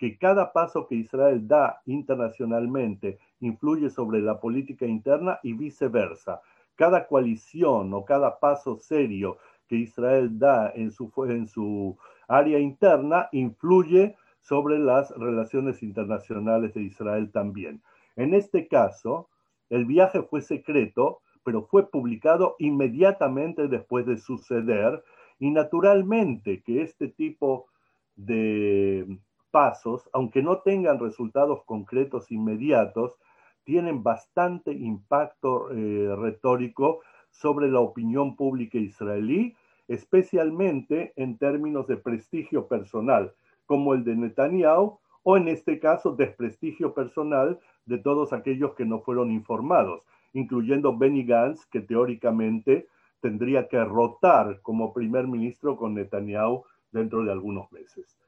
que 0.02 0.18
cada 0.18 0.52
paso 0.52 0.88
que 0.88 0.95
Israel 0.95 1.47
da 1.47 1.80
internacionalmente 1.86 3.20
influye 3.39 3.88
sobre 3.91 4.20
la 4.20 4.39
política 4.39 4.88
interna 4.88 5.39
y 5.43 5.54
viceversa. 5.54 6.41
Cada 6.76 7.06
coalición 7.06 7.93
o 7.93 8.04
cada 8.04 8.39
paso 8.39 8.78
serio 8.78 9.38
que 9.68 9.76
Israel 9.76 10.39
da 10.39 10.72
en 10.74 10.89
su, 10.89 11.12
en 11.30 11.45
su 11.45 11.95
área 12.28 12.58
interna 12.58 13.30
influye 13.32 14.16
sobre 14.39 14.80
las 14.80 15.12
relaciones 15.12 15.84
internacionales 15.84 16.74
de 16.74 16.82
Israel 16.82 17.32
también. 17.32 17.84
En 18.16 18.34
este 18.34 18.68
caso, 18.68 19.30
el 19.70 19.86
viaje 19.86 20.24
fue 20.24 20.41
secreto, 20.41 21.22
pero 21.43 21.68
fue 21.68 21.88
publicado 21.88 22.56
inmediatamente 22.58 23.68
después 23.68 24.08
de 24.08 24.18
suceder 24.18 25.04
y 25.38 25.52
naturalmente 25.52 26.64
que 26.64 26.82
este 26.82 27.08
tipo 27.08 27.68
de 28.16 29.06
pasos, 29.52 30.10
aunque 30.14 30.41
no 30.41 30.60
tengan 30.60 30.99
resultados 30.99 31.64
concretos 31.66 32.32
inmediatos, 32.32 33.20
tienen 33.64 34.02
bastante 34.04 34.72
impacto 34.72 35.72
eh, 35.72 36.16
retórico 36.16 37.02
sobre 37.30 37.70
la 37.70 37.80
opinión 37.80 38.36
pública 38.36 38.78
israelí, 38.78 39.56
especialmente 39.88 41.14
en 41.16 41.38
términos 41.38 41.88
de 41.88 41.97
prestigio 41.97 42.68
personal 42.68 43.34
como 43.66 43.93
el 43.93 44.04
de 44.04 44.16
Netanyahu, 44.16 44.99
o 45.24 45.38
en 45.38 45.47
este 45.47 45.80
caso 45.80 46.14
desprestigio 46.14 46.93
personal 46.93 47.60
de 47.86 47.97
todos 47.99 48.34
aquellos 48.34 48.74
que 48.74 48.86
no 48.86 49.02
fueron 49.02 49.32
informados, 49.32 50.06
incluyendo 50.34 50.97
Benny 50.97 51.24
Gantz, 51.24 51.66
que 51.68 51.82
teóricamente 51.82 52.88
tendría 53.22 53.68
que 53.68 53.84
rotar 53.84 54.62
como 54.62 54.93
primer 54.93 55.28
ministro 55.28 55.78
con 55.78 55.93
Netanyahu 55.93 56.64
dentro 56.91 57.24
de 57.24 57.32
algunos 57.32 57.72
meses. 57.72 58.20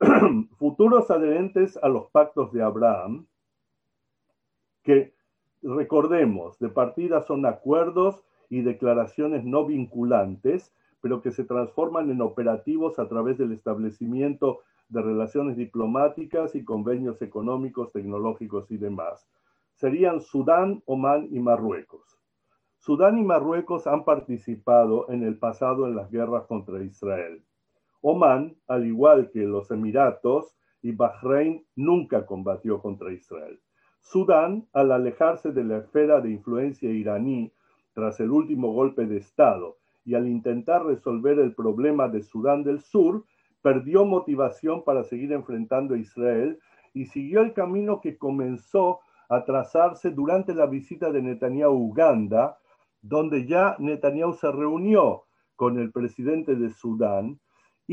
Futuros 0.58 1.10
adherentes 1.10 1.78
a 1.82 1.88
los 1.88 2.10
pactos 2.10 2.52
de 2.52 2.62
Abraham, 2.62 3.26
que 4.82 5.14
recordemos, 5.62 6.58
de 6.58 6.68
partida 6.68 7.22
son 7.22 7.44
acuerdos 7.46 8.24
y 8.48 8.62
declaraciones 8.62 9.44
no 9.44 9.66
vinculantes 9.66 10.74
pero 11.00 11.22
que 11.22 11.30
se 11.30 11.44
transforman 11.44 12.10
en 12.10 12.20
operativos 12.20 12.98
a 12.98 13.08
través 13.08 13.38
del 13.38 13.52
establecimiento 13.52 14.60
de 14.88 15.02
relaciones 15.02 15.56
diplomáticas 15.56 16.54
y 16.54 16.64
convenios 16.64 17.22
económicos, 17.22 17.92
tecnológicos 17.92 18.70
y 18.70 18.76
demás. 18.76 19.26
Serían 19.74 20.20
Sudán, 20.20 20.82
Omán 20.84 21.28
y 21.30 21.40
Marruecos. 21.40 22.18
Sudán 22.78 23.18
y 23.18 23.22
Marruecos 23.22 23.86
han 23.86 24.04
participado 24.04 25.10
en 25.10 25.22
el 25.22 25.38
pasado 25.38 25.86
en 25.86 25.96
las 25.96 26.10
guerras 26.10 26.46
contra 26.46 26.82
Israel. 26.82 27.42
Omán, 28.02 28.56
al 28.66 28.86
igual 28.86 29.30
que 29.30 29.40
los 29.40 29.70
Emiratos 29.70 30.56
y 30.82 30.92
Bahrein, 30.92 31.66
nunca 31.76 32.24
combatió 32.24 32.80
contra 32.80 33.12
Israel. 33.12 33.60
Sudán, 34.00 34.66
al 34.72 34.92
alejarse 34.92 35.52
de 35.52 35.64
la 35.64 35.78
esfera 35.78 36.20
de 36.20 36.30
influencia 36.30 36.90
iraní 36.90 37.52
tras 37.92 38.18
el 38.20 38.30
último 38.30 38.72
golpe 38.72 39.06
de 39.06 39.18
Estado 39.18 39.76
y 40.04 40.14
al 40.14 40.26
intentar 40.26 40.86
resolver 40.86 41.38
el 41.38 41.54
problema 41.54 42.08
de 42.08 42.22
Sudán 42.22 42.64
del 42.64 42.80
Sur, 42.80 43.24
perdió 43.60 44.06
motivación 44.06 44.84
para 44.84 45.04
seguir 45.04 45.32
enfrentando 45.32 45.94
a 45.94 45.98
Israel 45.98 46.58
y 46.94 47.06
siguió 47.06 47.42
el 47.42 47.52
camino 47.52 48.00
que 48.00 48.16
comenzó 48.16 49.00
a 49.28 49.44
trazarse 49.44 50.10
durante 50.10 50.54
la 50.54 50.66
visita 50.66 51.12
de 51.12 51.22
Netanyahu 51.22 51.70
a 51.70 51.74
Uganda, 51.74 52.58
donde 53.02 53.46
ya 53.46 53.76
Netanyahu 53.78 54.32
se 54.32 54.50
reunió 54.50 55.24
con 55.54 55.78
el 55.78 55.92
presidente 55.92 56.56
de 56.56 56.70
Sudán 56.70 57.38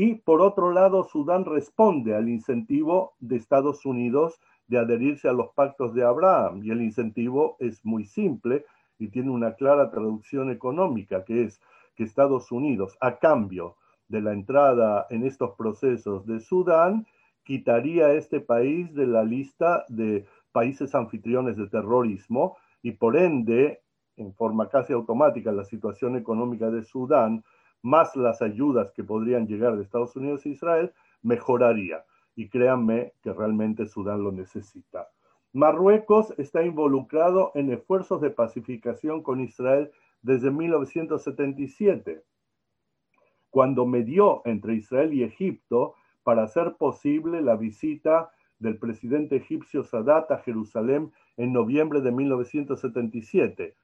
y 0.00 0.14
por 0.14 0.40
otro 0.42 0.70
lado 0.70 1.02
Sudán 1.02 1.44
responde 1.44 2.14
al 2.14 2.28
incentivo 2.28 3.14
de 3.18 3.34
Estados 3.34 3.84
Unidos 3.84 4.38
de 4.68 4.78
adherirse 4.78 5.28
a 5.28 5.32
los 5.32 5.48
pactos 5.54 5.92
de 5.92 6.04
Abraham. 6.04 6.62
Y 6.62 6.70
el 6.70 6.82
incentivo 6.82 7.56
es 7.58 7.84
muy 7.84 8.04
simple 8.04 8.64
y 9.00 9.08
tiene 9.08 9.30
una 9.30 9.54
clara 9.54 9.90
traducción 9.90 10.52
económica 10.52 11.24
que 11.24 11.42
es 11.42 11.60
que 11.96 12.04
Estados 12.04 12.52
Unidos, 12.52 12.96
a 13.00 13.18
cambio 13.18 13.74
de 14.06 14.20
la 14.20 14.34
entrada 14.34 15.04
en 15.10 15.26
estos 15.26 15.56
procesos 15.56 16.24
de 16.26 16.38
Sudán, 16.38 17.04
quitaría 17.42 18.06
a 18.06 18.12
este 18.12 18.38
país 18.38 18.94
de 18.94 19.08
la 19.08 19.24
lista 19.24 19.84
de 19.88 20.26
países 20.52 20.94
anfitriones 20.94 21.56
de 21.56 21.66
terrorismo 21.66 22.56
y 22.82 22.92
por 22.92 23.16
ende, 23.16 23.80
en 24.16 24.32
forma 24.32 24.68
casi 24.68 24.92
automática, 24.92 25.50
la 25.50 25.64
situación 25.64 26.14
económica 26.14 26.70
de 26.70 26.84
Sudán, 26.84 27.42
más 27.82 28.16
las 28.16 28.42
ayudas 28.42 28.92
que 28.92 29.04
podrían 29.04 29.46
llegar 29.46 29.76
de 29.76 29.82
Estados 29.82 30.16
Unidos 30.16 30.44
e 30.46 30.50
Israel, 30.50 30.92
mejoraría. 31.22 32.04
Y 32.34 32.48
créanme 32.48 33.12
que 33.22 33.32
realmente 33.32 33.86
Sudán 33.86 34.22
lo 34.22 34.32
necesita. 34.32 35.08
Marruecos 35.52 36.34
está 36.38 36.62
involucrado 36.62 37.52
en 37.54 37.72
esfuerzos 37.72 38.20
de 38.20 38.30
pacificación 38.30 39.22
con 39.22 39.40
Israel 39.40 39.90
desde 40.22 40.50
1977. 40.50 42.22
cuando 43.50 43.86
medió 43.86 44.42
entre 44.44 44.74
Israel 44.74 45.14
y 45.14 45.22
Egipto 45.22 45.94
para 46.22 46.42
hacer 46.42 46.76
posible 46.76 47.40
la 47.40 47.56
visita 47.56 48.30
del 48.58 48.76
presidente 48.78 49.36
egipcio 49.36 49.84
Sadat 49.84 50.30
a 50.30 50.38
Jerusalén 50.38 51.12
en 51.38 51.52
noviembre 51.54 52.02
de 52.02 52.12
1977. 52.12 53.74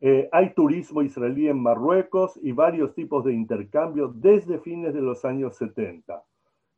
Eh, 0.00 0.28
hay 0.30 0.52
turismo 0.52 1.02
israelí 1.02 1.48
en 1.48 1.58
Marruecos 1.58 2.38
y 2.42 2.52
varios 2.52 2.94
tipos 2.94 3.24
de 3.24 3.32
intercambio 3.32 4.08
desde 4.08 4.58
fines 4.58 4.92
de 4.92 5.00
los 5.00 5.24
años 5.24 5.56
70. 5.56 6.22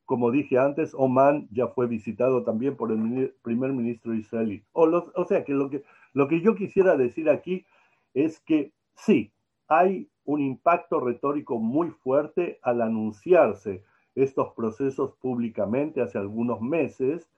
Como 0.05 0.31
dije 0.31 0.59
antes, 0.59 0.95
Oman 0.95 1.49
ya 1.51 1.67
fue 1.69 1.87
visitado 1.87 2.45
también 2.45 2.77
por 2.77 2.93
el 2.93 3.35
primer 3.43 3.73
ministro 3.73 4.15
israelí. 4.15 4.65
O, 4.73 5.25
sea 5.27 5.45
que 5.45 5.53
lo, 5.53 5.69
que 5.69 5.83
lo 6.15 6.29
que 6.29 6.41
yo 6.41 6.55
quisiera 6.55 6.97
decir 6.97 7.29
aquí 7.29 7.67
es 8.15 8.41
que 8.41 8.73
sí, 8.95 9.33
hay 9.67 10.09
un 10.25 10.41
impacto 10.41 11.01
retórico 11.01 11.59
muy 11.59 11.91
fuerte 11.91 12.59
al 12.63 12.81
anunciarse 12.83 13.83
estos 14.15 14.53
procesos 14.55 15.13
públicamente 15.21 16.01
hace 16.01 16.19
algunos 16.19 16.61
meses, 16.61 17.29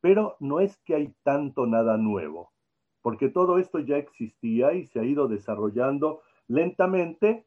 pero 0.00 0.36
no 0.40 0.60
es 0.60 0.76
que 0.78 0.94
hay 0.94 1.14
tanto 1.22 1.66
nada 1.66 1.96
nuevo, 1.96 2.52
porque 3.04 3.28
todo 3.28 3.58
esto 3.58 3.80
ya 3.80 3.98
existía 3.98 4.72
y 4.72 4.86
se 4.86 4.98
ha 4.98 5.04
ido 5.04 5.28
desarrollando 5.28 6.22
lentamente 6.48 7.44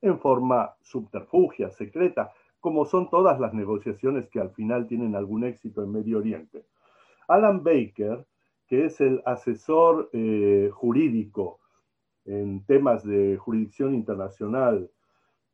en 0.00 0.20
forma 0.20 0.76
subterfugia, 0.82 1.68
secreta, 1.72 2.30
como 2.60 2.84
son 2.84 3.10
todas 3.10 3.40
las 3.40 3.52
negociaciones 3.52 4.28
que 4.28 4.38
al 4.38 4.50
final 4.52 4.86
tienen 4.86 5.16
algún 5.16 5.42
éxito 5.42 5.82
en 5.82 5.90
Medio 5.90 6.18
Oriente. 6.18 6.64
Alan 7.26 7.64
Baker, 7.64 8.24
que 8.68 8.84
es 8.84 9.00
el 9.00 9.20
asesor 9.26 10.10
eh, 10.12 10.70
jurídico 10.72 11.58
en 12.24 12.64
temas 12.64 13.04
de 13.04 13.36
jurisdicción 13.36 13.96
internacional 13.96 14.92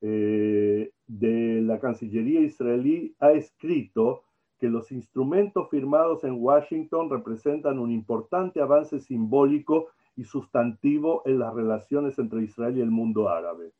eh, 0.02 0.90
de 1.06 1.62
la 1.62 1.80
Cancillería 1.80 2.40
israelí 2.40 3.16
ha 3.20 3.32
escrito 3.32 4.24
que 4.58 4.68
los 4.68 4.90
instrumentos 4.92 5.68
firmados 5.70 6.24
en 6.24 6.42
Washington 6.42 7.10
representan 7.10 7.78
un 7.78 7.90
importante 7.90 8.60
avance 8.60 9.00
simbólico 9.00 9.88
y 10.16 10.24
sustantivo 10.24 11.22
en 11.26 11.38
las 11.38 11.54
relaciones 11.54 12.18
entre 12.18 12.42
Israel 12.42 12.78
y 12.78 12.80
el 12.80 12.90
mundo 12.90 13.28
árabe. 13.28 13.72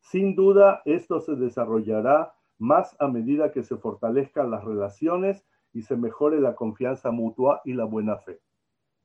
Sin 0.00 0.34
duda, 0.34 0.82
esto 0.84 1.20
se 1.20 1.36
desarrollará 1.36 2.34
más 2.58 2.96
a 3.00 3.08
medida 3.08 3.52
que 3.52 3.62
se 3.62 3.76
fortalezcan 3.76 4.50
las 4.50 4.64
relaciones 4.64 5.44
y 5.72 5.82
se 5.82 5.96
mejore 5.96 6.40
la 6.40 6.54
confianza 6.54 7.10
mutua 7.10 7.60
y 7.64 7.74
la 7.74 7.84
buena 7.84 8.16
fe. 8.16 8.40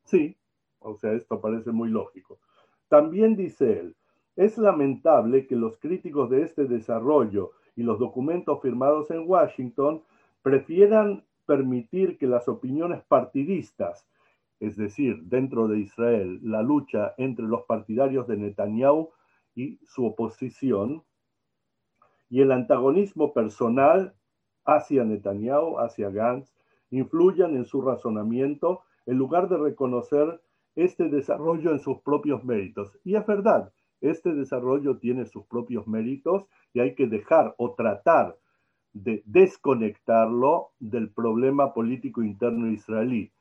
Sí, 0.04 0.38
o 0.80 0.96
sea, 0.96 1.14
esto 1.14 1.40
parece 1.42 1.72
muy 1.72 1.90
lógico. 1.90 2.40
También 2.88 3.36
dice 3.36 3.80
él, 3.80 3.96
es 4.36 4.58
lamentable 4.58 5.48
que 5.48 5.56
los 5.56 5.78
críticos 5.78 6.30
de 6.30 6.44
este 6.44 6.66
desarrollo 6.66 7.52
y 7.76 7.84
los 7.84 8.00
documentos 8.00 8.62
firmados 8.62 9.12
en 9.12 9.30
Washington 9.30 10.04
prefieran 10.42 11.26
permitir 11.46 12.18
que 12.18 12.28
las 12.28 12.48
opiniones 12.48 13.04
partidistas, 13.04 14.08
es 14.60 14.78
decir, 14.78 15.24
dentro 15.24 15.68
de 15.68 15.80
Israel, 15.80 16.40
la 16.44 16.62
lucha 16.62 17.14
entre 17.18 17.46
los 17.46 17.64
partidarios 17.64 18.28
de 18.28 18.38
Netanyahu 18.38 19.10
y 19.56 19.80
su 19.86 20.06
oposición, 20.06 21.04
y 22.30 22.42
el 22.42 22.52
antagonismo 22.52 23.34
personal 23.34 24.16
hacia 24.64 25.04
Netanyahu, 25.04 25.80
hacia 25.80 26.10
Gantz, 26.10 26.54
influyan 26.90 27.56
en 27.56 27.66
su 27.66 27.82
razonamiento 27.82 28.82
en 29.06 29.18
lugar 29.18 29.50
de 29.50 29.58
reconocer 29.58 30.42
este 30.76 31.10
desarrollo 31.10 31.72
en 31.72 31.80
sus 31.80 32.00
propios 32.02 32.44
méritos. 32.44 32.98
Y 33.04 33.16
es 33.16 33.26
verdad, 33.26 33.74
este 34.00 34.34
desarrollo 34.34 34.98
tiene 34.98 35.26
sus 35.26 35.46
propios 35.46 35.88
méritos 35.88 36.46
y 36.74 36.80
hay 36.80 36.96
que 36.96 37.08
dejar 37.08 37.54
o 37.58 37.74
tratar 37.76 38.38
de 38.94 39.24
desconectarlo 39.26 40.72
del 40.80 41.10
problema 41.10 41.74
político 41.74 42.24
interno 42.24 42.68
israelí. 42.68 43.32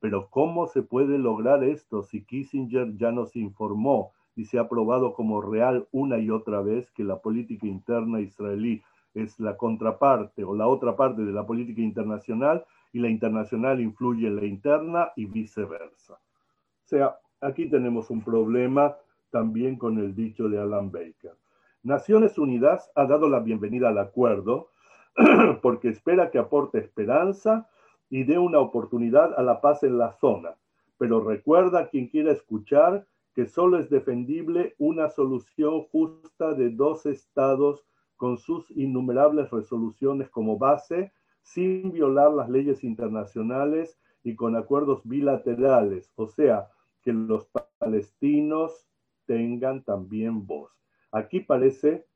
Pero 0.00 0.28
¿cómo 0.30 0.66
se 0.66 0.82
puede 0.82 1.18
lograr 1.18 1.62
esto 1.64 2.02
si 2.02 2.24
Kissinger 2.24 2.96
ya 2.96 3.12
nos 3.12 3.36
informó 3.36 4.12
y 4.36 4.44
se 4.46 4.58
ha 4.58 4.68
probado 4.68 5.12
como 5.12 5.40
real 5.42 5.86
una 5.90 6.18
y 6.18 6.30
otra 6.30 6.62
vez 6.62 6.90
que 6.92 7.04
la 7.04 7.18
política 7.18 7.66
interna 7.66 8.20
israelí 8.20 8.82
es 9.12 9.38
la 9.40 9.56
contraparte 9.56 10.44
o 10.44 10.54
la 10.54 10.68
otra 10.68 10.96
parte 10.96 11.22
de 11.22 11.32
la 11.32 11.44
política 11.44 11.82
internacional 11.82 12.64
y 12.92 13.00
la 13.00 13.08
internacional 13.08 13.80
influye 13.80 14.28
en 14.28 14.36
la 14.36 14.46
interna 14.46 15.12
y 15.16 15.26
viceversa? 15.26 16.14
O 16.14 16.86
sea, 16.86 17.16
aquí 17.40 17.68
tenemos 17.68 18.10
un 18.10 18.22
problema 18.22 18.96
también 19.30 19.76
con 19.76 19.98
el 19.98 20.14
dicho 20.14 20.48
de 20.48 20.58
Alan 20.58 20.90
Baker. 20.90 21.34
Naciones 21.82 22.38
Unidas 22.38 22.90
ha 22.94 23.06
dado 23.06 23.28
la 23.28 23.40
bienvenida 23.40 23.88
al 23.88 23.98
acuerdo 23.98 24.70
porque 25.62 25.88
espera 25.88 26.30
que 26.30 26.38
aporte 26.38 26.78
esperanza 26.78 27.68
y 28.08 28.24
dé 28.24 28.38
una 28.38 28.58
oportunidad 28.58 29.38
a 29.38 29.42
la 29.42 29.60
paz 29.60 29.82
en 29.82 29.98
la 29.98 30.12
zona. 30.12 30.56
Pero 30.98 31.20
recuerda 31.20 31.88
quien 31.88 32.08
quiera 32.08 32.32
escuchar 32.32 33.06
que 33.34 33.46
solo 33.46 33.78
es 33.78 33.88
defendible 33.88 34.74
una 34.78 35.08
solución 35.08 35.84
justa 35.84 36.54
de 36.54 36.70
dos 36.70 37.06
estados 37.06 37.84
con 38.16 38.36
sus 38.36 38.70
innumerables 38.72 39.50
resoluciones 39.50 40.28
como 40.28 40.58
base, 40.58 41.12
sin 41.42 41.92
violar 41.92 42.32
las 42.32 42.50
leyes 42.50 42.84
internacionales 42.84 43.98
y 44.22 44.34
con 44.34 44.56
acuerdos 44.56 45.00
bilaterales, 45.04 46.12
o 46.16 46.26
sea, 46.26 46.68
que 47.02 47.12
los 47.12 47.48
palestinos 47.78 48.86
tengan 49.24 49.82
también 49.82 50.46
voz. 50.46 50.70
Aquí 51.12 51.40
parece 51.40 52.06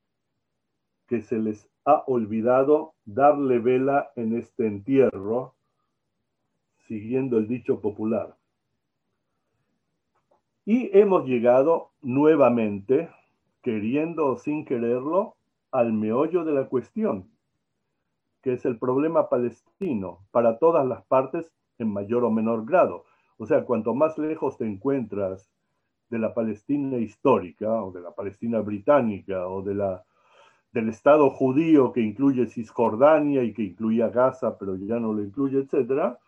que 1.07 1.21
se 1.21 1.39
les 1.39 1.67
ha 1.85 2.03
olvidado 2.07 2.93
darle 3.05 3.59
vela 3.59 4.11
en 4.15 4.35
este 4.35 4.65
entierro, 4.65 5.53
siguiendo 6.87 7.37
el 7.37 7.47
dicho 7.47 7.79
popular. 7.79 8.35
Y 10.65 10.89
hemos 10.97 11.25
llegado 11.25 11.91
nuevamente, 12.01 13.09
queriendo 13.61 14.25
o 14.27 14.37
sin 14.37 14.65
quererlo, 14.65 15.35
al 15.71 15.93
meollo 15.93 16.43
de 16.43 16.53
la 16.53 16.67
cuestión, 16.67 17.29
que 18.41 18.53
es 18.53 18.65
el 18.65 18.79
problema 18.79 19.29
palestino 19.29 20.19
para 20.31 20.57
todas 20.57 20.85
las 20.87 21.03
partes 21.05 21.51
en 21.77 21.91
mayor 21.91 22.23
o 22.23 22.31
menor 22.31 22.65
grado. 22.65 23.05
O 23.37 23.45
sea, 23.45 23.65
cuanto 23.65 23.93
más 23.93 24.17
lejos 24.17 24.57
te 24.57 24.65
encuentras 24.65 25.51
de 26.09 26.17
la 26.17 26.33
Palestina 26.33 26.97
histórica 26.97 27.83
o 27.83 27.91
de 27.91 28.01
la 28.01 28.11
Palestina 28.11 28.59
británica 28.61 29.47
o 29.47 29.61
de 29.61 29.75
la, 29.75 30.05
del 30.75 30.89
Estado 30.89 31.29
judío 31.29 31.93
que 31.93 32.01
incluye 32.01 32.47
Cisjordania 32.47 33.43
y 33.43 33.53
que 33.53 33.63
incluía 33.63 34.09
Gaza, 34.09 34.57
pero 34.57 34.75
ya 34.75 34.99
no 34.99 35.13
lo 35.13 35.23
incluye, 35.23 35.59
etcétera, 35.59 36.19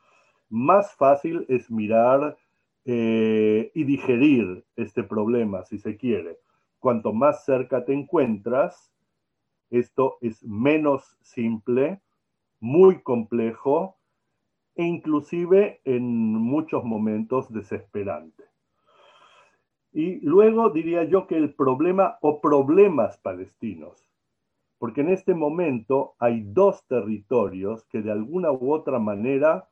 más 0.49 0.95
fácil 0.95 1.45
es 1.49 1.69
mirar 1.69 2.37
eh, 2.85 3.69
y 3.75 3.83
digerir 3.83 4.63
este 4.77 5.03
problema, 5.03 5.65
si 5.65 5.77
se 5.79 5.97
quiere. 5.97 6.39
Cuanto 6.79 7.11
más 7.11 7.43
cerca 7.43 7.83
te 7.83 7.91
encuentras, 7.91 8.93
esto 9.69 10.17
es 10.21 10.41
menos 10.45 11.17
simple, 11.21 11.99
muy 12.61 13.01
complejo 13.01 13.97
e 14.75 14.85
inclusive 14.85 15.81
en 15.83 16.05
muchos 16.05 16.85
momentos 16.85 17.51
desesperante. 17.51 18.45
Y 19.91 20.21
luego 20.21 20.69
diría 20.69 21.03
yo 21.03 21.27
que 21.27 21.35
el 21.35 21.53
problema 21.53 22.17
o 22.21 22.39
problemas 22.39 23.17
palestinos, 23.17 24.07
porque 24.80 25.01
en 25.01 25.09
este 25.09 25.34
momento 25.34 26.15
hay 26.19 26.41
dos 26.43 26.86
territorios 26.88 27.86
que 27.86 28.01
de 28.01 28.11
alguna 28.11 28.51
u 28.51 28.71
otra 28.71 28.99
manera 28.99 29.69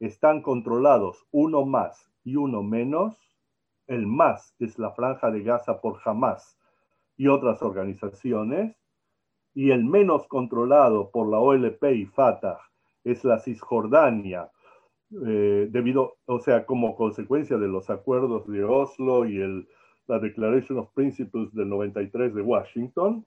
están 0.00 0.42
controlados, 0.42 1.26
uno 1.30 1.64
más 1.64 2.10
y 2.24 2.36
uno 2.36 2.62
menos. 2.62 3.16
El 3.86 4.06
más 4.06 4.54
es 4.58 4.78
la 4.78 4.92
franja 4.92 5.30
de 5.30 5.42
Gaza 5.42 5.80
por 5.80 6.00
Hamas 6.04 6.58
y 7.16 7.28
otras 7.28 7.62
organizaciones, 7.62 8.76
y 9.54 9.70
el 9.70 9.84
menos 9.84 10.26
controlado 10.26 11.10
por 11.12 11.28
la 11.28 11.38
OLP 11.38 11.84
y 11.94 12.06
Fatah 12.06 12.58
es 13.04 13.22
la 13.24 13.38
Cisjordania, 13.38 14.50
eh, 15.26 15.68
debido, 15.70 16.16
o 16.26 16.40
sea, 16.40 16.66
como 16.66 16.96
consecuencia 16.96 17.56
de 17.56 17.68
los 17.68 17.88
acuerdos 17.88 18.48
de 18.48 18.64
Oslo 18.64 19.26
y 19.26 19.38
la 20.08 20.18
Declaration 20.18 20.78
of 20.78 20.92
Principles 20.92 21.54
del 21.54 21.68
93 21.68 22.34
de 22.34 22.42
Washington, 22.42 23.24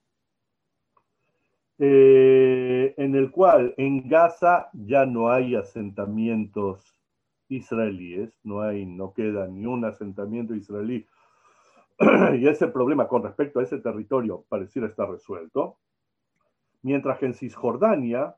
eh, 1.79 2.93
en 2.97 3.15
el 3.15 3.31
cual 3.31 3.73
en 3.77 4.07
Gaza 4.07 4.69
ya 4.73 5.05
no 5.05 5.29
hay 5.31 5.55
asentamientos 5.55 6.97
israelíes, 7.49 8.37
no 8.43 8.61
hay, 8.61 8.85
no 8.85 9.13
queda 9.13 9.47
ni 9.47 9.65
un 9.65 9.85
asentamiento 9.85 10.55
israelí. 10.55 11.07
y 12.39 12.47
ese 12.47 12.67
problema 12.67 13.07
con 13.07 13.23
respecto 13.23 13.59
a 13.59 13.63
ese 13.63 13.79
territorio 13.79 14.45
pareciera 14.49 14.87
estar 14.87 15.09
resuelto. 15.09 15.77
Mientras 16.81 17.17
que 17.19 17.27
en 17.27 17.33
Cisjordania 17.33 18.35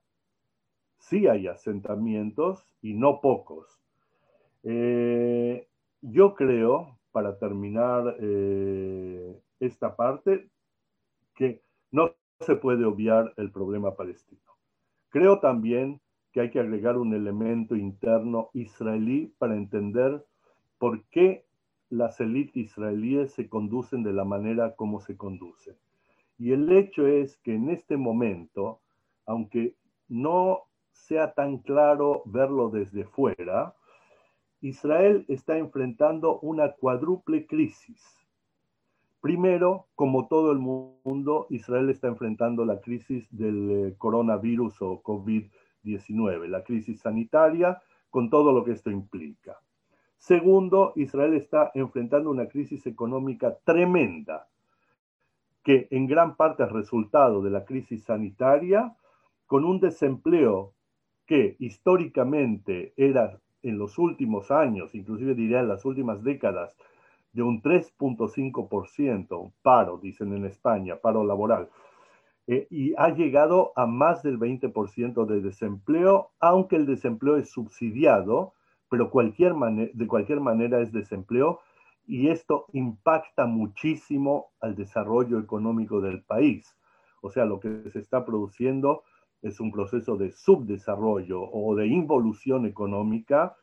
sí 0.97 1.27
hay 1.27 1.47
asentamientos 1.47 2.73
y 2.81 2.93
no 2.93 3.21
pocos. 3.21 3.81
Eh, 4.63 5.67
yo 6.01 6.35
creo, 6.35 6.99
para 7.11 7.37
terminar 7.37 8.15
eh, 8.19 9.39
esta 9.59 9.95
parte, 9.95 10.49
que 11.35 11.61
no 11.91 12.13
se 12.39 12.55
puede 12.55 12.85
obviar 12.85 13.33
el 13.37 13.51
problema 13.51 13.95
palestino. 13.95 14.41
Creo 15.09 15.39
también 15.39 15.99
que 16.31 16.41
hay 16.41 16.51
que 16.51 16.59
agregar 16.59 16.97
un 16.97 17.13
elemento 17.13 17.75
interno 17.75 18.49
israelí 18.53 19.33
para 19.37 19.55
entender 19.55 20.23
por 20.77 21.03
qué 21.05 21.45
las 21.89 22.19
élites 22.21 22.55
israelíes 22.55 23.33
se 23.33 23.49
conducen 23.49 24.03
de 24.03 24.13
la 24.13 24.23
manera 24.23 24.75
como 24.75 25.01
se 25.01 25.17
conducen. 25.17 25.75
Y 26.37 26.53
el 26.53 26.71
hecho 26.71 27.07
es 27.07 27.37
que 27.37 27.55
en 27.55 27.69
este 27.69 27.97
momento, 27.97 28.79
aunque 29.25 29.75
no 30.07 30.63
sea 30.91 31.33
tan 31.33 31.57
claro 31.57 32.21
verlo 32.25 32.69
desde 32.69 33.03
fuera, 33.03 33.75
Israel 34.61 35.25
está 35.27 35.57
enfrentando 35.57 36.39
una 36.39 36.71
cuádruple 36.73 37.47
crisis. 37.47 38.18
Primero, 39.21 39.87
como 39.95 40.27
todo 40.27 40.51
el 40.51 40.59
mundo, 40.59 41.47
Israel 41.49 41.89
está 41.89 42.07
enfrentando 42.07 42.63
la 42.63 42.79
crisis 42.79 43.27
del 43.31 43.71
eh, 43.71 43.95
coronavirus 43.97 44.81
o 44.81 45.03
COVID-19, 45.03 46.47
la 46.47 46.63
crisis 46.63 47.01
sanitaria, 47.01 47.81
con 48.09 48.29
todo 48.29 48.53
lo 48.53 48.63
que 48.63 48.71
esto 48.71 48.89
implica. 48.89 49.57
Segundo, 50.17 50.93
Israel 50.95 51.33
está 51.33 51.71
enfrentando 51.73 52.29
una 52.29 52.47
crisis 52.47 52.85
económica 52.87 53.57
tremenda, 53.63 54.47
que 55.63 55.87
en 55.91 56.07
gran 56.07 56.35
parte 56.35 56.63
es 56.63 56.71
resultado 56.71 57.41
de 57.41 57.49
la 57.49 57.65
crisis 57.65 58.03
sanitaria, 58.03 58.95
con 59.47 59.65
un 59.65 59.79
desempleo 59.79 60.73
que 61.25 61.57
históricamente 61.59 62.93
era 62.95 63.39
en 63.63 63.77
los 63.77 63.97
últimos 63.97 64.51
años, 64.51 64.95
inclusive 64.95 65.35
diría 65.35 65.59
en 65.59 65.67
las 65.67 65.85
últimas 65.85 66.23
décadas, 66.23 66.77
de 67.39 67.43
un 67.43 67.61
3.5%, 67.61 69.53
paro, 69.61 69.97
dicen 69.97 70.35
en 70.35 70.43
España, 70.43 70.97
paro 70.97 71.23
laboral, 71.23 71.69
eh, 72.47 72.67
y 72.69 72.93
ha 72.97 73.15
llegado 73.15 73.71
a 73.77 73.85
más 73.85 74.23
del 74.23 74.37
20% 74.37 75.25
de 75.25 75.39
desempleo, 75.39 76.31
aunque 76.41 76.75
el 76.75 76.85
desempleo 76.85 77.37
es 77.37 77.49
subsidiado, 77.49 78.55
pero 78.89 79.05
de 79.05 80.07
cualquier 80.07 80.41
manera 80.41 80.81
es 80.81 80.91
desempleo 80.91 81.61
y 82.05 82.27
esto 82.27 82.65
impacta 82.73 83.45
muchísimo 83.45 84.47
al 84.59 84.75
desarrollo 84.75 85.39
económico 85.39 86.01
del 86.01 86.21
país. 86.23 86.75
O 87.21 87.29
sea, 87.29 87.45
lo 87.45 87.61
que 87.61 87.89
se 87.93 87.99
está 87.99 88.25
produciendo 88.25 89.03
es 89.41 89.61
un 89.61 89.71
proceso 89.71 90.17
de 90.17 90.33
subdesarrollo 90.33 91.41
o 91.41 91.73
de 91.75 91.87
involución 91.87 92.65
económica 92.65 93.55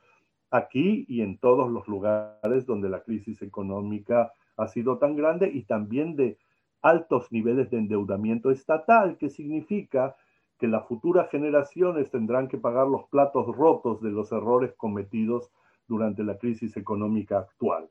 aquí 0.50 1.04
y 1.08 1.22
en 1.22 1.38
todos 1.38 1.70
los 1.70 1.86
lugares 1.88 2.66
donde 2.66 2.88
la 2.88 3.02
crisis 3.02 3.42
económica 3.42 4.32
ha 4.56 4.68
sido 4.68 4.98
tan 4.98 5.16
grande 5.16 5.50
y 5.52 5.62
también 5.62 6.16
de 6.16 6.38
altos 6.82 7.30
niveles 7.32 7.70
de 7.70 7.78
endeudamiento 7.78 8.50
estatal, 8.50 9.16
que 9.18 9.28
significa 9.28 10.16
que 10.58 10.68
las 10.68 10.86
futuras 10.86 11.30
generaciones 11.30 12.10
tendrán 12.10 12.48
que 12.48 12.58
pagar 12.58 12.86
los 12.86 13.04
platos 13.08 13.46
rotos 13.54 14.00
de 14.00 14.10
los 14.10 14.32
errores 14.32 14.72
cometidos 14.76 15.50
durante 15.88 16.24
la 16.24 16.38
crisis 16.38 16.76
económica 16.76 17.38
actual. 17.38 17.88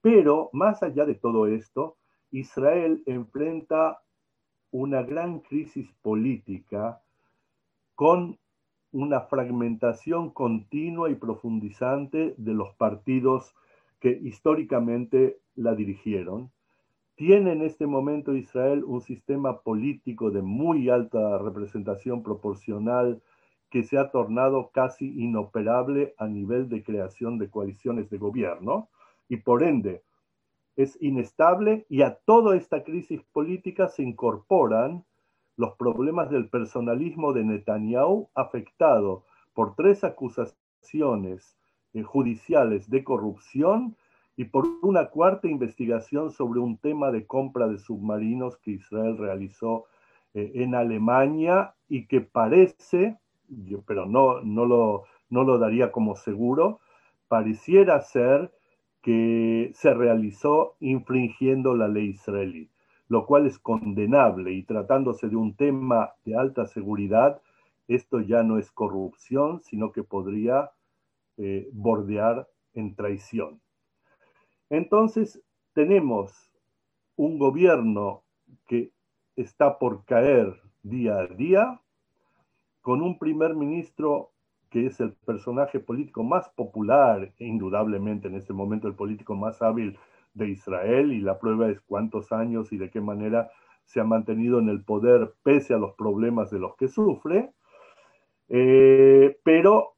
Pero 0.00 0.50
más 0.52 0.82
allá 0.82 1.04
de 1.04 1.14
todo 1.14 1.46
esto, 1.46 1.96
Israel 2.30 3.02
enfrenta 3.06 4.00
una 4.70 5.02
gran 5.02 5.40
crisis 5.40 5.92
política 6.00 7.00
con 7.94 8.38
una 8.92 9.22
fragmentación 9.22 10.30
continua 10.30 11.10
y 11.10 11.14
profundizante 11.14 12.34
de 12.36 12.54
los 12.54 12.74
partidos 12.74 13.54
que 14.00 14.10
históricamente 14.10 15.38
la 15.54 15.74
dirigieron. 15.74 16.50
Tiene 17.14 17.52
en 17.52 17.62
este 17.62 17.86
momento 17.86 18.34
Israel 18.34 18.84
un 18.84 19.00
sistema 19.00 19.60
político 19.60 20.30
de 20.30 20.42
muy 20.42 20.88
alta 20.88 21.38
representación 21.38 22.22
proporcional 22.22 23.22
que 23.70 23.82
se 23.82 23.98
ha 23.98 24.10
tornado 24.10 24.70
casi 24.70 25.06
inoperable 25.22 26.14
a 26.18 26.26
nivel 26.26 26.68
de 26.68 26.82
creación 26.82 27.38
de 27.38 27.48
coaliciones 27.48 28.10
de 28.10 28.18
gobierno 28.18 28.88
y 29.28 29.38
por 29.38 29.62
ende 29.62 30.02
es 30.76 31.00
inestable 31.00 31.86
y 31.88 32.02
a 32.02 32.14
toda 32.14 32.56
esta 32.56 32.82
crisis 32.82 33.22
política 33.32 33.88
se 33.88 34.02
incorporan 34.02 35.04
los 35.56 35.74
problemas 35.76 36.30
del 36.30 36.48
personalismo 36.48 37.32
de 37.32 37.44
Netanyahu 37.44 38.30
afectado 38.34 39.24
por 39.54 39.74
tres 39.74 40.04
acusaciones 40.04 41.56
eh, 41.92 42.02
judiciales 42.02 42.88
de 42.88 43.04
corrupción 43.04 43.96
y 44.36 44.44
por 44.44 44.66
una 44.82 45.10
cuarta 45.10 45.48
investigación 45.48 46.30
sobre 46.30 46.60
un 46.60 46.78
tema 46.78 47.10
de 47.10 47.26
compra 47.26 47.68
de 47.68 47.78
submarinos 47.78 48.56
que 48.56 48.72
Israel 48.72 49.18
realizó 49.18 49.84
eh, 50.34 50.52
en 50.54 50.74
Alemania 50.74 51.74
y 51.88 52.06
que 52.06 52.22
parece, 52.22 53.18
pero 53.86 54.06
no, 54.06 54.40
no, 54.40 54.64
lo, 54.64 55.04
no 55.28 55.44
lo 55.44 55.58
daría 55.58 55.92
como 55.92 56.16
seguro, 56.16 56.80
pareciera 57.28 58.00
ser 58.00 58.52
que 59.02 59.72
se 59.74 59.92
realizó 59.92 60.76
infringiendo 60.80 61.74
la 61.76 61.88
ley 61.88 62.10
israelí, 62.10 62.70
lo 63.12 63.26
cual 63.26 63.46
es 63.46 63.58
condenable 63.58 64.54
y 64.54 64.62
tratándose 64.62 65.28
de 65.28 65.36
un 65.36 65.54
tema 65.54 66.14
de 66.24 66.34
alta 66.34 66.64
seguridad, 66.64 67.42
esto 67.86 68.20
ya 68.20 68.42
no 68.42 68.56
es 68.56 68.70
corrupción, 68.70 69.60
sino 69.60 69.92
que 69.92 70.02
podría 70.02 70.70
eh, 71.36 71.68
bordear 71.74 72.48
en 72.72 72.94
traición. 72.94 73.60
Entonces, 74.70 75.42
tenemos 75.74 76.50
un 77.14 77.38
gobierno 77.38 78.22
que 78.66 78.92
está 79.36 79.78
por 79.78 80.06
caer 80.06 80.62
día 80.82 81.18
a 81.18 81.26
día, 81.26 81.82
con 82.80 83.02
un 83.02 83.18
primer 83.18 83.54
ministro 83.54 84.30
que 84.70 84.86
es 84.86 85.00
el 85.00 85.12
personaje 85.12 85.80
político 85.80 86.24
más 86.24 86.48
popular 86.48 87.30
e 87.38 87.44
indudablemente 87.44 88.28
en 88.28 88.36
este 88.36 88.54
momento 88.54 88.88
el 88.88 88.94
político 88.94 89.34
más 89.34 89.60
hábil 89.60 89.98
de 90.34 90.48
Israel 90.48 91.12
y 91.12 91.20
la 91.20 91.38
prueba 91.38 91.68
es 91.68 91.80
cuántos 91.80 92.32
años 92.32 92.72
y 92.72 92.78
de 92.78 92.90
qué 92.90 93.00
manera 93.00 93.50
se 93.84 94.00
ha 94.00 94.04
mantenido 94.04 94.58
en 94.58 94.68
el 94.68 94.82
poder 94.84 95.34
pese 95.42 95.74
a 95.74 95.78
los 95.78 95.94
problemas 95.94 96.50
de 96.50 96.58
los 96.58 96.76
que 96.76 96.88
sufre, 96.88 97.50
eh, 98.48 99.38
pero 99.42 99.94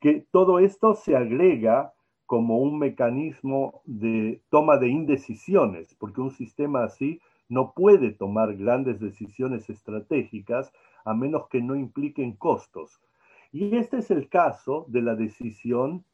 que 0.00 0.26
todo 0.30 0.58
esto 0.58 0.94
se 0.94 1.16
agrega 1.16 1.92
como 2.26 2.58
un 2.58 2.78
mecanismo 2.78 3.82
de 3.84 4.42
toma 4.48 4.78
de 4.78 4.88
indecisiones, 4.88 5.94
porque 5.94 6.20
un 6.20 6.30
sistema 6.30 6.84
así 6.84 7.20
no 7.48 7.72
puede 7.74 8.10
tomar 8.10 8.56
grandes 8.56 9.00
decisiones 9.00 9.68
estratégicas 9.68 10.72
a 11.04 11.14
menos 11.14 11.48
que 11.48 11.60
no 11.60 11.76
impliquen 11.76 12.32
costos. 12.32 13.02
Y 13.52 13.76
este 13.76 13.98
es 13.98 14.10
el 14.10 14.28
caso 14.28 14.86
de 14.88 15.02
la 15.02 15.14
decisión 15.14 16.04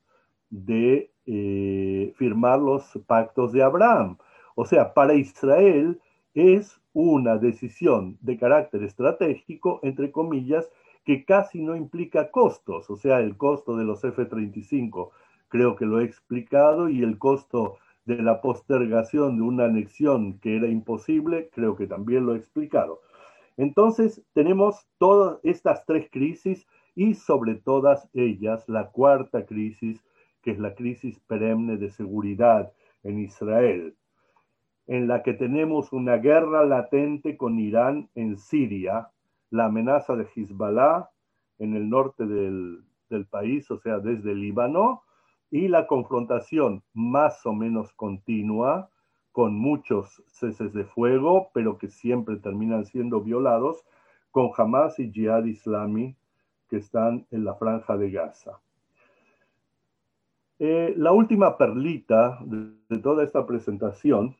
de 0.50 1.10
eh, 1.26 2.12
firmar 2.16 2.58
los 2.58 2.98
pactos 3.06 3.52
de 3.52 3.62
Abraham. 3.62 4.18
O 4.54 4.64
sea, 4.64 4.94
para 4.94 5.14
Israel 5.14 6.00
es 6.34 6.80
una 6.92 7.36
decisión 7.36 8.18
de 8.20 8.38
carácter 8.38 8.82
estratégico, 8.82 9.80
entre 9.82 10.10
comillas, 10.10 10.70
que 11.04 11.24
casi 11.24 11.62
no 11.62 11.74
implica 11.76 12.30
costos, 12.30 12.90
o 12.90 12.96
sea, 12.96 13.20
el 13.20 13.36
costo 13.36 13.76
de 13.76 13.84
los 13.84 14.04
F-35 14.04 15.10
creo 15.48 15.76
que 15.76 15.86
lo 15.86 16.00
he 16.00 16.04
explicado, 16.04 16.88
y 16.88 17.02
el 17.02 17.18
costo 17.18 17.78
de 18.04 18.22
la 18.22 18.40
postergación 18.40 19.36
de 19.36 19.42
una 19.42 19.64
anexión 19.64 20.38
que 20.38 20.56
era 20.56 20.68
imposible, 20.68 21.50
creo 21.52 21.76
que 21.76 21.86
también 21.86 22.26
lo 22.26 22.34
he 22.34 22.38
explicado. 22.38 23.00
Entonces, 23.56 24.22
tenemos 24.32 24.86
todas 24.98 25.38
estas 25.42 25.84
tres 25.84 26.08
crisis 26.10 26.66
y 26.94 27.14
sobre 27.14 27.54
todas 27.54 28.08
ellas 28.14 28.64
la 28.68 28.90
cuarta 28.90 29.44
crisis, 29.44 30.02
que 30.48 30.52
es 30.52 30.58
la 30.58 30.74
crisis 30.74 31.20
perenne 31.26 31.76
de 31.76 31.90
seguridad 31.90 32.72
en 33.02 33.18
Israel, 33.18 33.94
en 34.86 35.06
la 35.06 35.22
que 35.22 35.34
tenemos 35.34 35.92
una 35.92 36.16
guerra 36.16 36.64
latente 36.64 37.36
con 37.36 37.58
Irán 37.58 38.08
en 38.14 38.38
Siria, 38.38 39.10
la 39.50 39.66
amenaza 39.66 40.16
de 40.16 40.24
Hezbollah 40.24 41.10
en 41.58 41.76
el 41.76 41.90
norte 41.90 42.24
del, 42.24 42.82
del 43.10 43.26
país, 43.26 43.70
o 43.70 43.76
sea, 43.76 43.98
desde 43.98 44.34
Líbano, 44.34 45.02
y 45.50 45.68
la 45.68 45.86
confrontación 45.86 46.82
más 46.94 47.44
o 47.44 47.52
menos 47.52 47.92
continua, 47.92 48.88
con 49.32 49.54
muchos 49.54 50.24
ceses 50.28 50.72
de 50.72 50.84
fuego, 50.84 51.50
pero 51.52 51.76
que 51.76 51.88
siempre 51.88 52.36
terminan 52.36 52.86
siendo 52.86 53.20
violados, 53.20 53.84
con 54.30 54.48
Hamas 54.56 54.98
y 54.98 55.12
Jihad 55.12 55.44
Islami, 55.44 56.16
que 56.70 56.78
están 56.78 57.26
en 57.30 57.44
la 57.44 57.54
franja 57.54 57.98
de 57.98 58.10
Gaza. 58.10 58.62
Eh, 60.60 60.92
la 60.96 61.12
última 61.12 61.56
perlita 61.56 62.40
de, 62.44 62.98
toda 62.98 63.22
esta 63.22 63.46
presentación 63.46 64.34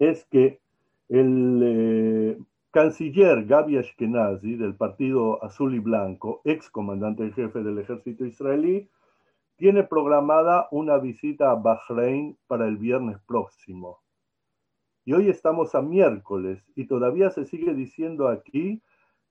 es 0.00 0.24
que 0.24 0.58
el 1.08 1.60
eh, 1.62 2.38
canciller 2.72 3.44
Gabi 3.44 3.76
Ashkenazi 3.78 4.56
del 4.56 4.74
Partido 4.74 5.42
Azul 5.44 5.74
y 5.76 5.78
Blanco, 5.78 6.40
ex 6.44 6.68
comandante 6.70 7.22
en 7.22 7.32
jefe 7.34 7.62
del 7.62 7.78
ejército 7.78 8.24
israelí, 8.24 8.88
tiene 9.56 9.84
programada 9.84 10.66
una 10.72 10.98
visita 10.98 11.52
a 11.52 11.54
Bahrein 11.54 12.36
para 12.48 12.66
el 12.66 12.76
viernes 12.76 13.18
próximo. 13.26 14.00
Y 15.04 15.12
hoy 15.12 15.28
estamos 15.28 15.76
a 15.76 15.82
miércoles 15.82 16.64
y 16.74 16.86
todavía 16.86 17.30
se 17.30 17.44
sigue 17.44 17.74
diciendo 17.74 18.28
aquí 18.28 18.82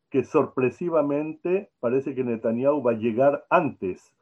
que 0.10 0.24
sorpresivamente 0.24 1.70
parece 1.82 2.16
que 2.16 2.24
Netanyahu 2.24 2.82
va 2.82 2.92
a 2.92 2.96
llegar 2.98 3.46
antes 3.50 4.14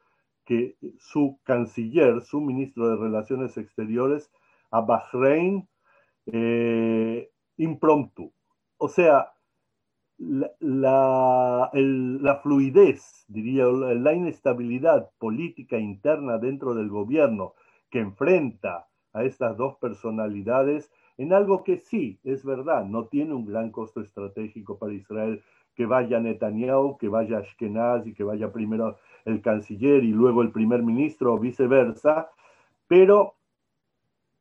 que 0.50 0.74
su 0.98 1.38
canciller, 1.44 2.22
su 2.22 2.40
ministro 2.40 2.88
de 2.88 2.96
Relaciones 2.96 3.56
Exteriores, 3.56 4.32
a 4.72 4.80
Bahrein 4.80 5.68
eh, 6.26 7.30
impromptu. 7.56 8.32
O 8.76 8.88
sea, 8.88 9.32
la, 10.18 11.70
fluidez, 12.42 13.24
diría, 13.28 13.66
la 13.66 14.12
inestabilidad 14.12 15.08
política 15.18 15.78
interna 15.78 16.38
dentro 16.38 16.74
del 16.74 16.88
gobierno 16.88 17.54
que 17.88 18.00
enfrenta 18.00 18.88
a 19.12 19.22
estas 19.22 19.56
dos 19.56 19.76
personalidades 19.76 20.90
en 21.16 21.32
algo 21.32 21.62
que 21.62 21.78
sí, 21.78 22.18
es 22.24 22.44
verdad, 22.44 22.86
no 22.86 23.06
tiene 23.06 23.34
un 23.34 23.46
gran 23.46 23.70
costo 23.70 24.00
estratégico 24.00 24.80
para 24.80 24.94
Israel, 24.94 25.44
que 25.74 25.86
vaya 25.86 26.20
Netanyahu, 26.20 26.98
que 26.98 27.08
vaya 27.08 27.38
Ashkenaz 27.38 28.06
y 28.06 28.14
que 28.14 28.24
vaya 28.24 28.52
primero 28.52 28.98
el 29.24 29.40
canciller 29.40 30.04
y 30.04 30.12
luego 30.12 30.42
el 30.42 30.50
primer 30.50 30.82
ministro 30.82 31.34
o 31.34 31.38
viceversa, 31.38 32.30
pero 32.86 33.34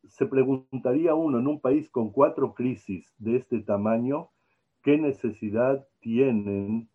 se 0.07 0.25
preguntaría 0.25 1.13
uno 1.13 1.39
en 1.39 1.47
un 1.47 1.59
país 1.59 1.89
con 1.89 2.11
cuatro 2.11 2.53
crisis 2.53 3.13
de 3.19 3.37
este 3.37 3.59
tamaño, 3.59 4.29
¿qué 4.81 4.97
necesidad 4.97 5.87
tienen 5.99 6.89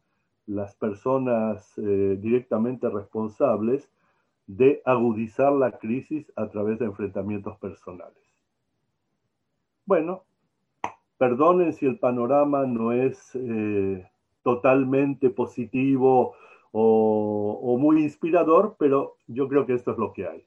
las 0.47 0.75
personas 0.75 1.79
eh, 1.79 2.19
directamente 2.21 2.89
responsables 2.89 3.91
de 4.47 4.83
agudizar 4.85 5.53
la 5.53 5.79
crisis 5.79 6.31
a 6.37 6.49
través 6.49 6.79
de 6.79 6.87
enfrentamientos 6.87 7.57
personales? 7.59 8.19
Bueno, 9.87 10.25
perdonen 11.19 11.73
si 11.73 11.87
el 11.87 11.99
panorama 11.99 12.67
no 12.67 12.93
es 12.93 13.35
eh, 13.35 14.07
totalmente 14.45 15.31
positivo 15.31 16.35
o, 16.77 17.77
muy 17.79 18.03
inspirador, 18.03 18.77
pero 18.79 19.17
yo 19.27 19.49
creo 19.49 19.67
que 19.67 19.75
esto 19.75 19.93
es 19.93 19.99
lo 19.99 20.13
que 20.13 20.27
hay. 20.27 20.47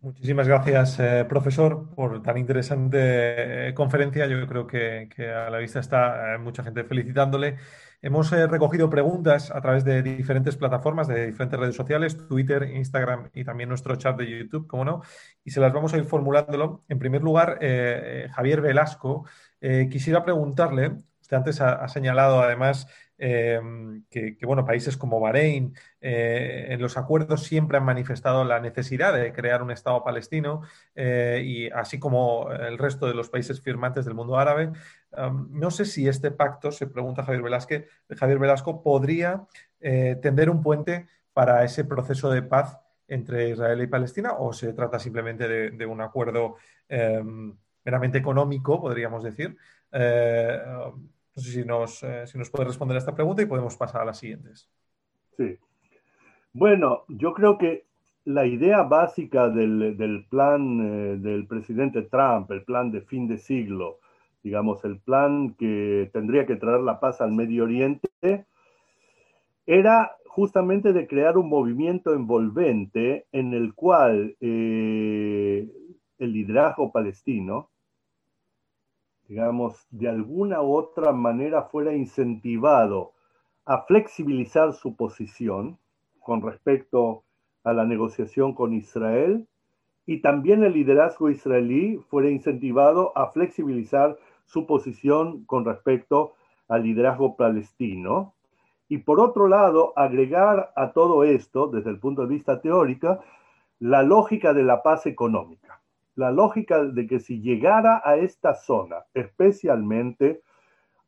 Muchísimas 0.00 0.48
gracias, 0.48 0.98
eh, 0.98 1.26
profesor, 1.28 1.94
por 1.94 2.22
tan 2.22 2.38
interesante 2.38 3.68
eh, 3.68 3.74
conferencia. 3.74 4.26
Yo 4.26 4.46
creo 4.46 4.66
que, 4.66 5.08
a 5.28 5.50
la 5.50 5.58
vista 5.58 5.78
está 5.78 6.34
eh, 6.34 6.38
mucha 6.38 6.62
gente 6.64 6.84
felicitándole. 6.84 7.56
Hemos 8.00 8.30
recogido 8.30 8.88
preguntas 8.88 9.50
a 9.50 9.60
través 9.60 9.84
de 9.84 10.02
diferentes 10.02 10.56
plataformas, 10.56 11.06
de 11.06 11.26
diferentes 11.26 11.60
redes 11.60 11.76
sociales, 11.76 12.16
Twitter, 12.26 12.62
Instagram 12.74 13.28
y 13.34 13.44
también 13.44 13.68
nuestro 13.68 13.94
chat 13.96 14.16
de 14.16 14.38
YouTube, 14.38 14.66
como 14.66 14.86
no, 14.86 15.02
y 15.44 15.50
se 15.50 15.60
las 15.60 15.70
vamos 15.70 15.92
a 15.92 15.98
ir 15.98 16.04
formulándolo. 16.04 16.82
En 16.88 16.98
primer 16.98 17.22
lugar, 17.22 17.58
Javier 18.32 18.62
Velasco, 18.62 19.26
quisiera 19.60 20.24
preguntarle, 20.24 20.92
usted 21.30 21.36
antes 21.36 21.60
ha 21.60 21.86
señalado 21.88 22.40
además 22.42 22.86
Em, 23.22 24.02
que, 24.08 24.34
bueno, 24.46 24.64
países 24.64 24.96
como 24.96 25.20
Bahrein 25.20 25.74
eh, 26.00 26.68
en 26.70 26.80
los 26.80 26.96
acuerdos 26.96 27.42
siempre 27.42 27.76
han 27.76 27.84
manifestado 27.84 28.44
la 28.44 28.60
necesidad 28.60 29.12
de 29.12 29.30
crear 29.34 29.62
un 29.62 29.70
Estado 29.70 30.02
palestino 30.02 30.62
eh, 30.94 31.42
y 31.44 31.68
así 31.68 31.98
como 31.98 32.50
el 32.50 32.78
resto 32.78 33.06
de 33.06 33.12
los 33.12 33.28
países 33.28 33.60
firmantes 33.60 34.06
del 34.06 34.14
mundo 34.14 34.38
árabe. 34.38 34.72
No 35.50 35.70
sé 35.70 35.84
si 35.84 36.08
este 36.08 36.30
pacto, 36.30 36.72
se 36.72 36.86
pregunta 36.86 37.22
Javier, 37.22 37.42
Velázquez, 37.42 37.86
Javier 38.08 38.38
Velasco, 38.38 38.82
podría 38.82 39.46
eh, 39.80 40.16
tender 40.22 40.48
un 40.48 40.62
puente 40.62 41.06
para 41.34 41.62
ese 41.62 41.84
proceso 41.84 42.30
de 42.30 42.42
paz 42.42 42.78
entre 43.06 43.50
Israel 43.50 43.82
y 43.82 43.86
Palestina 43.86 44.32
o 44.38 44.54
se 44.54 44.72
trata 44.72 44.98
simplemente 44.98 45.46
de, 45.46 45.86
un 45.86 46.00
acuerdo 46.00 46.56
em, 46.88 47.54
meramente 47.84 48.16
económico, 48.16 48.80
podríamos 48.80 49.22
decir. 49.22 49.58
No 51.36 51.42
sé 51.42 51.50
si 51.52 51.64
nos, 51.64 52.02
eh, 52.02 52.26
si 52.26 52.38
nos 52.38 52.50
puede 52.50 52.66
responder 52.66 52.96
a 52.96 52.98
esta 52.98 53.14
pregunta 53.14 53.42
y 53.42 53.46
podemos 53.46 53.76
pasar 53.76 54.02
a 54.02 54.04
las 54.04 54.18
siguientes. 54.18 54.68
Sí. 55.36 55.58
Bueno, 56.52 57.04
yo 57.08 57.32
creo 57.32 57.56
que 57.56 57.86
la 58.24 58.46
idea 58.46 58.82
básica 58.82 59.48
del, 59.48 60.26
plan 60.28 60.80
eh, 60.80 61.16
del 61.16 61.46
presidente 61.46 62.02
Trump, 62.02 62.50
el 62.50 62.64
plan 62.64 62.90
de 62.90 63.00
fin 63.02 63.28
de 63.28 63.38
siglo, 63.38 64.00
digamos, 64.42 64.84
el 64.84 64.98
plan 64.98 65.54
que 65.54 66.10
tendría 66.12 66.46
que 66.46 66.56
traer 66.56 66.80
la 66.80 67.00
paz 67.00 67.20
al 67.20 67.32
Medio 67.32 67.64
Oriente, 67.64 68.46
era 69.66 70.16
justamente 70.26 70.92
de 70.92 71.06
crear 71.06 71.38
un 71.38 71.48
movimiento 71.48 72.14
envolvente 72.14 73.26
en 73.32 73.52
el 73.54 73.74
cual 73.74 74.36
eh, 74.40 75.68
el 76.18 76.32
liderazgo 76.32 76.92
palestino 76.92 77.69
digamos, 79.30 79.86
de 79.92 80.08
alguna 80.08 80.60
otra 80.60 81.12
manera 81.12 81.62
fuera 81.62 81.94
incentivado 81.94 83.12
a 83.64 83.82
flexibilizar 83.82 84.72
su 84.72 84.96
posición 84.96 85.78
con 86.18 86.42
respecto 86.42 87.22
a 87.62 87.72
la 87.72 87.84
negociación 87.84 88.54
con 88.54 88.72
Israel 88.72 89.46
y 90.04 90.20
también 90.20 90.64
el 90.64 90.72
liderazgo 90.72 91.30
israelí 91.30 91.98
fuera 92.08 92.28
incentivado 92.28 93.16
a 93.16 93.30
flexibilizar 93.30 94.18
su 94.46 94.66
posición 94.66 95.44
con 95.44 95.64
respecto 95.64 96.34
al 96.66 96.82
liderazgo 96.82 97.36
palestino. 97.36 98.34
Y 98.88 98.98
por 98.98 99.20
otro 99.20 99.46
lado, 99.46 99.92
agregar 99.94 100.72
a 100.74 100.92
todo 100.92 101.22
esto, 101.22 101.68
desde 101.68 101.90
el 101.90 102.00
punto 102.00 102.22
de 102.22 102.34
vista 102.34 102.60
teórico, 102.60 103.20
la 103.78 104.02
lógica 104.02 104.52
de 104.52 104.64
la 104.64 104.82
paz 104.82 105.06
económica 105.06 105.79
la 106.20 106.30
lógica 106.30 106.84
de 106.84 107.06
que 107.06 107.18
si 107.18 107.40
llegara 107.40 108.02
a 108.04 108.16
esta 108.16 108.54
zona, 108.54 109.06
especialmente 109.14 110.42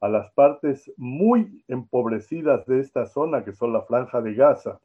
a 0.01 0.09
las 0.09 0.33
partes 0.33 0.91
muy 0.97 1.63
empobrecidas 1.69 2.65
de 2.65 2.81
esta 2.81 3.05
zona, 3.05 3.45
que 3.45 3.53
son 3.53 3.75
la 3.75 3.83
franja 3.83 4.23
de 4.23 4.33
Gaza, 4.33 4.81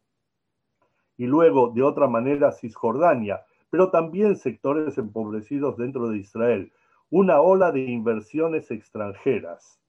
y 1.15 1.25
luego 1.27 1.71
de 1.73 1.81
otra 1.81 2.07
manera 2.07 2.51
Cisjordania, 2.51 3.45
pero 3.69 3.89
también 3.89 4.35
sectores 4.35 4.97
empobrecidos 4.97 5.77
dentro 5.77 6.09
de 6.09 6.17
Israel, 6.17 6.73
una 7.09 7.39
ola 7.39 7.71
de 7.71 7.85
inversiones 7.85 8.69
extranjeras, 8.69 9.79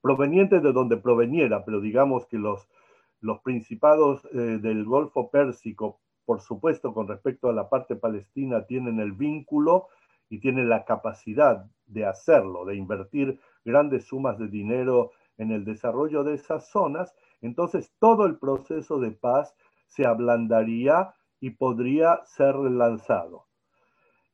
provenientes 0.00 0.60
de 0.60 0.72
donde 0.72 0.96
proveniera, 0.96 1.64
pero 1.64 1.80
digamos 1.80 2.26
que 2.26 2.36
los, 2.36 2.68
los 3.20 3.38
principados 3.42 4.24
eh, 4.32 4.58
del 4.60 4.84
Golfo 4.84 5.30
Pérsico 5.30 6.00
por 6.24 6.40
supuesto, 6.40 6.94
con 6.94 7.08
respecto 7.08 7.48
a 7.48 7.52
la 7.52 7.68
parte 7.68 7.96
palestina, 7.96 8.66
tienen 8.66 9.00
el 9.00 9.12
vínculo 9.12 9.88
y 10.28 10.40
tienen 10.40 10.68
la 10.68 10.84
capacidad 10.84 11.66
de 11.86 12.06
hacerlo, 12.06 12.64
de 12.64 12.76
invertir 12.76 13.40
grandes 13.64 14.06
sumas 14.06 14.38
de 14.38 14.48
dinero 14.48 15.12
en 15.36 15.50
el 15.50 15.64
desarrollo 15.64 16.24
de 16.24 16.34
esas 16.34 16.68
zonas, 16.68 17.14
entonces 17.40 17.92
todo 17.98 18.26
el 18.26 18.38
proceso 18.38 18.98
de 19.00 19.10
paz 19.10 19.54
se 19.86 20.06
ablandaría 20.06 21.14
y 21.40 21.50
podría 21.50 22.20
ser 22.24 22.56
relanzado. 22.56 23.46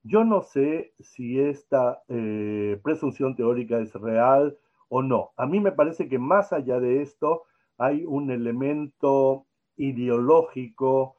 Yo 0.02 0.24
no 0.24 0.42
sé 0.42 0.94
si 1.00 1.38
esta 1.38 2.02
eh, 2.08 2.80
presunción 2.82 3.36
teórica 3.36 3.78
es 3.78 3.92
real 3.94 4.56
o 4.88 5.02
no. 5.02 5.32
A 5.36 5.46
mí 5.46 5.60
me 5.60 5.72
parece 5.72 6.08
que 6.08 6.18
más 6.18 6.52
allá 6.52 6.80
de 6.80 7.02
esto 7.02 7.44
hay 7.76 8.04
un 8.06 8.30
elemento 8.30 9.46
ideológico, 9.76 11.16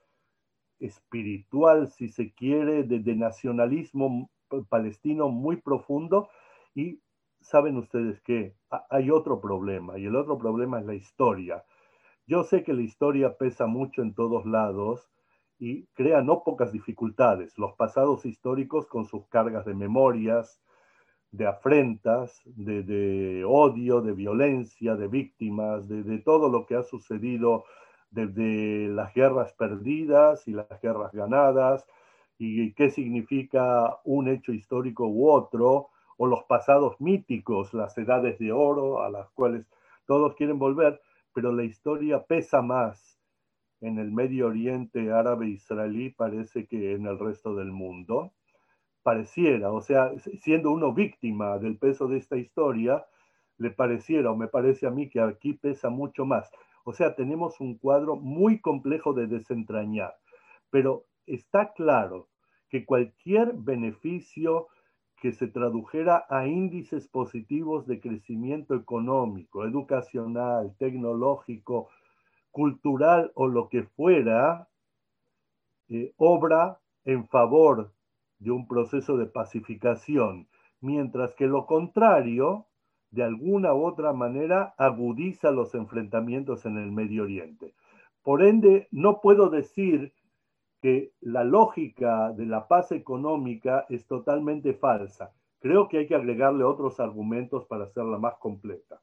espiritual, 0.82 1.88
si 1.88 2.10
se 2.10 2.34
quiere, 2.34 2.84
de, 2.84 3.16
nacionalismo 3.16 4.30
palestino 4.70 5.30
muy 5.30 5.58
profundo. 5.58 6.30
Y 6.76 7.00
saben 7.40 7.78
ustedes 7.78 8.22
que 8.22 8.56
hay 8.90 9.10
otro 9.10 9.40
problema, 9.40 9.98
y 9.98 10.06
el 10.06 10.16
otro 10.16 10.38
problema 10.38 10.80
es 10.80 10.86
la 10.86 10.96
historia. 10.96 11.64
Yo 12.28 12.44
sé 12.44 12.64
que 12.64 12.74
la 12.74 12.82
historia 12.82 13.38
pesa 13.38 13.68
mucho 13.68 14.02
en 14.02 14.14
todos 14.14 14.46
lados 14.46 15.10
y 15.60 15.86
crea 15.94 16.22
no 16.22 16.44
pocas 16.44 16.72
dificultades. 16.72 17.58
Los 17.58 17.74
pasados 17.74 18.26
históricos 18.26 18.88
con 18.88 19.06
sus 19.06 19.28
cargas 19.28 19.66
de 19.66 19.74
memorias, 19.74 20.62
de 21.32 21.48
afrentas, 21.48 22.42
de, 22.46 23.44
odio, 23.48 24.02
de 24.02 24.14
violencia, 24.14 24.96
de 24.96 25.08
víctimas, 25.08 25.88
de, 25.88 26.04
de, 26.04 26.20
todo 26.20 26.50
lo 26.50 26.66
que 26.66 26.76
ha 26.76 26.84
sucedido 26.84 27.64
desde 28.12 28.90
las 28.90 29.14
guerras 29.14 29.54
perdidas 29.54 30.48
y 30.48 30.52
las 30.52 30.68
guerras 30.82 31.12
ganadas, 31.14 31.88
y 32.38 32.74
qué 32.74 32.90
significa 32.90 34.00
un 34.04 34.28
hecho 34.28 34.52
histórico 34.52 35.08
u 35.08 35.30
otro, 35.30 35.90
o 36.18 36.28
los 36.28 36.44
pasados 36.44 37.00
míticos, 37.02 37.74
las 37.74 37.98
edades 37.98 38.38
de 38.38 38.52
oro 38.52 39.02
a 39.02 39.10
las 39.10 39.30
cuales 39.32 39.66
todos 40.06 40.36
quieren 40.36 40.60
volver, 40.60 41.02
pero 41.34 41.52
la 41.52 41.64
historia 41.64 42.24
pesa 42.24 42.62
más 42.62 43.20
en 43.80 43.98
el 43.98 44.12
Medio 44.12 44.48
Oriente 44.48 45.12
árabe 45.12 45.50
israelí, 45.50 46.12
parece 46.12 46.68
que 46.68 46.94
en 46.94 47.08
el 47.08 47.18
resto 47.18 47.56
del 47.56 47.72
mundo. 47.72 48.32
Pareciera, 49.04 49.72
o 49.72 49.82
sea, 49.82 50.12
siendo 50.42 50.70
uno 50.70 50.94
víctima 50.94 51.58
del 51.58 51.78
peso 51.78 52.08
de 52.08 52.18
esta 52.18 52.38
historia, 52.38 53.04
le 53.58 53.72
pareciera 53.72 54.30
o 54.30 54.36
me 54.36 54.48
parece 54.48 54.86
a 54.86 54.92
mí 54.92 55.10
que 55.10 55.20
aquí 55.20 55.54
pesa 55.54 55.90
mucho 55.90 56.26
más. 56.26 56.52
O 56.84 56.94
sea, 56.94 57.16
tenemos 57.16 57.60
un 57.60 57.78
cuadro 57.78 58.16
muy 58.16 58.60
complejo 58.60 59.14
de 59.14 59.28
desentrañar, 59.28 60.16
pero 60.70 61.06
está 61.26 61.74
claro 61.74 62.30
que 62.70 62.86
cualquier 62.86 63.54
beneficio 63.54 64.68
que 65.22 65.32
se 65.34 65.48
tradujera 65.48 66.26
a 66.30 66.48
índices 66.48 67.08
positivos 67.08 67.86
de 67.86 68.00
crecimiento 68.00 68.74
económico, 68.74 69.66
educacional, 69.66 70.76
tecnológico, 70.80 71.90
cultural 72.50 73.32
o 73.36 73.48
lo 73.48 73.70
que 73.70 73.84
fuera, 73.84 74.68
eh, 75.90 76.14
obra 76.18 76.80
en 77.06 77.28
favor 77.28 77.94
de 78.40 78.52
un 78.52 78.68
proceso 78.68 79.18
de 79.18 79.28
pacificación, 79.28 80.48
mientras 80.80 81.36
que 81.36 81.46
lo 81.46 81.68
contrario, 81.68 82.66
de 83.12 83.24
alguna 83.24 83.74
u 83.74 83.86
otra 83.86 84.14
manera, 84.14 84.74
agudiza 84.78 85.52
los 85.52 85.76
enfrentamientos 85.76 86.66
en 86.66 86.78
el 86.78 86.92
Medio 86.92 87.24
Oriente. 87.24 87.74
Por 88.24 88.44
ende, 88.44 88.88
no 88.92 89.22
puedo 89.22 89.50
decir 89.50 90.14
que 90.82 91.12
la 91.22 91.44
lógica 91.44 92.32
de 92.32 92.46
la 92.46 92.68
paz 92.68 92.92
económica 92.92 93.86
es 93.90 94.06
totalmente 94.06 94.74
falsa. 94.74 95.32
Creo 95.60 95.88
que 95.88 96.00
hay 96.00 96.08
que 96.08 96.16
agregarle 96.16 96.64
otros 96.64 97.00
argumentos 97.00 97.66
para 97.66 97.84
hacerla 97.86 98.18
más 98.18 98.36
completa. 98.36 99.00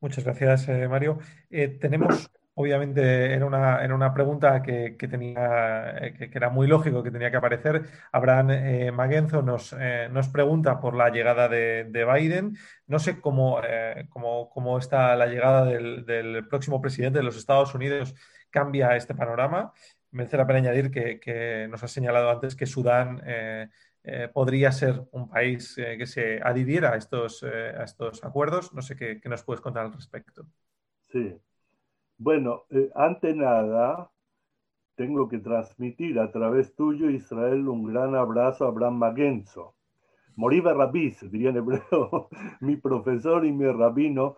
Muchas 0.00 0.24
gracias, 0.24 0.68
eh, 0.68 0.88
Mario. 0.88 1.18
Eh, 1.50 1.68
tenemos, 1.68 2.30
obviamente, 2.56 3.32
en 3.32 3.42
una, 3.42 3.84
en 3.84 3.92
una 3.92 4.12
pregunta 4.12 4.62
que, 4.62 4.96
tenía, 4.98 5.96
eh, 5.98 6.14
que, 6.14 6.30
era 6.34 6.50
muy 6.50 6.66
lógico 6.66 7.02
que 7.02 7.10
tenía 7.10 7.30
que 7.30 7.36
aparecer. 7.38 7.82
Abraham 8.12 8.50
Maguenzo 8.94 9.42
nos, 9.42 9.74
nos 10.10 10.28
pregunta 10.28 10.80
por 10.80 10.94
la 10.96 11.08
llegada 11.10 11.48
de, 11.48 12.06
Biden. 12.12 12.56
No 12.86 12.98
sé 12.98 13.20
cómo, 13.20 13.60
cómo, 14.10 14.78
está 14.78 15.16
la 15.16 15.26
llegada 15.26 15.64
del, 15.64 16.04
del 16.04 16.46
próximo 16.48 16.80
presidente 16.80 17.20
de 17.20 17.24
los 17.24 17.36
Estados 17.36 17.74
Unidos 17.74 18.14
cambia 18.56 18.96
este 18.96 19.14
panorama. 19.14 19.72
Merece 20.12 20.38
la 20.38 20.46
pena 20.46 20.60
añadir 20.60 20.90
que, 20.90 21.66
nos 21.68 21.82
ha 21.82 21.88
señalado 21.88 22.30
antes 22.30 22.56
que 22.56 22.64
Sudán 22.64 23.20
eh, 23.26 23.68
eh, 24.02 24.28
podría 24.32 24.72
ser 24.72 25.02
un 25.12 25.28
país 25.28 25.76
eh, 25.76 25.96
que 25.98 26.06
se 26.06 26.40
adhiriera 26.42 26.92
a 26.92 26.96
estos, 26.96 27.42
a 27.42 27.84
estos 27.84 28.24
acuerdos. 28.24 28.72
No 28.72 28.80
sé 28.80 28.96
qué, 28.96 29.20
nos 29.26 29.44
puedes 29.44 29.60
contar 29.60 29.84
al 29.84 29.92
respecto. 29.92 30.46
Sí. 31.12 31.36
Bueno, 32.18 32.64
ante 32.94 33.34
nada, 33.34 34.10
tengo 34.94 35.28
que 35.28 35.38
transmitir 35.38 36.18
a 36.18 36.32
través 36.32 36.74
tuyo, 36.74 37.10
Israel, 37.10 37.68
un 37.68 37.84
gran 37.84 38.14
abrazo 38.14 38.64
a 38.64 38.68
Abraham 38.68 38.98
Magenzo. 38.98 39.74
Moriba 40.36 40.74
Rabiz, 40.74 41.20
diría 41.30 41.50
en 41.50 41.58
hebreo, 41.58 42.28
mi 42.60 42.76
profesor 42.76 43.44
y 43.46 43.52
mi 43.52 43.66
rabino, 43.66 44.36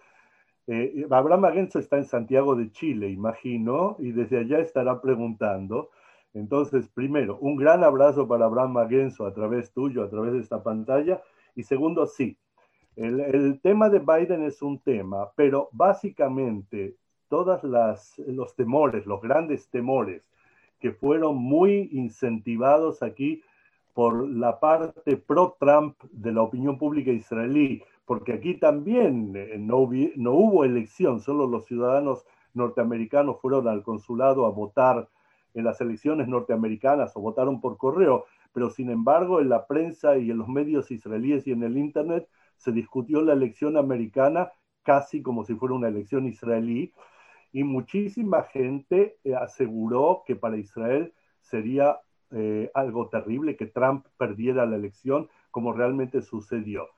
eh, 0.67 1.07
Abraham 1.11 1.41
Magenzo 1.41 1.79
está 1.79 1.97
en 1.97 2.05
Santiago 2.05 2.55
de 2.55 2.71
Chile, 2.71 3.09
imagino, 3.09 3.97
y 3.99 4.13
desde 4.13 4.39
allá 4.39 4.59
estará 4.59 5.01
preguntando. 5.01 5.91
Entonces, 6.35 6.89
primero, 6.89 7.39
un 7.41 7.57
gran 7.57 7.83
abrazo 7.85 8.29
para 8.29 8.45
Abraham 8.45 8.73
Magenzo 8.73 9.27
a 9.27 9.33
través 9.33 9.73
tuyo, 9.73 10.03
a 10.05 10.11
través 10.11 10.33
de 10.35 10.41
esta 10.41 10.63
pantalla. 10.63 11.23
Y 11.55 11.63
segundo, 11.63 12.07
sí, 12.07 12.37
el, 12.97 13.61
tema 13.63 13.89
de 13.89 14.01
Biden 14.01 14.43
es 14.43 14.61
un 14.61 14.81
tema, 14.81 15.31
pero 15.37 15.69
básicamente 15.73 16.97
todos 17.29 17.63
los 17.65 18.55
temores, 18.57 19.07
los 19.07 19.21
grandes 19.21 19.69
temores 19.69 20.23
que 20.81 20.93
fueron 20.93 21.37
muy 21.37 21.89
incentivados 21.93 23.03
aquí 23.03 23.43
por 23.95 24.29
la 24.29 24.61
parte 24.61 25.17
pro-Trump 25.17 25.97
de 26.13 26.33
la 26.33 26.43
opinión 26.43 26.79
pública 26.79 27.11
israelí, 27.11 27.83
porque 28.05 28.33
aquí 28.33 28.55
también 28.55 29.33
eh, 29.35 29.57
no, 29.59 29.91
no 30.17 30.33
hubo 30.33 30.65
elección, 30.65 31.21
solo 31.21 31.47
los 31.47 31.67
ciudadanos 31.67 32.25
norteamericanos 32.55 33.41
fueron 33.41 33.67
al 33.67 33.83
consulado 33.83 34.47
a 34.47 34.51
votar 34.51 35.09
en 35.55 35.65
las 35.65 35.81
elecciones 35.81 36.29
norteamericanas 36.29 37.17
o 37.17 37.21
votaron 37.21 37.61
por 37.61 37.77
correo, 37.77 38.27
pero 38.53 38.71
sin 38.71 38.91
embargo 38.91 39.41
en 39.41 39.49
la 39.49 39.67
prensa 39.67 40.17
y 40.17 40.31
en 40.31 40.39
los 40.39 40.49
medios 40.49 40.91
israelíes 40.91 41.47
y 41.47 41.53
en 41.53 41.65
el 41.65 41.77
Internet 41.77 42.29
se 42.57 42.73
discutió 42.73 43.23
la 43.23 43.33
elección 43.33 43.77
americana 43.77 44.53
casi 44.83 45.23
como 45.23 45.45
si 45.45 45.55
fuera 45.55 45.75
una 45.75 45.89
elección 45.89 46.27
israelí 46.27 46.93
y 47.53 47.65
muchísima 47.65 48.45
gente 48.45 49.19
eh, 49.25 49.35
aseguró 49.35 50.23
que 50.27 50.37
para 50.37 50.57
Israel 50.57 51.15
sería 51.41 52.01
eh, 52.31 52.71
algo 52.75 53.09
terrible 53.09 53.57
que 53.57 53.67
Trump 53.67 54.07
perdiera 54.19 54.67
la 54.67 54.77
elección 54.77 55.29
como 55.51 55.73
realmente 55.73 56.21
sucedió. 56.21 56.89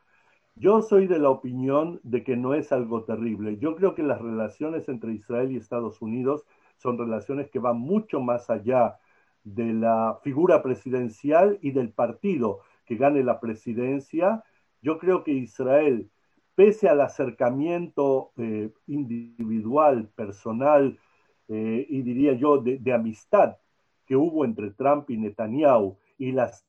Yo 0.56 0.82
soy 0.82 1.06
de 1.06 1.18
la 1.18 1.30
opinión 1.30 2.00
de 2.02 2.24
que 2.24 2.36
no 2.36 2.54
es 2.54 2.72
algo 2.72 3.04
terrible. 3.04 3.56
Yo 3.58 3.76
creo 3.76 3.94
que 3.94 4.02
las 4.02 4.20
relaciones 4.20 4.88
entre 4.88 5.12
Israel 5.12 5.52
y 5.52 5.56
Estados 5.56 6.02
Unidos 6.02 6.44
son 6.76 6.98
relaciones 6.98 7.50
que 7.50 7.58
van 7.58 7.78
mucho 7.78 8.20
más 8.20 8.50
allá 8.50 8.98
de 9.44 9.72
la 9.72 10.18
figura 10.22 10.62
presidencial 10.62 11.58
y 11.62 11.70
del 11.70 11.92
partido 11.92 12.60
que 12.84 12.96
gane 12.96 13.22
la 13.22 13.40
presidencia. 13.40 14.44
Yo 14.82 14.98
creo 14.98 15.22
que 15.24 15.32
Israel, 15.32 16.10
pese 16.60 16.90
al 16.90 17.00
acercamiento 17.00 18.32
eh, 18.36 18.70
individual, 18.86 20.10
personal 20.14 20.98
eh, 21.48 21.86
y 21.88 22.02
diría 22.02 22.34
yo 22.34 22.58
de, 22.58 22.76
de 22.76 22.92
amistad 22.92 23.56
que 24.04 24.14
hubo 24.14 24.44
entre 24.44 24.70
Trump 24.72 25.08
y 25.08 25.16
Netanyahu 25.16 25.96
y 26.18 26.32
las 26.32 26.66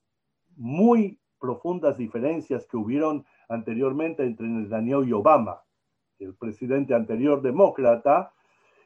muy 0.56 1.20
profundas 1.42 1.98
diferencias 1.98 2.66
que 2.68 2.78
hubieron 2.78 3.26
anteriormente 3.50 4.24
entre 4.24 4.48
Netanyahu 4.48 5.04
y 5.04 5.12
Obama, 5.12 5.62
el 6.20 6.36
presidente 6.36 6.94
anterior 6.94 7.42
demócrata, 7.42 8.32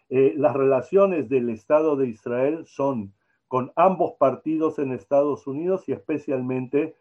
eh, 0.10 0.34
las 0.36 0.56
relaciones 0.56 1.30
del 1.30 1.52
Estado 1.52 1.98
de 1.98 2.08
Israel 2.08 2.66
son 2.66 3.14
con 3.48 3.72
ambos 3.76 4.14
partidos 4.18 4.80
en 4.80 4.92
Estados 4.92 5.46
Unidos 5.46 5.88
y 5.88 5.92
especialmente 5.92 6.96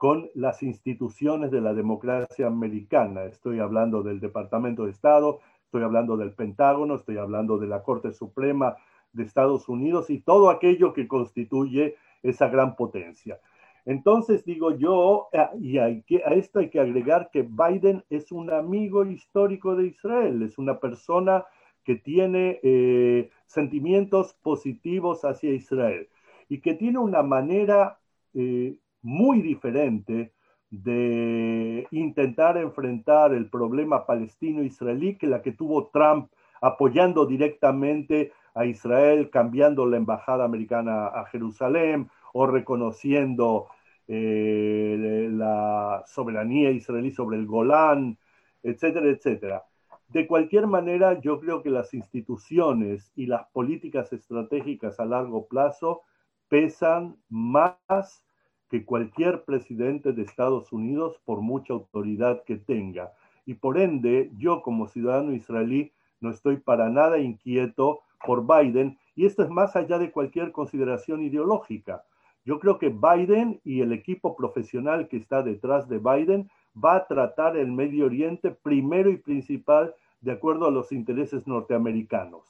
con 0.00 0.30
las 0.32 0.62
instituciones 0.62 1.50
de 1.50 1.60
la 1.60 1.74
democracia 1.74 2.46
americana. 2.46 3.24
Estoy 3.24 3.58
hablando 3.58 4.02
del 4.02 4.18
Departamento 4.18 4.86
de 4.86 4.92
Estado, 4.92 5.40
estoy 5.62 5.82
hablando 5.82 6.16
del 6.16 6.32
Pentágono, 6.32 6.94
estoy 6.94 7.18
hablando 7.18 7.58
de 7.58 7.66
la 7.66 7.82
Corte 7.82 8.10
Suprema 8.10 8.76
de 9.12 9.24
Estados 9.24 9.68
Unidos 9.68 10.08
y 10.08 10.20
todo 10.20 10.48
aquello 10.48 10.94
que 10.94 11.06
constituye 11.06 11.96
esa 12.22 12.48
gran 12.48 12.76
potencia. 12.76 13.40
Entonces 13.84 14.42
digo 14.46 14.74
yo, 14.74 15.28
ah, 15.34 15.50
y 15.60 15.76
hay 15.76 16.02
a 16.24 16.32
esto 16.32 16.60
hay 16.60 16.70
que 16.70 16.80
agregar 16.80 17.28
que 17.30 17.42
Biden 17.42 18.02
es 18.08 18.32
un 18.32 18.50
amigo 18.50 19.04
histórico 19.04 19.76
de 19.76 19.88
Israel, 19.88 20.40
es 20.40 20.56
una 20.56 20.80
persona 20.80 21.44
que 21.84 21.96
tiene 21.96 22.58
eh, 22.62 23.28
sentimientos 23.44 24.32
positivos 24.32 25.26
hacia 25.26 25.52
Israel 25.52 26.08
y 26.48 26.62
que 26.62 26.72
tiene 26.72 26.98
una 27.00 27.22
manera 27.22 27.98
eh, 28.32 28.78
muy 29.02 29.42
diferente 29.42 30.32
de 30.70 31.86
intentar 31.90 32.56
enfrentar 32.56 33.32
el 33.32 33.50
problema 33.50 34.06
palestino-israelí 34.06 35.16
que 35.16 35.26
la 35.26 35.42
que 35.42 35.52
tuvo 35.52 35.88
Trump 35.88 36.30
apoyando 36.60 37.26
directamente 37.26 38.32
a 38.54 38.66
Israel, 38.66 39.30
cambiando 39.30 39.86
la 39.86 39.96
embajada 39.96 40.44
americana 40.44 41.06
a 41.06 41.24
Jerusalén, 41.26 42.08
o 42.32 42.46
reconociendo 42.46 43.66
eh, 44.06 45.28
la 45.30 46.04
soberanía 46.06 46.70
israelí 46.70 47.10
sobre 47.10 47.38
el 47.38 47.46
Golán, 47.46 48.18
etcétera, 48.62 49.08
etcétera. 49.08 49.64
De 50.08 50.26
cualquier 50.26 50.66
manera, 50.66 51.20
yo 51.20 51.40
creo 51.40 51.62
que 51.62 51.70
las 51.70 51.94
instituciones 51.94 53.12
y 53.14 53.26
las 53.26 53.46
políticas 53.52 54.12
estratégicas 54.12 54.98
a 54.98 55.04
largo 55.04 55.46
plazo 55.46 56.02
pesan 56.48 57.16
más 57.28 58.24
que 58.70 58.84
cualquier 58.84 59.44
presidente 59.44 60.12
de 60.12 60.22
Estados 60.22 60.72
Unidos 60.72 61.20
por 61.24 61.40
mucha 61.40 61.72
autoridad 61.72 62.44
que 62.44 62.56
tenga. 62.56 63.12
Y 63.44 63.54
por 63.54 63.78
ende, 63.78 64.30
yo 64.38 64.62
como 64.62 64.86
ciudadano 64.86 65.34
israelí 65.34 65.92
no 66.20 66.30
estoy 66.30 66.58
para 66.58 66.88
nada 66.88 67.18
inquieto 67.18 68.00
por 68.24 68.46
Biden, 68.46 68.98
y 69.16 69.26
esto 69.26 69.42
es 69.42 69.50
más 69.50 69.74
allá 69.76 69.98
de 69.98 70.12
cualquier 70.12 70.52
consideración 70.52 71.22
ideológica. 71.22 72.04
Yo 72.44 72.58
creo 72.58 72.78
que 72.78 72.88
Biden 72.88 73.60
y 73.64 73.80
el 73.80 73.92
equipo 73.92 74.36
profesional 74.36 75.08
que 75.08 75.16
está 75.16 75.42
detrás 75.42 75.88
de 75.88 75.98
Biden 75.98 76.50
va 76.72 76.96
a 76.96 77.06
tratar 77.06 77.56
el 77.56 77.72
Medio 77.72 78.06
Oriente 78.06 78.50
primero 78.50 79.10
y 79.10 79.16
principal 79.16 79.94
de 80.20 80.32
acuerdo 80.32 80.66
a 80.66 80.70
los 80.70 80.92
intereses 80.92 81.46
norteamericanos. 81.46 82.46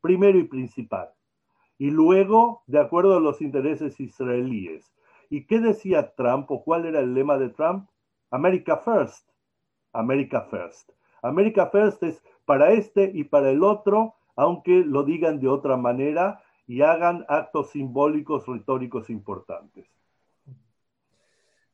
Primero 0.00 0.38
y 0.38 0.44
principal. 0.44 1.10
Y 1.78 1.90
luego 1.90 2.62
de 2.66 2.78
acuerdo 2.78 3.16
a 3.16 3.20
los 3.20 3.42
intereses 3.42 3.98
israelíes. 4.00 4.95
¿Y 5.30 5.46
qué 5.46 5.60
decía 5.60 6.14
Trump 6.14 6.50
o 6.50 6.62
cuál 6.62 6.86
era 6.86 7.00
el 7.00 7.14
lema 7.14 7.38
de 7.38 7.50
Trump? 7.50 7.88
America 8.30 8.76
First. 8.78 9.28
America 9.92 10.42
First. 10.50 10.90
America 11.22 11.66
First 11.70 12.02
es 12.02 12.22
para 12.44 12.70
este 12.70 13.10
y 13.12 13.24
para 13.24 13.50
el 13.50 13.62
otro, 13.62 14.14
aunque 14.36 14.84
lo 14.84 15.02
digan 15.02 15.40
de 15.40 15.48
otra 15.48 15.76
manera, 15.76 16.42
y 16.66 16.82
hagan 16.82 17.24
actos 17.28 17.70
simbólicos 17.70 18.46
retóricos 18.46 19.08
importantes. 19.10 19.86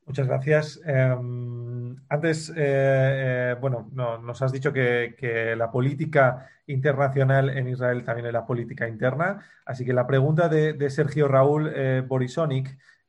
Muchas 0.05 0.27
gracias. 0.27 0.81
Em, 0.85 1.97
antes, 2.09 2.51
eh, 2.51 2.55
eh, 2.57 3.57
bueno, 3.61 3.89
nos 3.95 4.43
has 4.43 4.53
dicho 4.53 4.73
que, 4.73 5.55
la 5.57 5.71
política 5.71 6.49
internacional 6.67 7.51
en 7.51 7.69
Israel 7.69 8.05
también 8.05 8.27
es 8.27 8.33
la 8.33 8.47
política 8.47 8.89
interna, 8.89 9.45
así 9.65 9.85
que 9.85 9.93
la 9.93 10.07
pregunta 10.07 10.49
de, 10.49 10.91
Sergio 10.91 11.29
Raúl 11.29 11.73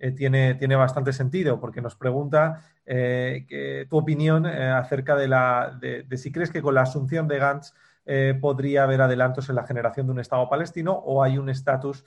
eh, 0.04 0.12
tiene, 0.12 0.56
tiene, 0.56 0.76
bastante 0.76 1.14
sentido, 1.14 1.60
porque 1.60 1.82
nos 1.82 1.96
pregunta 1.96 2.62
tu 2.86 3.98
opinión 3.98 4.46
acerca 4.46 5.16
de, 5.16 5.28
la, 5.30 5.78
de, 5.80 6.18
si 6.18 6.32
crees 6.34 6.52
que 6.52 6.62
con 6.62 6.76
la 6.76 6.82
asunción 6.82 7.30
de 7.30 7.40
Gantz 7.40 7.74
podría 8.42 8.84
haber 8.84 9.02
adelantos 9.02 9.48
en 9.48 9.56
la 9.56 9.66
generación 9.66 10.08
de 10.08 10.12
un 10.12 10.20
Estado 10.20 10.50
palestino 10.50 10.92
o 10.92 11.24
hay 11.24 11.38
un 11.38 11.48
estatus 11.50 12.04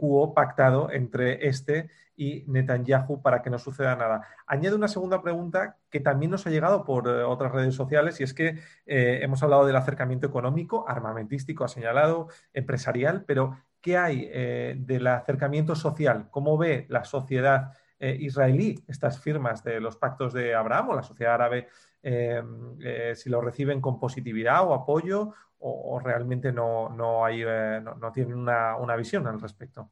quo 0.00 0.34
pactado 0.34 0.90
entre 0.90 1.46
este 1.46 1.90
y 2.20 2.44
Netanyahu 2.48 3.22
para 3.22 3.40
que 3.40 3.48
no 3.48 3.58
suceda 3.58 3.96
nada. 3.96 4.28
Añade 4.46 4.76
una 4.76 4.88
segunda 4.88 5.22
pregunta 5.22 5.78
que 5.88 6.00
también 6.00 6.30
nos 6.30 6.46
ha 6.46 6.50
llegado 6.50 6.84
por 6.84 7.08
eh, 7.08 7.22
otras 7.22 7.50
redes 7.50 7.74
sociales 7.74 8.20
y 8.20 8.24
es 8.24 8.34
que 8.34 8.58
eh, 8.84 9.20
hemos 9.22 9.42
hablado 9.42 9.64
del 9.64 9.76
acercamiento 9.76 10.26
económico, 10.26 10.86
armamentístico, 10.86 11.64
ha 11.64 11.68
señalado, 11.68 12.28
empresarial, 12.52 13.24
pero 13.26 13.56
¿qué 13.80 13.96
hay 13.96 14.28
eh, 14.32 14.76
del 14.78 15.06
acercamiento 15.06 15.74
social? 15.74 16.28
¿Cómo 16.30 16.56
ve 16.58 16.86
la 16.88 17.04
sociedad 17.04 17.72
israelí 18.02 18.82
estas 18.88 19.20
firmas 19.20 19.62
de 19.62 19.78
los 19.78 19.98
pactos 19.98 20.32
de 20.32 20.54
Abraham 20.54 20.88
o 20.88 20.94
la 20.94 21.02
sociedad 21.02 21.34
árabe? 21.34 21.68
si 22.02 23.28
lo 23.28 23.42
reciben 23.42 23.82
con 23.82 24.00
positividad 24.00 24.66
o 24.66 24.72
apoyo 24.72 25.34
o, 25.58 26.00
realmente 26.02 26.50
no, 26.50 26.88
no, 26.88 27.26
hay, 27.26 27.44
no, 27.44 28.10
tienen 28.10 28.38
una, 28.38 28.76
una 28.76 28.96
visión 28.96 29.26
al 29.26 29.38
respecto. 29.38 29.90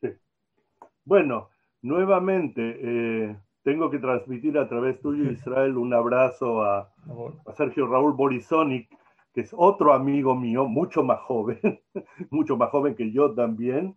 Sí. 0.00 0.12
Bueno, 1.04 1.50
Nuevamente, 1.82 2.78
eh, 2.82 3.36
tengo 3.62 3.90
que 3.90 3.98
transmitir 3.98 4.58
a 4.58 4.68
través 4.68 5.00
tuyo, 5.00 5.30
Israel, 5.30 5.78
un 5.78 5.94
abrazo 5.94 6.62
a, 6.62 6.92
Sergio 7.56 7.86
Raúl 7.86 8.12
Borisonic, 8.12 8.90
que 9.32 9.42
es 9.42 9.54
otro 9.56 9.92
amigo 9.92 10.34
mío, 10.34 10.66
mucho 10.66 11.02
más 11.02 11.20
joven, 11.20 11.60
mucho 12.30 12.56
más 12.56 12.70
joven 12.70 12.94
que 12.94 13.12
yo 13.12 13.32
también, 13.34 13.96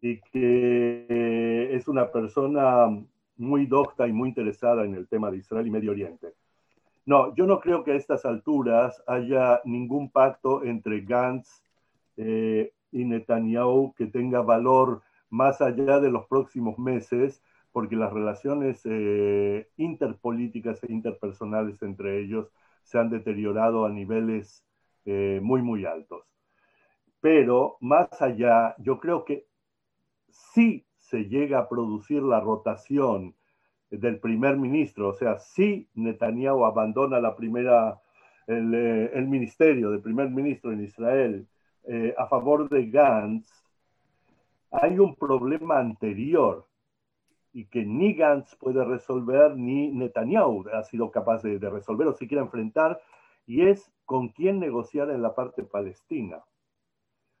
y 0.00 0.20
que 0.20 1.06
eh, 1.08 1.68
es 1.72 1.88
una 1.88 2.10
persona 2.10 2.88
muy 3.36 3.66
docta 3.66 4.06
y 4.06 4.12
muy 4.12 4.30
interesada 4.30 4.84
en 4.84 4.94
el 4.94 5.08
tema 5.08 5.30
de 5.30 5.38
Israel 5.38 5.66
y 5.66 5.70
Medio 5.70 5.90
Oriente. 5.90 6.32
No, 7.06 7.34
yo 7.34 7.46
no 7.46 7.60
creo 7.60 7.84
que 7.84 7.92
a 7.92 7.96
estas 7.96 8.24
alturas 8.24 9.02
haya 9.06 9.60
ningún 9.64 10.10
pacto 10.10 10.64
entre 10.64 11.02
Gantz 11.02 11.62
eh, 12.16 12.72
y 12.92 13.04
Netanyahu 13.04 13.92
que 13.94 14.06
tenga 14.06 14.40
valor 14.40 15.02
más 15.28 15.60
allá 15.60 16.00
de 16.00 16.10
los 16.10 16.26
próximos 16.26 16.78
meses, 16.78 17.42
porque 17.72 17.96
las 17.96 18.12
relaciones 18.12 18.80
eh, 18.84 19.68
interpolíticas 19.76 20.82
e 20.84 20.92
interpersonales 20.92 21.82
entre 21.82 22.20
ellos 22.20 22.50
se 22.84 22.98
han 22.98 23.10
deteriorado 23.10 23.84
a 23.84 23.90
niveles 23.90 24.64
eh, 25.04 25.40
muy, 25.42 25.62
muy 25.62 25.84
altos. 25.84 26.24
Pero 27.20 27.76
más 27.80 28.22
allá, 28.22 28.76
yo 28.78 29.00
creo 29.00 29.24
que 29.24 29.46
si 30.28 30.86
se 30.98 31.24
llega 31.24 31.58
a 31.58 31.68
producir 31.68 32.22
la 32.22 32.40
rotación 32.40 33.34
del 33.90 34.18
primer 34.18 34.56
ministro, 34.56 35.08
o 35.08 35.14
sea, 35.14 35.38
si 35.38 35.88
Netanyahu 35.94 36.64
abandona 36.64 37.20
la 37.20 37.34
primera, 37.36 38.00
el, 38.46 38.74
eh, 38.74 39.26
ministerio 39.26 39.90
de 39.90 39.98
primer 39.98 40.30
ministro 40.30 40.72
en 40.72 40.82
Israel 40.84 41.48
a 42.16 42.26
favor 42.26 42.70
de 42.70 42.86
Gantz, 42.88 43.46
hay 44.70 44.98
un 44.98 45.14
problema 45.16 45.78
anterior 45.78 46.66
y 47.54 47.66
que 47.66 47.86
ni 47.86 48.14
Gantz 48.14 48.56
puede 48.56 48.84
resolver 48.84 49.56
ni 49.56 49.92
Netanyahu 49.92 50.64
ha 50.72 50.82
sido 50.82 51.12
capaz 51.12 51.42
de, 51.42 51.56
resolver 51.58 52.08
o 52.08 52.12
siquiera 52.12 52.42
enfrentar, 52.42 53.00
y 53.46 53.68
es 53.68 53.92
con 54.04 54.30
quién 54.30 54.58
negociar 54.58 55.10
en 55.10 55.22
la 55.22 55.36
parte 55.36 55.62
palestina. 55.62 56.42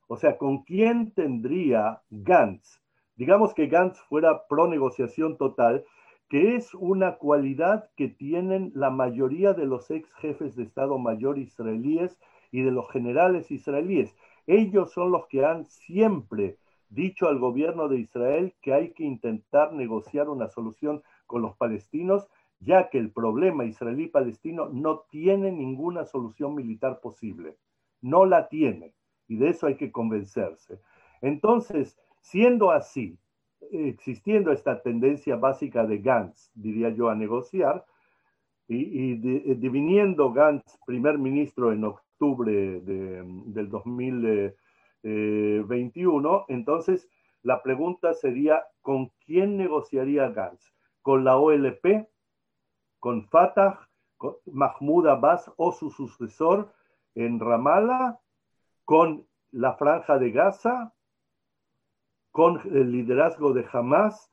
O 0.06 0.16
sea, 0.16 0.38
¿con 0.38 0.62
quién 0.62 1.10
tendría 1.10 2.00
Gantz? 2.10 2.80
Digamos 3.16 3.54
que 3.54 3.66
Gantz 3.66 3.98
fuera 4.02 4.46
pro 4.46 4.68
negociación 4.68 5.36
total, 5.36 5.84
que 6.28 6.54
es 6.54 6.72
una 6.74 7.16
cualidad 7.16 7.90
que 7.96 8.06
tienen 8.06 8.70
la 8.74 8.90
mayoría 8.90 9.52
de 9.52 9.66
los 9.66 9.90
ex 9.90 10.12
jefes 10.14 10.54
de 10.54 10.62
Estado 10.62 10.96
Mayor 10.96 11.38
israelíes 11.38 12.20
y 12.52 12.62
de 12.62 12.70
los 12.70 12.88
generales 12.90 13.50
israelíes. 13.50 14.14
Ellos 14.46 14.92
son 14.92 15.10
los 15.10 15.26
que 15.26 15.44
han 15.44 15.64
siempre 15.64 16.58
dicho 16.94 17.28
al 17.28 17.38
gobierno 17.38 17.88
de 17.88 17.98
Israel 17.98 18.54
que 18.62 18.72
hay 18.72 18.92
que 18.92 19.04
intentar 19.04 19.72
negociar 19.72 20.28
una 20.28 20.48
solución 20.48 21.02
con 21.26 21.42
los 21.42 21.56
palestinos, 21.56 22.28
ya 22.60 22.88
que 22.88 22.98
el 22.98 23.10
problema 23.10 23.64
israelí-palestino 23.64 24.68
no 24.68 25.00
tiene 25.10 25.50
ninguna 25.50 26.04
solución 26.04 26.54
militar 26.54 27.00
posible. 27.00 27.56
No 28.00 28.24
la 28.24 28.48
tiene. 28.48 28.94
Y 29.26 29.36
de 29.36 29.50
eso 29.50 29.66
hay 29.66 29.76
que 29.76 29.90
convencerse. 29.90 30.80
Entonces, 31.20 31.98
siendo 32.20 32.70
así, 32.70 33.18
existiendo 33.72 34.52
esta 34.52 34.82
tendencia 34.82 35.36
básica 35.36 35.86
de 35.86 35.98
Gantz, 35.98 36.50
diría 36.54 36.90
yo, 36.90 37.08
a 37.08 37.14
negociar, 37.14 37.84
y, 38.68 38.76
y 38.76 39.14
diviniendo 39.56 40.32
Gantz 40.32 40.78
primer 40.86 41.18
ministro 41.18 41.72
en 41.72 41.84
octubre 41.84 42.80
del 42.80 43.68
2000, 43.68 44.54
21, 45.04 46.38
eh, 46.38 46.44
entonces 46.48 47.08
la 47.42 47.62
pregunta 47.62 48.14
sería, 48.14 48.64
¿con 48.80 49.12
quién 49.26 49.58
negociaría 49.58 50.30
Gantz? 50.30 50.72
¿Con 51.02 51.24
la 51.24 51.36
OLP? 51.36 52.08
¿Con 52.98 53.28
Fatah? 53.28 53.88
¿Con 54.16 54.36
Mahmoud 54.46 55.06
Abbas 55.08 55.52
o 55.56 55.72
su 55.72 55.90
sucesor 55.90 56.72
en 57.14 57.38
Ramallah? 57.38 58.18
¿Con 58.86 59.26
la 59.50 59.74
franja 59.74 60.18
de 60.18 60.30
Gaza? 60.30 60.94
¿Con 62.30 62.60
el 62.64 62.90
liderazgo 62.90 63.52
de 63.52 63.66
Hamas? 63.70 64.32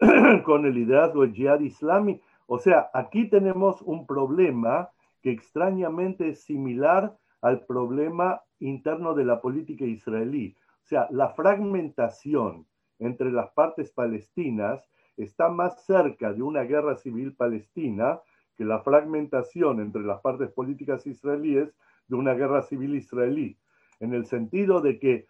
¿Con 0.44 0.66
el 0.66 0.74
liderazgo 0.74 1.22
del 1.22 1.34
Jihad 1.34 1.60
Islami? 1.60 2.20
O 2.48 2.58
sea, 2.58 2.90
aquí 2.92 3.28
tenemos 3.28 3.82
un 3.82 4.04
problema 4.04 4.90
que 5.22 5.30
extrañamente 5.30 6.30
es 6.30 6.42
similar 6.42 7.16
al 7.40 7.64
problema 7.66 8.42
interno 8.58 9.14
de 9.14 9.24
la 9.24 9.40
política 9.40 9.84
israelí. 9.84 10.56
O 10.84 10.86
sea, 10.86 11.08
la 11.10 11.30
fragmentación 11.30 12.66
entre 12.98 13.30
las 13.30 13.50
partes 13.50 13.90
palestinas 13.90 14.82
está 15.16 15.48
más 15.48 15.84
cerca 15.84 16.32
de 16.32 16.42
una 16.42 16.62
guerra 16.62 16.96
civil 16.96 17.34
palestina 17.34 18.20
que 18.56 18.64
la 18.64 18.80
fragmentación 18.80 19.80
entre 19.80 20.02
las 20.02 20.20
partes 20.20 20.50
políticas 20.50 21.06
israelíes 21.06 21.72
de 22.08 22.16
una 22.16 22.34
guerra 22.34 22.62
civil 22.62 22.94
israelí, 22.94 23.56
en 24.00 24.14
el 24.14 24.26
sentido 24.26 24.80
de 24.80 24.98
que 24.98 25.26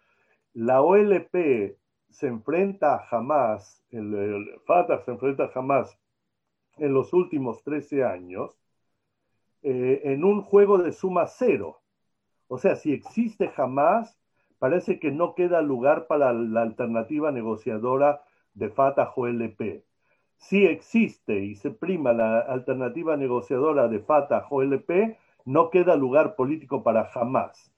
la 0.53 0.81
OLP 0.81 1.77
se 2.09 2.27
enfrenta 2.27 2.95
a 2.95 3.07
Hamas, 3.09 3.83
el, 3.91 4.59
Fatah 4.65 5.03
se 5.03 5.11
enfrenta 5.11 5.43
a 5.43 5.51
Hamas 5.53 5.97
en 6.77 6.93
los 6.93 7.13
últimos 7.13 7.63
13 7.63 8.03
años, 8.03 8.59
eh, 9.61 10.01
en 10.05 10.23
un 10.23 10.41
juego 10.41 10.77
de 10.77 10.91
suma 10.91 11.27
cero. 11.27 11.81
O 12.49 12.57
sea, 12.57 12.75
si 12.75 12.91
existe 12.91 13.47
jamás, 13.49 14.17
parece 14.57 14.99
que 14.99 15.11
no 15.11 15.35
queda 15.35 15.61
lugar 15.61 16.07
para 16.07 16.33
la 16.33 16.63
alternativa 16.63 17.31
negociadora 17.31 18.23
de 18.55 18.69
Fatah 18.69 19.13
o 19.15 19.27
LP. 19.27 19.85
Si 20.37 20.65
existe 20.65 21.39
y 21.45 21.55
se 21.55 21.69
prima 21.69 22.11
la 22.11 22.39
alternativa 22.39 23.15
negociadora 23.17 23.87
de 23.87 23.99
Fatah 23.99 24.47
o 24.49 24.63
LP, 24.63 25.15
no 25.45 25.69
queda 25.69 25.95
lugar 25.95 26.35
político 26.35 26.81
para 26.81 27.05
jamás. 27.05 27.71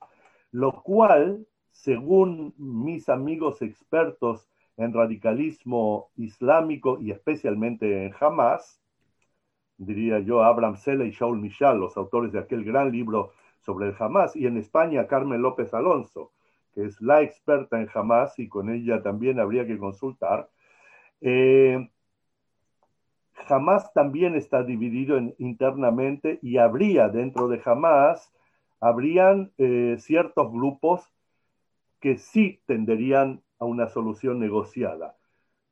Lo 0.52 0.72
cual, 0.84 1.46
según 1.72 2.54
mis 2.58 3.10
amigos 3.10 3.62
expertos 3.62 4.48
en 4.78 4.94
radicalismo 4.94 6.12
islámico 6.16 6.98
y 7.02 7.12
especialmente 7.12 8.06
en 8.06 8.14
Hamas, 8.18 8.82
diría 9.78 10.20
yo 10.20 10.44
Abraham 10.44 10.78
Sela 10.78 11.04
y 11.04 11.12
Shaul 11.12 11.40
Michal, 11.40 11.78
los 11.78 11.98
autores 11.98 12.32
de 12.32 12.40
aquel 12.40 12.64
gran 12.64 12.90
libro 12.90 13.34
sobre 13.62 13.90
el 13.90 13.96
Hamas. 13.98 14.36
Y 14.36 14.48
en 14.48 14.58
España, 14.58 15.08
Carmen 15.08 15.42
López 15.42 15.74
Alonso, 15.74 16.32
que 16.74 16.86
es 16.86 17.02
la 17.02 17.22
experta 17.22 17.80
en 17.80 17.90
Hamas 17.94 18.38
y 18.40 18.48
con 18.48 18.70
ella 18.70 19.02
también 19.02 19.40
habría 19.40 19.66
que 19.66 19.78
consultar. 19.78 20.50
Eh, 21.22 21.90
Hamas 23.48 23.94
también 23.94 24.36
está 24.36 24.64
dividido 24.64 25.20
internamente 25.38 26.40
y 26.42 26.58
habría 26.58 27.10
dentro 27.10 27.48
de 27.48 27.62
Hamas, 27.64 28.32
habrían 28.80 29.52
eh, 29.58 29.96
ciertos 30.00 30.52
grupos 30.52 31.14
que 32.00 32.18
sí 32.18 32.62
tenderían 32.66 33.42
a 33.60 33.66
una 33.66 33.88
solución 33.88 34.40
negociada. 34.40 35.16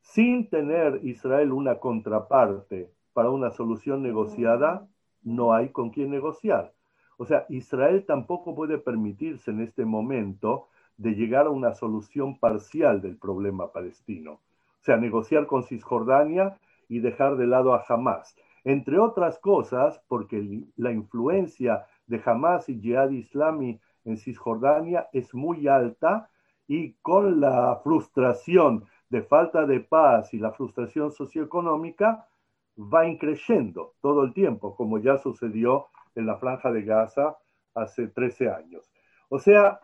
Sin 0.01 0.49
tener 0.49 0.99
Israel 1.03 1.51
una 1.51 1.79
contraparte 1.79 2.91
para 3.13 3.31
una 3.31 3.51
solución 3.51 4.01
negociada, 4.03 4.87
no 5.23 5.53
hay 5.53 5.69
con 5.69 5.89
quién 5.89 6.11
negociar. 6.11 6.73
O 7.21 7.25
sea, 7.25 7.45
Israel 7.49 8.05
tampoco 8.07 8.55
puede 8.55 8.77
permitirse 8.77 9.51
en 9.51 9.59
este 9.59 9.83
momento 9.83 10.69
de 10.95 11.15
llegar 11.15 11.47
a 11.47 11.49
una 11.49 11.73
solución 11.73 12.39
parcial 12.39 13.01
del 13.01 13.17
problema 13.17 13.73
palestino. 13.73 14.31
O 14.31 14.83
sea, 14.83 14.95
negociar 14.95 15.45
con 15.45 15.63
Cisjordania 15.63 16.57
y 16.87 16.99
dejar 16.99 17.35
de 17.35 17.45
lado 17.45 17.73
a 17.73 17.83
Hamas. 17.89 18.37
Entre 18.63 18.97
otras 18.99 19.37
cosas, 19.37 20.01
porque 20.07 20.63
la 20.77 20.93
influencia 20.93 21.85
de 22.07 22.21
Hamas 22.25 22.69
y 22.69 22.79
Jihad 22.79 23.09
Islami 23.09 23.81
en 24.05 24.15
Cisjordania 24.15 25.09
es 25.11 25.35
muy 25.35 25.67
alta 25.67 26.29
y 26.69 26.93
con 27.01 27.41
la 27.41 27.81
frustración 27.83 28.85
de 29.09 29.23
falta 29.23 29.65
de 29.65 29.81
paz 29.81 30.33
y 30.33 30.37
la 30.37 30.53
frustración 30.53 31.11
socioeconómica 31.11 32.29
va 32.77 33.05
increciendo 33.05 33.95
todo 33.99 34.23
el 34.23 34.33
tiempo, 34.33 34.73
como 34.77 34.99
ya 34.99 35.17
sucedió 35.17 35.87
en 36.15 36.25
la 36.25 36.37
franja 36.37 36.71
de 36.71 36.83
Gaza 36.83 37.37
hace 37.73 38.07
13 38.07 38.49
años. 38.49 38.91
O 39.29 39.39
sea, 39.39 39.79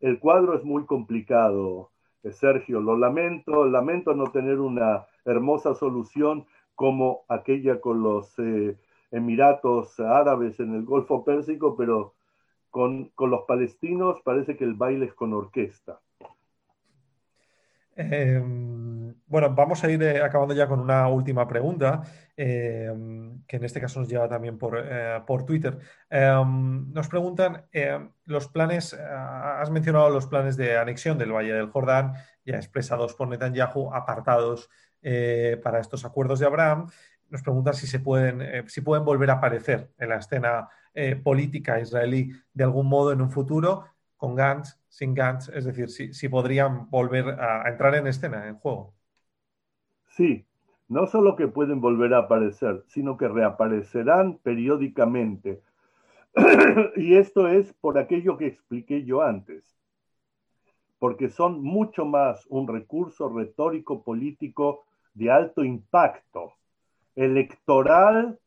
el 0.00 0.18
cuadro 0.18 0.54
es 0.54 0.64
muy 0.64 0.84
complicado, 0.86 1.90
eh, 2.22 2.32
Sergio. 2.32 2.80
Lo 2.80 2.96
lamento, 2.96 3.66
lamento 3.66 4.14
no 4.14 4.30
tener 4.30 4.60
una 4.60 5.06
hermosa 5.24 5.74
solución 5.74 6.46
como 6.74 7.24
aquella 7.28 7.80
con 7.80 8.02
los 8.02 8.38
eh, 8.38 8.76
Emiratos 9.10 9.98
Árabes 10.00 10.60
en 10.60 10.74
el 10.74 10.84
Golfo 10.84 11.24
Pérsico, 11.24 11.76
pero 11.76 12.14
con, 12.70 13.10
los 13.18 13.44
palestinos 13.46 14.20
parece 14.22 14.56
que 14.56 14.64
el 14.64 14.74
baile 14.74 15.06
es 15.06 15.14
con 15.14 15.32
orquesta. 15.32 15.98
Em, 17.96 18.75
bueno, 19.26 19.54
vamos 19.54 19.82
a 19.84 19.90
ir 19.90 20.02
eh, 20.02 20.22
acabando 20.22 20.54
ya 20.54 20.66
con 20.66 20.80
una 20.80 21.08
última 21.08 21.46
pregunta, 21.46 22.02
em, 22.36 23.42
que 23.46 23.56
en 23.56 23.64
este 23.64 23.80
caso 23.80 24.00
nos 24.00 24.08
lleva 24.08 24.28
también 24.28 24.58
por, 24.58 24.78
eh, 24.78 25.20
Twitter. 25.46 25.78
Em, 26.10 26.92
nos 26.92 27.08
preguntan 27.08 27.66
los 28.24 28.48
planes, 28.48 28.94
has 28.94 29.70
mencionado 29.70 30.10
los 30.10 30.26
planes 30.26 30.56
de 30.56 30.76
anexión 30.78 31.18
del 31.18 31.32
Valle 31.32 31.52
del 31.52 31.70
Jordán, 31.70 32.14
ya 32.44 32.56
expresados 32.56 33.14
por 33.14 33.28
Netanyahu, 33.28 33.92
apartados 33.92 34.68
para 35.62 35.78
estos 35.78 36.04
acuerdos 36.04 36.40
de 36.40 36.46
Abraham 36.46 36.88
nos 37.28 37.42
preguntan 37.42 37.74
si 37.74 37.86
se 37.86 38.00
pueden, 38.00 38.40
eh, 38.40 38.64
si 38.66 38.80
pueden 38.80 39.04
volver 39.04 39.30
a 39.30 39.34
aparecer 39.34 39.90
en 39.98 40.10
la 40.10 40.16
escena 40.16 40.68
eh, 40.94 41.16
política 41.16 41.80
israelí 41.80 42.32
de 42.52 42.64
algún 42.64 42.88
modo 42.88 43.12
en 43.12 43.20
un 43.20 43.30
futuro, 43.30 43.86
con 44.16 44.34
Gantz, 44.34 44.78
sin 44.88 45.14
Gantz, 45.14 45.50
es 45.50 45.64
decir, 45.64 45.90
si, 45.90 46.28
podrían 46.28 46.88
volver 46.88 47.38
a, 47.38 47.68
entrar 47.68 47.94
en 47.96 48.06
escena, 48.06 48.48
en 48.48 48.56
juego. 48.56 48.95
Sí, 50.16 50.46
no 50.88 51.06
solo 51.06 51.36
que 51.36 51.46
pueden 51.46 51.82
volver 51.82 52.14
a 52.14 52.20
aparecer, 52.20 52.82
sino 52.86 53.18
que 53.18 53.28
reaparecerán 53.28 54.38
periódicamente. 54.38 55.60
y 56.96 57.16
esto 57.16 57.48
es 57.48 57.74
por 57.74 57.98
aquello 57.98 58.38
que 58.38 58.46
expliqué 58.46 59.04
yo 59.04 59.20
antes, 59.20 59.76
porque 60.98 61.28
son 61.28 61.62
mucho 61.62 62.06
más 62.06 62.46
un 62.48 62.66
recurso 62.66 63.28
retórico 63.28 64.02
político 64.04 64.86
de 65.12 65.30
alto 65.30 65.64
impacto 65.64 66.54
electoral 67.14 68.38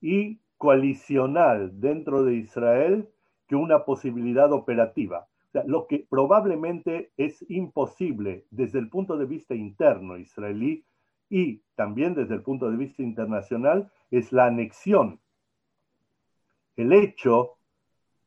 y 0.00 0.40
coalicional 0.56 1.78
dentro 1.78 2.24
de 2.24 2.36
Israel 2.36 3.10
que 3.46 3.56
una 3.56 3.84
posibilidad 3.84 4.50
operativa. 4.52 5.26
Lo 5.66 5.86
que 5.86 6.06
probablemente 6.08 7.12
es 7.16 7.44
imposible 7.48 8.46
desde 8.50 8.78
el 8.78 8.88
punto 8.88 9.16
de 9.16 9.26
vista 9.26 9.54
interno 9.54 10.16
israelí 10.16 10.84
y 11.30 11.62
también 11.74 12.14
desde 12.14 12.34
el 12.34 12.42
punto 12.42 12.70
de 12.70 12.76
vista 12.76 13.02
internacional 13.02 13.90
es 14.10 14.32
la 14.32 14.46
anexión. 14.46 15.20
El 16.76 16.92
hecho 16.92 17.56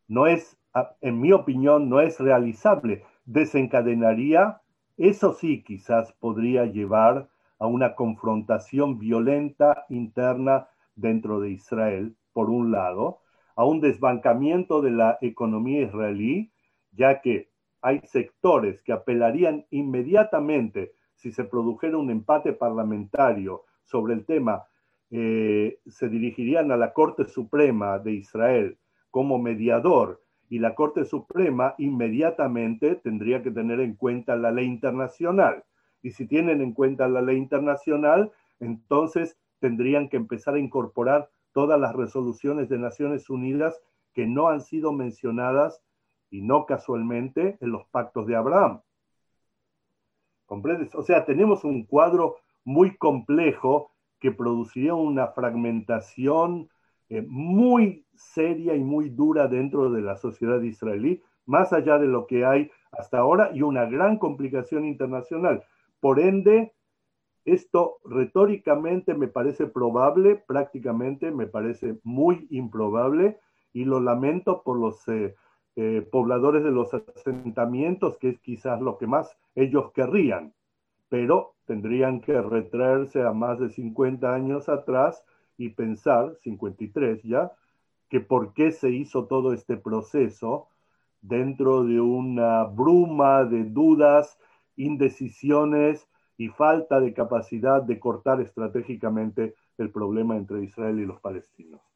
no 0.07 0.27
es, 0.27 0.57
en 1.01 1.19
mi 1.19 1.31
opinión, 1.31 1.89
no 1.89 2.01
es 2.01 2.19
realizable. 2.19 3.03
Desencadenaría, 3.25 4.61
eso 4.97 5.33
sí 5.33 5.63
quizás 5.63 6.11
podría 6.13 6.65
llevar 6.65 7.29
a 7.59 7.67
una 7.67 7.95
confrontación 7.95 8.99
violenta 8.99 9.85
interna 9.89 10.67
dentro 10.95 11.39
de 11.39 11.51
Israel, 11.51 12.15
por 12.33 12.49
un 12.49 12.71
lado, 12.71 13.21
a 13.55 13.65
un 13.65 13.79
desbancamiento 13.79 14.81
de 14.81 14.91
la 14.91 15.17
economía 15.21 15.83
israelí, 15.83 16.51
ya 16.91 17.21
que 17.21 17.49
hay 17.81 18.01
sectores 18.05 18.81
que 18.83 18.93
apelarían 18.93 19.65
inmediatamente 19.71 20.93
si 21.15 21.31
se 21.31 21.43
produjera 21.43 21.97
un 21.97 22.09
empate 22.09 22.53
parlamentario 22.53 23.63
sobre 23.83 24.13
el 24.13 24.25
tema, 24.25 24.65
eh, 25.11 25.79
se 25.87 26.09
dirigirían 26.09 26.71
a 26.71 26.77
la 26.77 26.93
Corte 26.93 27.25
Suprema 27.25 27.99
de 27.99 28.13
Israel 28.13 28.77
como 29.09 29.37
mediador 29.37 30.21
y 30.49 30.59
la 30.59 30.73
Corte 30.75 31.05
Suprema 31.05 31.75
inmediatamente 31.77 32.95
tendría 32.95 33.41
que 33.43 33.51
tener 33.51 33.79
en 33.79 33.95
cuenta 33.95 34.35
la 34.35 34.51
ley 34.51 34.65
internacional. 34.65 35.63
Y 36.01 36.11
si 36.11 36.27
tienen 36.27 36.61
en 36.61 36.73
cuenta 36.73 37.07
la 37.07 37.21
ley 37.21 37.37
internacional, 37.37 38.31
entonces 38.59 39.37
tendrían 39.59 40.09
que 40.09 40.17
empezar 40.17 40.55
a 40.55 40.59
incorporar 40.59 41.29
todas 41.53 41.79
las 41.79 41.95
resoluciones 41.95 42.69
de 42.69 42.79
Naciones 42.79 43.29
Unidas 43.29 43.79
que 44.13 44.25
no 44.25 44.49
han 44.49 44.61
sido 44.61 44.91
mencionadas 44.91 45.81
y 46.31 46.41
no 46.41 46.65
casualmente 46.65 47.57
en 47.59 47.71
los 47.71 47.85
pactos 47.87 48.25
de 48.25 48.35
Abraham. 48.35 48.81
¿Comprendes? 50.47 50.95
O 50.95 51.03
sea, 51.03 51.25
tenemos 51.25 51.63
un 51.63 51.85
cuadro 51.85 52.37
muy 52.63 52.97
complejo 52.97 53.91
que 54.19 54.31
produciría 54.31 54.95
una 54.95 55.27
fragmentación 55.27 56.69
eh, 57.09 57.25
muy 57.27 58.05
seria 58.15 58.75
y 58.75 58.83
muy 58.83 59.09
dura 59.09 59.47
dentro 59.47 59.91
de 59.91 60.01
la 60.01 60.15
sociedad 60.15 60.61
israelí, 60.61 61.21
más 61.45 61.73
allá 61.73 61.97
de 61.99 62.07
lo 62.07 62.27
que 62.27 62.45
hay 62.45 62.71
hasta 62.91 63.19
ahora, 63.19 63.51
y 63.53 63.61
una 63.61 63.85
gran 63.85 64.17
complicación 64.17 64.85
internacional. 64.85 65.63
Por 65.99 66.19
ende, 66.19 66.73
esto 67.43 67.97
retóricamente 68.05 69.13
me 69.15 69.27
parece 69.27 69.65
probable, 69.65 70.35
prácticamente 70.35 71.31
me 71.31 71.47
parece 71.47 71.99
muy 72.03 72.47
improbable 72.51 73.39
y 73.73 73.85
lo 73.85 73.99
lamento 73.99 74.61
por 74.63 74.77
los 74.79 75.07
eh, 75.07 75.35
eh, 75.75 76.05
pobladores 76.11 76.63
de 76.63 76.71
los 76.71 76.93
asentamientos, 76.93 78.17
que 78.17 78.29
es 78.29 78.39
quizás 78.39 78.81
lo 78.81 78.97
que 78.97 79.07
más 79.07 79.37
ellos 79.55 79.91
querrían, 79.93 80.53
pero 81.09 81.55
tendrían 81.65 82.21
que 82.21 82.41
retraerse 82.41 83.23
a 83.23 83.31
más 83.31 83.59
de 83.59 83.69
50 83.69 84.33
años 84.33 84.69
atrás 84.69 85.23
y 85.57 85.69
pensar, 85.69 86.35
53 86.43 87.23
ya, 87.23 87.51
que 88.09 88.19
por 88.19 88.53
qué 88.53 88.71
se 88.71 88.89
hizo 88.89 89.25
todo 89.25 89.53
este 89.53 89.77
proceso 89.77 90.67
dentro 91.21 91.83
de 91.83 92.01
una 92.01 92.63
bruma 92.65 93.45
de 93.45 93.63
dudas, 93.63 94.37
indecisiones 94.75 96.07
y 96.37 96.49
falta 96.49 96.99
de 96.99 97.13
capacidad 97.13 97.81
de 97.81 97.99
cortar 97.99 98.41
estratégicamente 98.41 99.55
el 99.77 99.91
problema 99.91 100.35
entre 100.35 100.63
Israel 100.63 100.99
y 100.99 101.05
los 101.05 101.21
palestinos. 101.21 101.90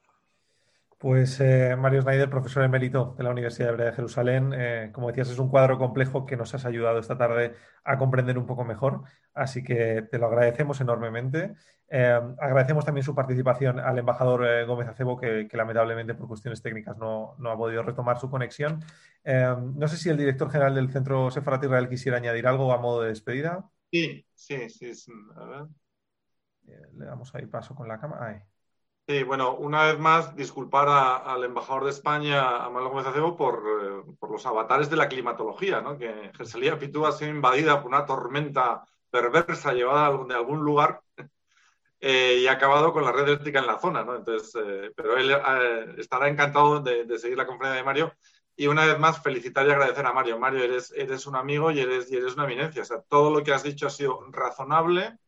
Pues 1.06 1.40
eh, 1.40 1.76
Mario 1.78 2.02
Schneider, 2.02 2.32
profesor 2.32 2.64
emérito 2.64 3.14
de 3.16 3.24
la 3.24 3.30
Universidad 3.30 3.70
Hebrea 3.70 3.92
de 3.92 3.96
Jerusalén, 3.96 4.52
eh, 4.56 4.90
como 4.92 5.10
decías, 5.10 5.30
es 5.30 5.38
un 5.38 5.50
cuadro 5.50 5.78
complejo 5.78 6.26
que 6.26 6.36
nos 6.36 6.56
has 6.56 6.66
ayudado 6.66 6.98
esta 6.98 7.16
tarde 7.16 7.54
a 7.84 8.00
comprender 8.00 8.40
un 8.40 8.48
poco 8.48 8.66
mejor, 8.66 9.04
así 9.36 9.64
que 9.64 10.02
te 10.10 10.18
lo 10.18 10.26
agradecemos 10.26 10.82
enormemente. 10.82 11.54
Eh, 11.90 12.20
agradecemos 12.40 12.86
también 12.86 13.04
su 13.04 13.14
participación 13.14 13.80
al 13.80 14.00
embajador 14.00 14.66
Gómez 14.66 14.88
Acebo, 14.88 15.16
que, 15.16 15.48
lamentablemente 15.54 16.16
por 16.16 16.28
cuestiones 16.28 16.64
técnicas 16.64 16.98
no, 16.98 17.36
no, 17.38 17.52
ha 17.52 17.56
podido 17.56 17.84
retomar 17.84 18.20
su 18.20 18.32
conexión. 18.32 18.84
no 19.24 19.88
sé 19.88 19.98
si 19.98 20.10
el 20.10 20.18
director 20.18 20.50
general 20.50 20.74
del 20.74 20.92
Centro 20.92 21.30
Sefarat 21.30 21.66
Israel 21.66 21.88
quisiera 21.88 22.18
añadir 22.18 22.48
algo 22.48 22.74
a 22.74 22.80
modo 22.80 23.04
de 23.04 23.10
despedida. 23.10 23.64
Sí, 23.92 24.26
sí, 24.34 24.68
sí. 24.96 25.12
A 25.36 25.46
ver. 25.46 25.66
Le 26.96 27.06
damos 27.06 27.36
ahí 27.36 27.46
paso 27.46 27.76
con 27.76 27.88
la 27.88 28.00
cámara. 28.00 28.44
Sí, 29.08 29.22
bueno, 29.22 29.54
una 29.56 29.84
vez 29.84 30.00
más, 30.00 30.36
disculpar 30.36 30.90
al 30.90 31.44
embajador 31.44 31.84
de 31.84 31.92
España, 31.92 32.66
a 32.66 32.70
Manuel 32.72 32.90
Gómez 32.90 33.06
Acebo, 33.06 33.38
por, 33.38 33.64
eh, 33.84 34.16
por, 34.18 34.32
los 34.32 34.44
avatares 34.48 34.90
de 34.90 34.96
la 34.96 35.08
climatología, 35.08 35.80
¿no? 35.80 35.96
que 35.96 36.32
Gersalía 36.36 36.80
Pitú 36.80 37.06
ha 37.06 37.12
sido 37.12 37.30
invadida 37.30 37.80
por 37.80 37.90
una 37.90 38.04
tormenta 38.08 38.84
perversa 39.12 39.74
llevada 39.74 40.18
de 40.26 40.34
algún 40.34 40.66
lugar 40.66 41.04
eh, 42.00 42.40
y 42.42 42.48
ha 42.48 42.54
acabado 42.54 42.92
con 42.94 43.04
la 43.04 43.12
red 43.12 43.28
eléctrica 43.28 43.60
en 43.60 43.68
la 43.68 43.78
zona. 43.80 44.04
¿no? 44.04 44.16
Entonces, 44.16 44.56
eh, 44.56 44.92
pero 44.96 45.18
él 45.18 45.38
estará 46.00 46.28
encantado 46.28 46.80
de, 46.80 47.06
de, 47.06 47.20
seguir 47.20 47.38
la 47.38 47.46
conferencia 47.46 47.78
de 47.78 47.86
Mario. 47.86 48.14
Y 48.56 48.66
una 48.66 48.86
vez 48.88 48.98
más, 48.98 49.22
felicitar 49.22 49.68
y 49.68 49.72
agradecer 49.72 50.06
a 50.08 50.14
Mario. 50.14 50.40
Mario, 50.40 50.64
eres, 50.64 50.92
eres 50.96 51.28
un 51.28 51.36
amigo 51.36 51.70
y 51.70 51.80
eres, 51.80 52.12
y 52.12 52.16
eres 52.16 52.34
una 52.34 52.46
eminencia. 52.46 52.82
O 52.82 52.86
sea, 52.86 53.02
todo 53.02 53.30
lo 53.30 53.44
que 53.44 53.54
has 53.54 53.64
dicho 53.64 53.86
ha 53.86 53.92
sido 53.92 54.20
razonable 54.32 55.20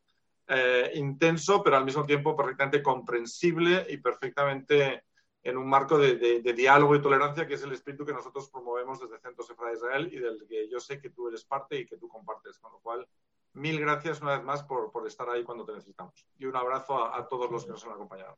eh, 0.48 0.92
intenso, 0.96 1.62
pero 1.62 1.78
al 1.78 1.86
mismo 1.86 2.06
tiempo 2.06 2.36
perfectamente 2.36 2.82
comprensible 2.82 3.86
y 3.90 3.98
perfectamente 3.98 5.04
en 5.44 5.58
un 5.58 5.68
marco 5.68 5.98
de, 5.98 6.42
diálogo 6.56 6.96
y 6.96 7.02
tolerancia, 7.02 7.48
que 7.48 7.54
es 7.54 7.64
el 7.64 7.72
espíritu 7.72 8.06
que 8.06 8.14
nosotros 8.14 8.50
promovemos 8.50 9.00
desde 9.00 9.20
Centro 9.20 9.44
Sefra 9.44 9.68
de 9.68 9.76
Israel 9.76 10.10
y 10.12 10.20
del 10.20 10.46
que 10.48 10.70
yo 10.70 10.80
sé 10.80 11.00
que 11.00 11.10
tú 11.10 11.28
eres 11.30 11.46
parte 11.46 11.80
y 11.80 11.86
que 11.86 11.98
tú 11.98 12.10
compartes. 12.10 12.60
Con 12.60 12.74
lo 12.74 12.80
cual, 12.80 13.08
mil 13.54 13.80
gracias 13.80 14.22
una 14.22 14.36
vez 14.36 14.44
más 14.44 14.64
por, 14.64 14.92
estar 15.06 15.30
ahí 15.30 15.44
cuando 15.44 15.66
te 15.66 15.74
necesitamos. 15.74 16.26
Y 16.38 16.46
un 16.46 16.56
abrazo 16.56 17.14
a, 17.14 17.28
todos 17.28 17.50
los 17.50 17.66
que 17.66 17.72
nos 17.72 17.86
han 17.86 17.94
acompañado. 17.94 18.38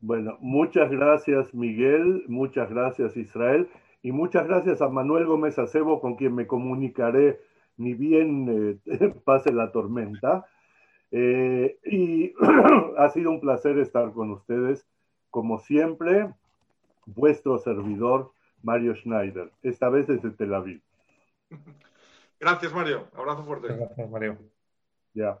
Bueno, 0.00 0.36
muchas 0.40 0.90
gracias 0.90 1.54
Miguel, 1.54 2.24
muchas 2.28 2.70
gracias 2.70 3.16
Israel 3.16 3.70
y 4.02 4.12
muchas 4.12 4.46
gracias 4.46 4.82
a 4.82 4.88
Manuel 4.88 5.26
Gómez 5.26 5.58
Acebo 5.58 6.00
con 6.00 6.16
quien 6.16 6.34
me 6.34 6.46
comunicaré 6.46 7.40
ni 7.76 7.94
bien 7.94 8.80
eh, 8.84 9.14
pase 9.24 9.52
la 9.52 9.72
tormenta. 9.72 10.44
Eh, 11.10 11.78
y 11.84 12.34
ha 12.98 13.08
sido 13.10 13.30
un 13.30 13.40
placer 13.40 13.78
estar 13.78 14.12
con 14.12 14.30
ustedes. 14.30 14.86
Como 15.30 15.58
siempre, 15.58 16.32
vuestro 17.04 17.58
servidor, 17.58 18.32
Mario 18.62 18.94
Schneider, 18.94 19.50
esta 19.62 19.88
vez 19.88 20.06
desde 20.06 20.30
Tel 20.30 20.54
Aviv. 20.54 20.80
Gracias, 22.40 22.72
Mario. 22.72 23.06
Abrazo 23.14 23.44
fuerte. 23.44 23.68
Gracias, 23.68 24.10
Mario. 24.10 24.38
Ya. 25.14 25.40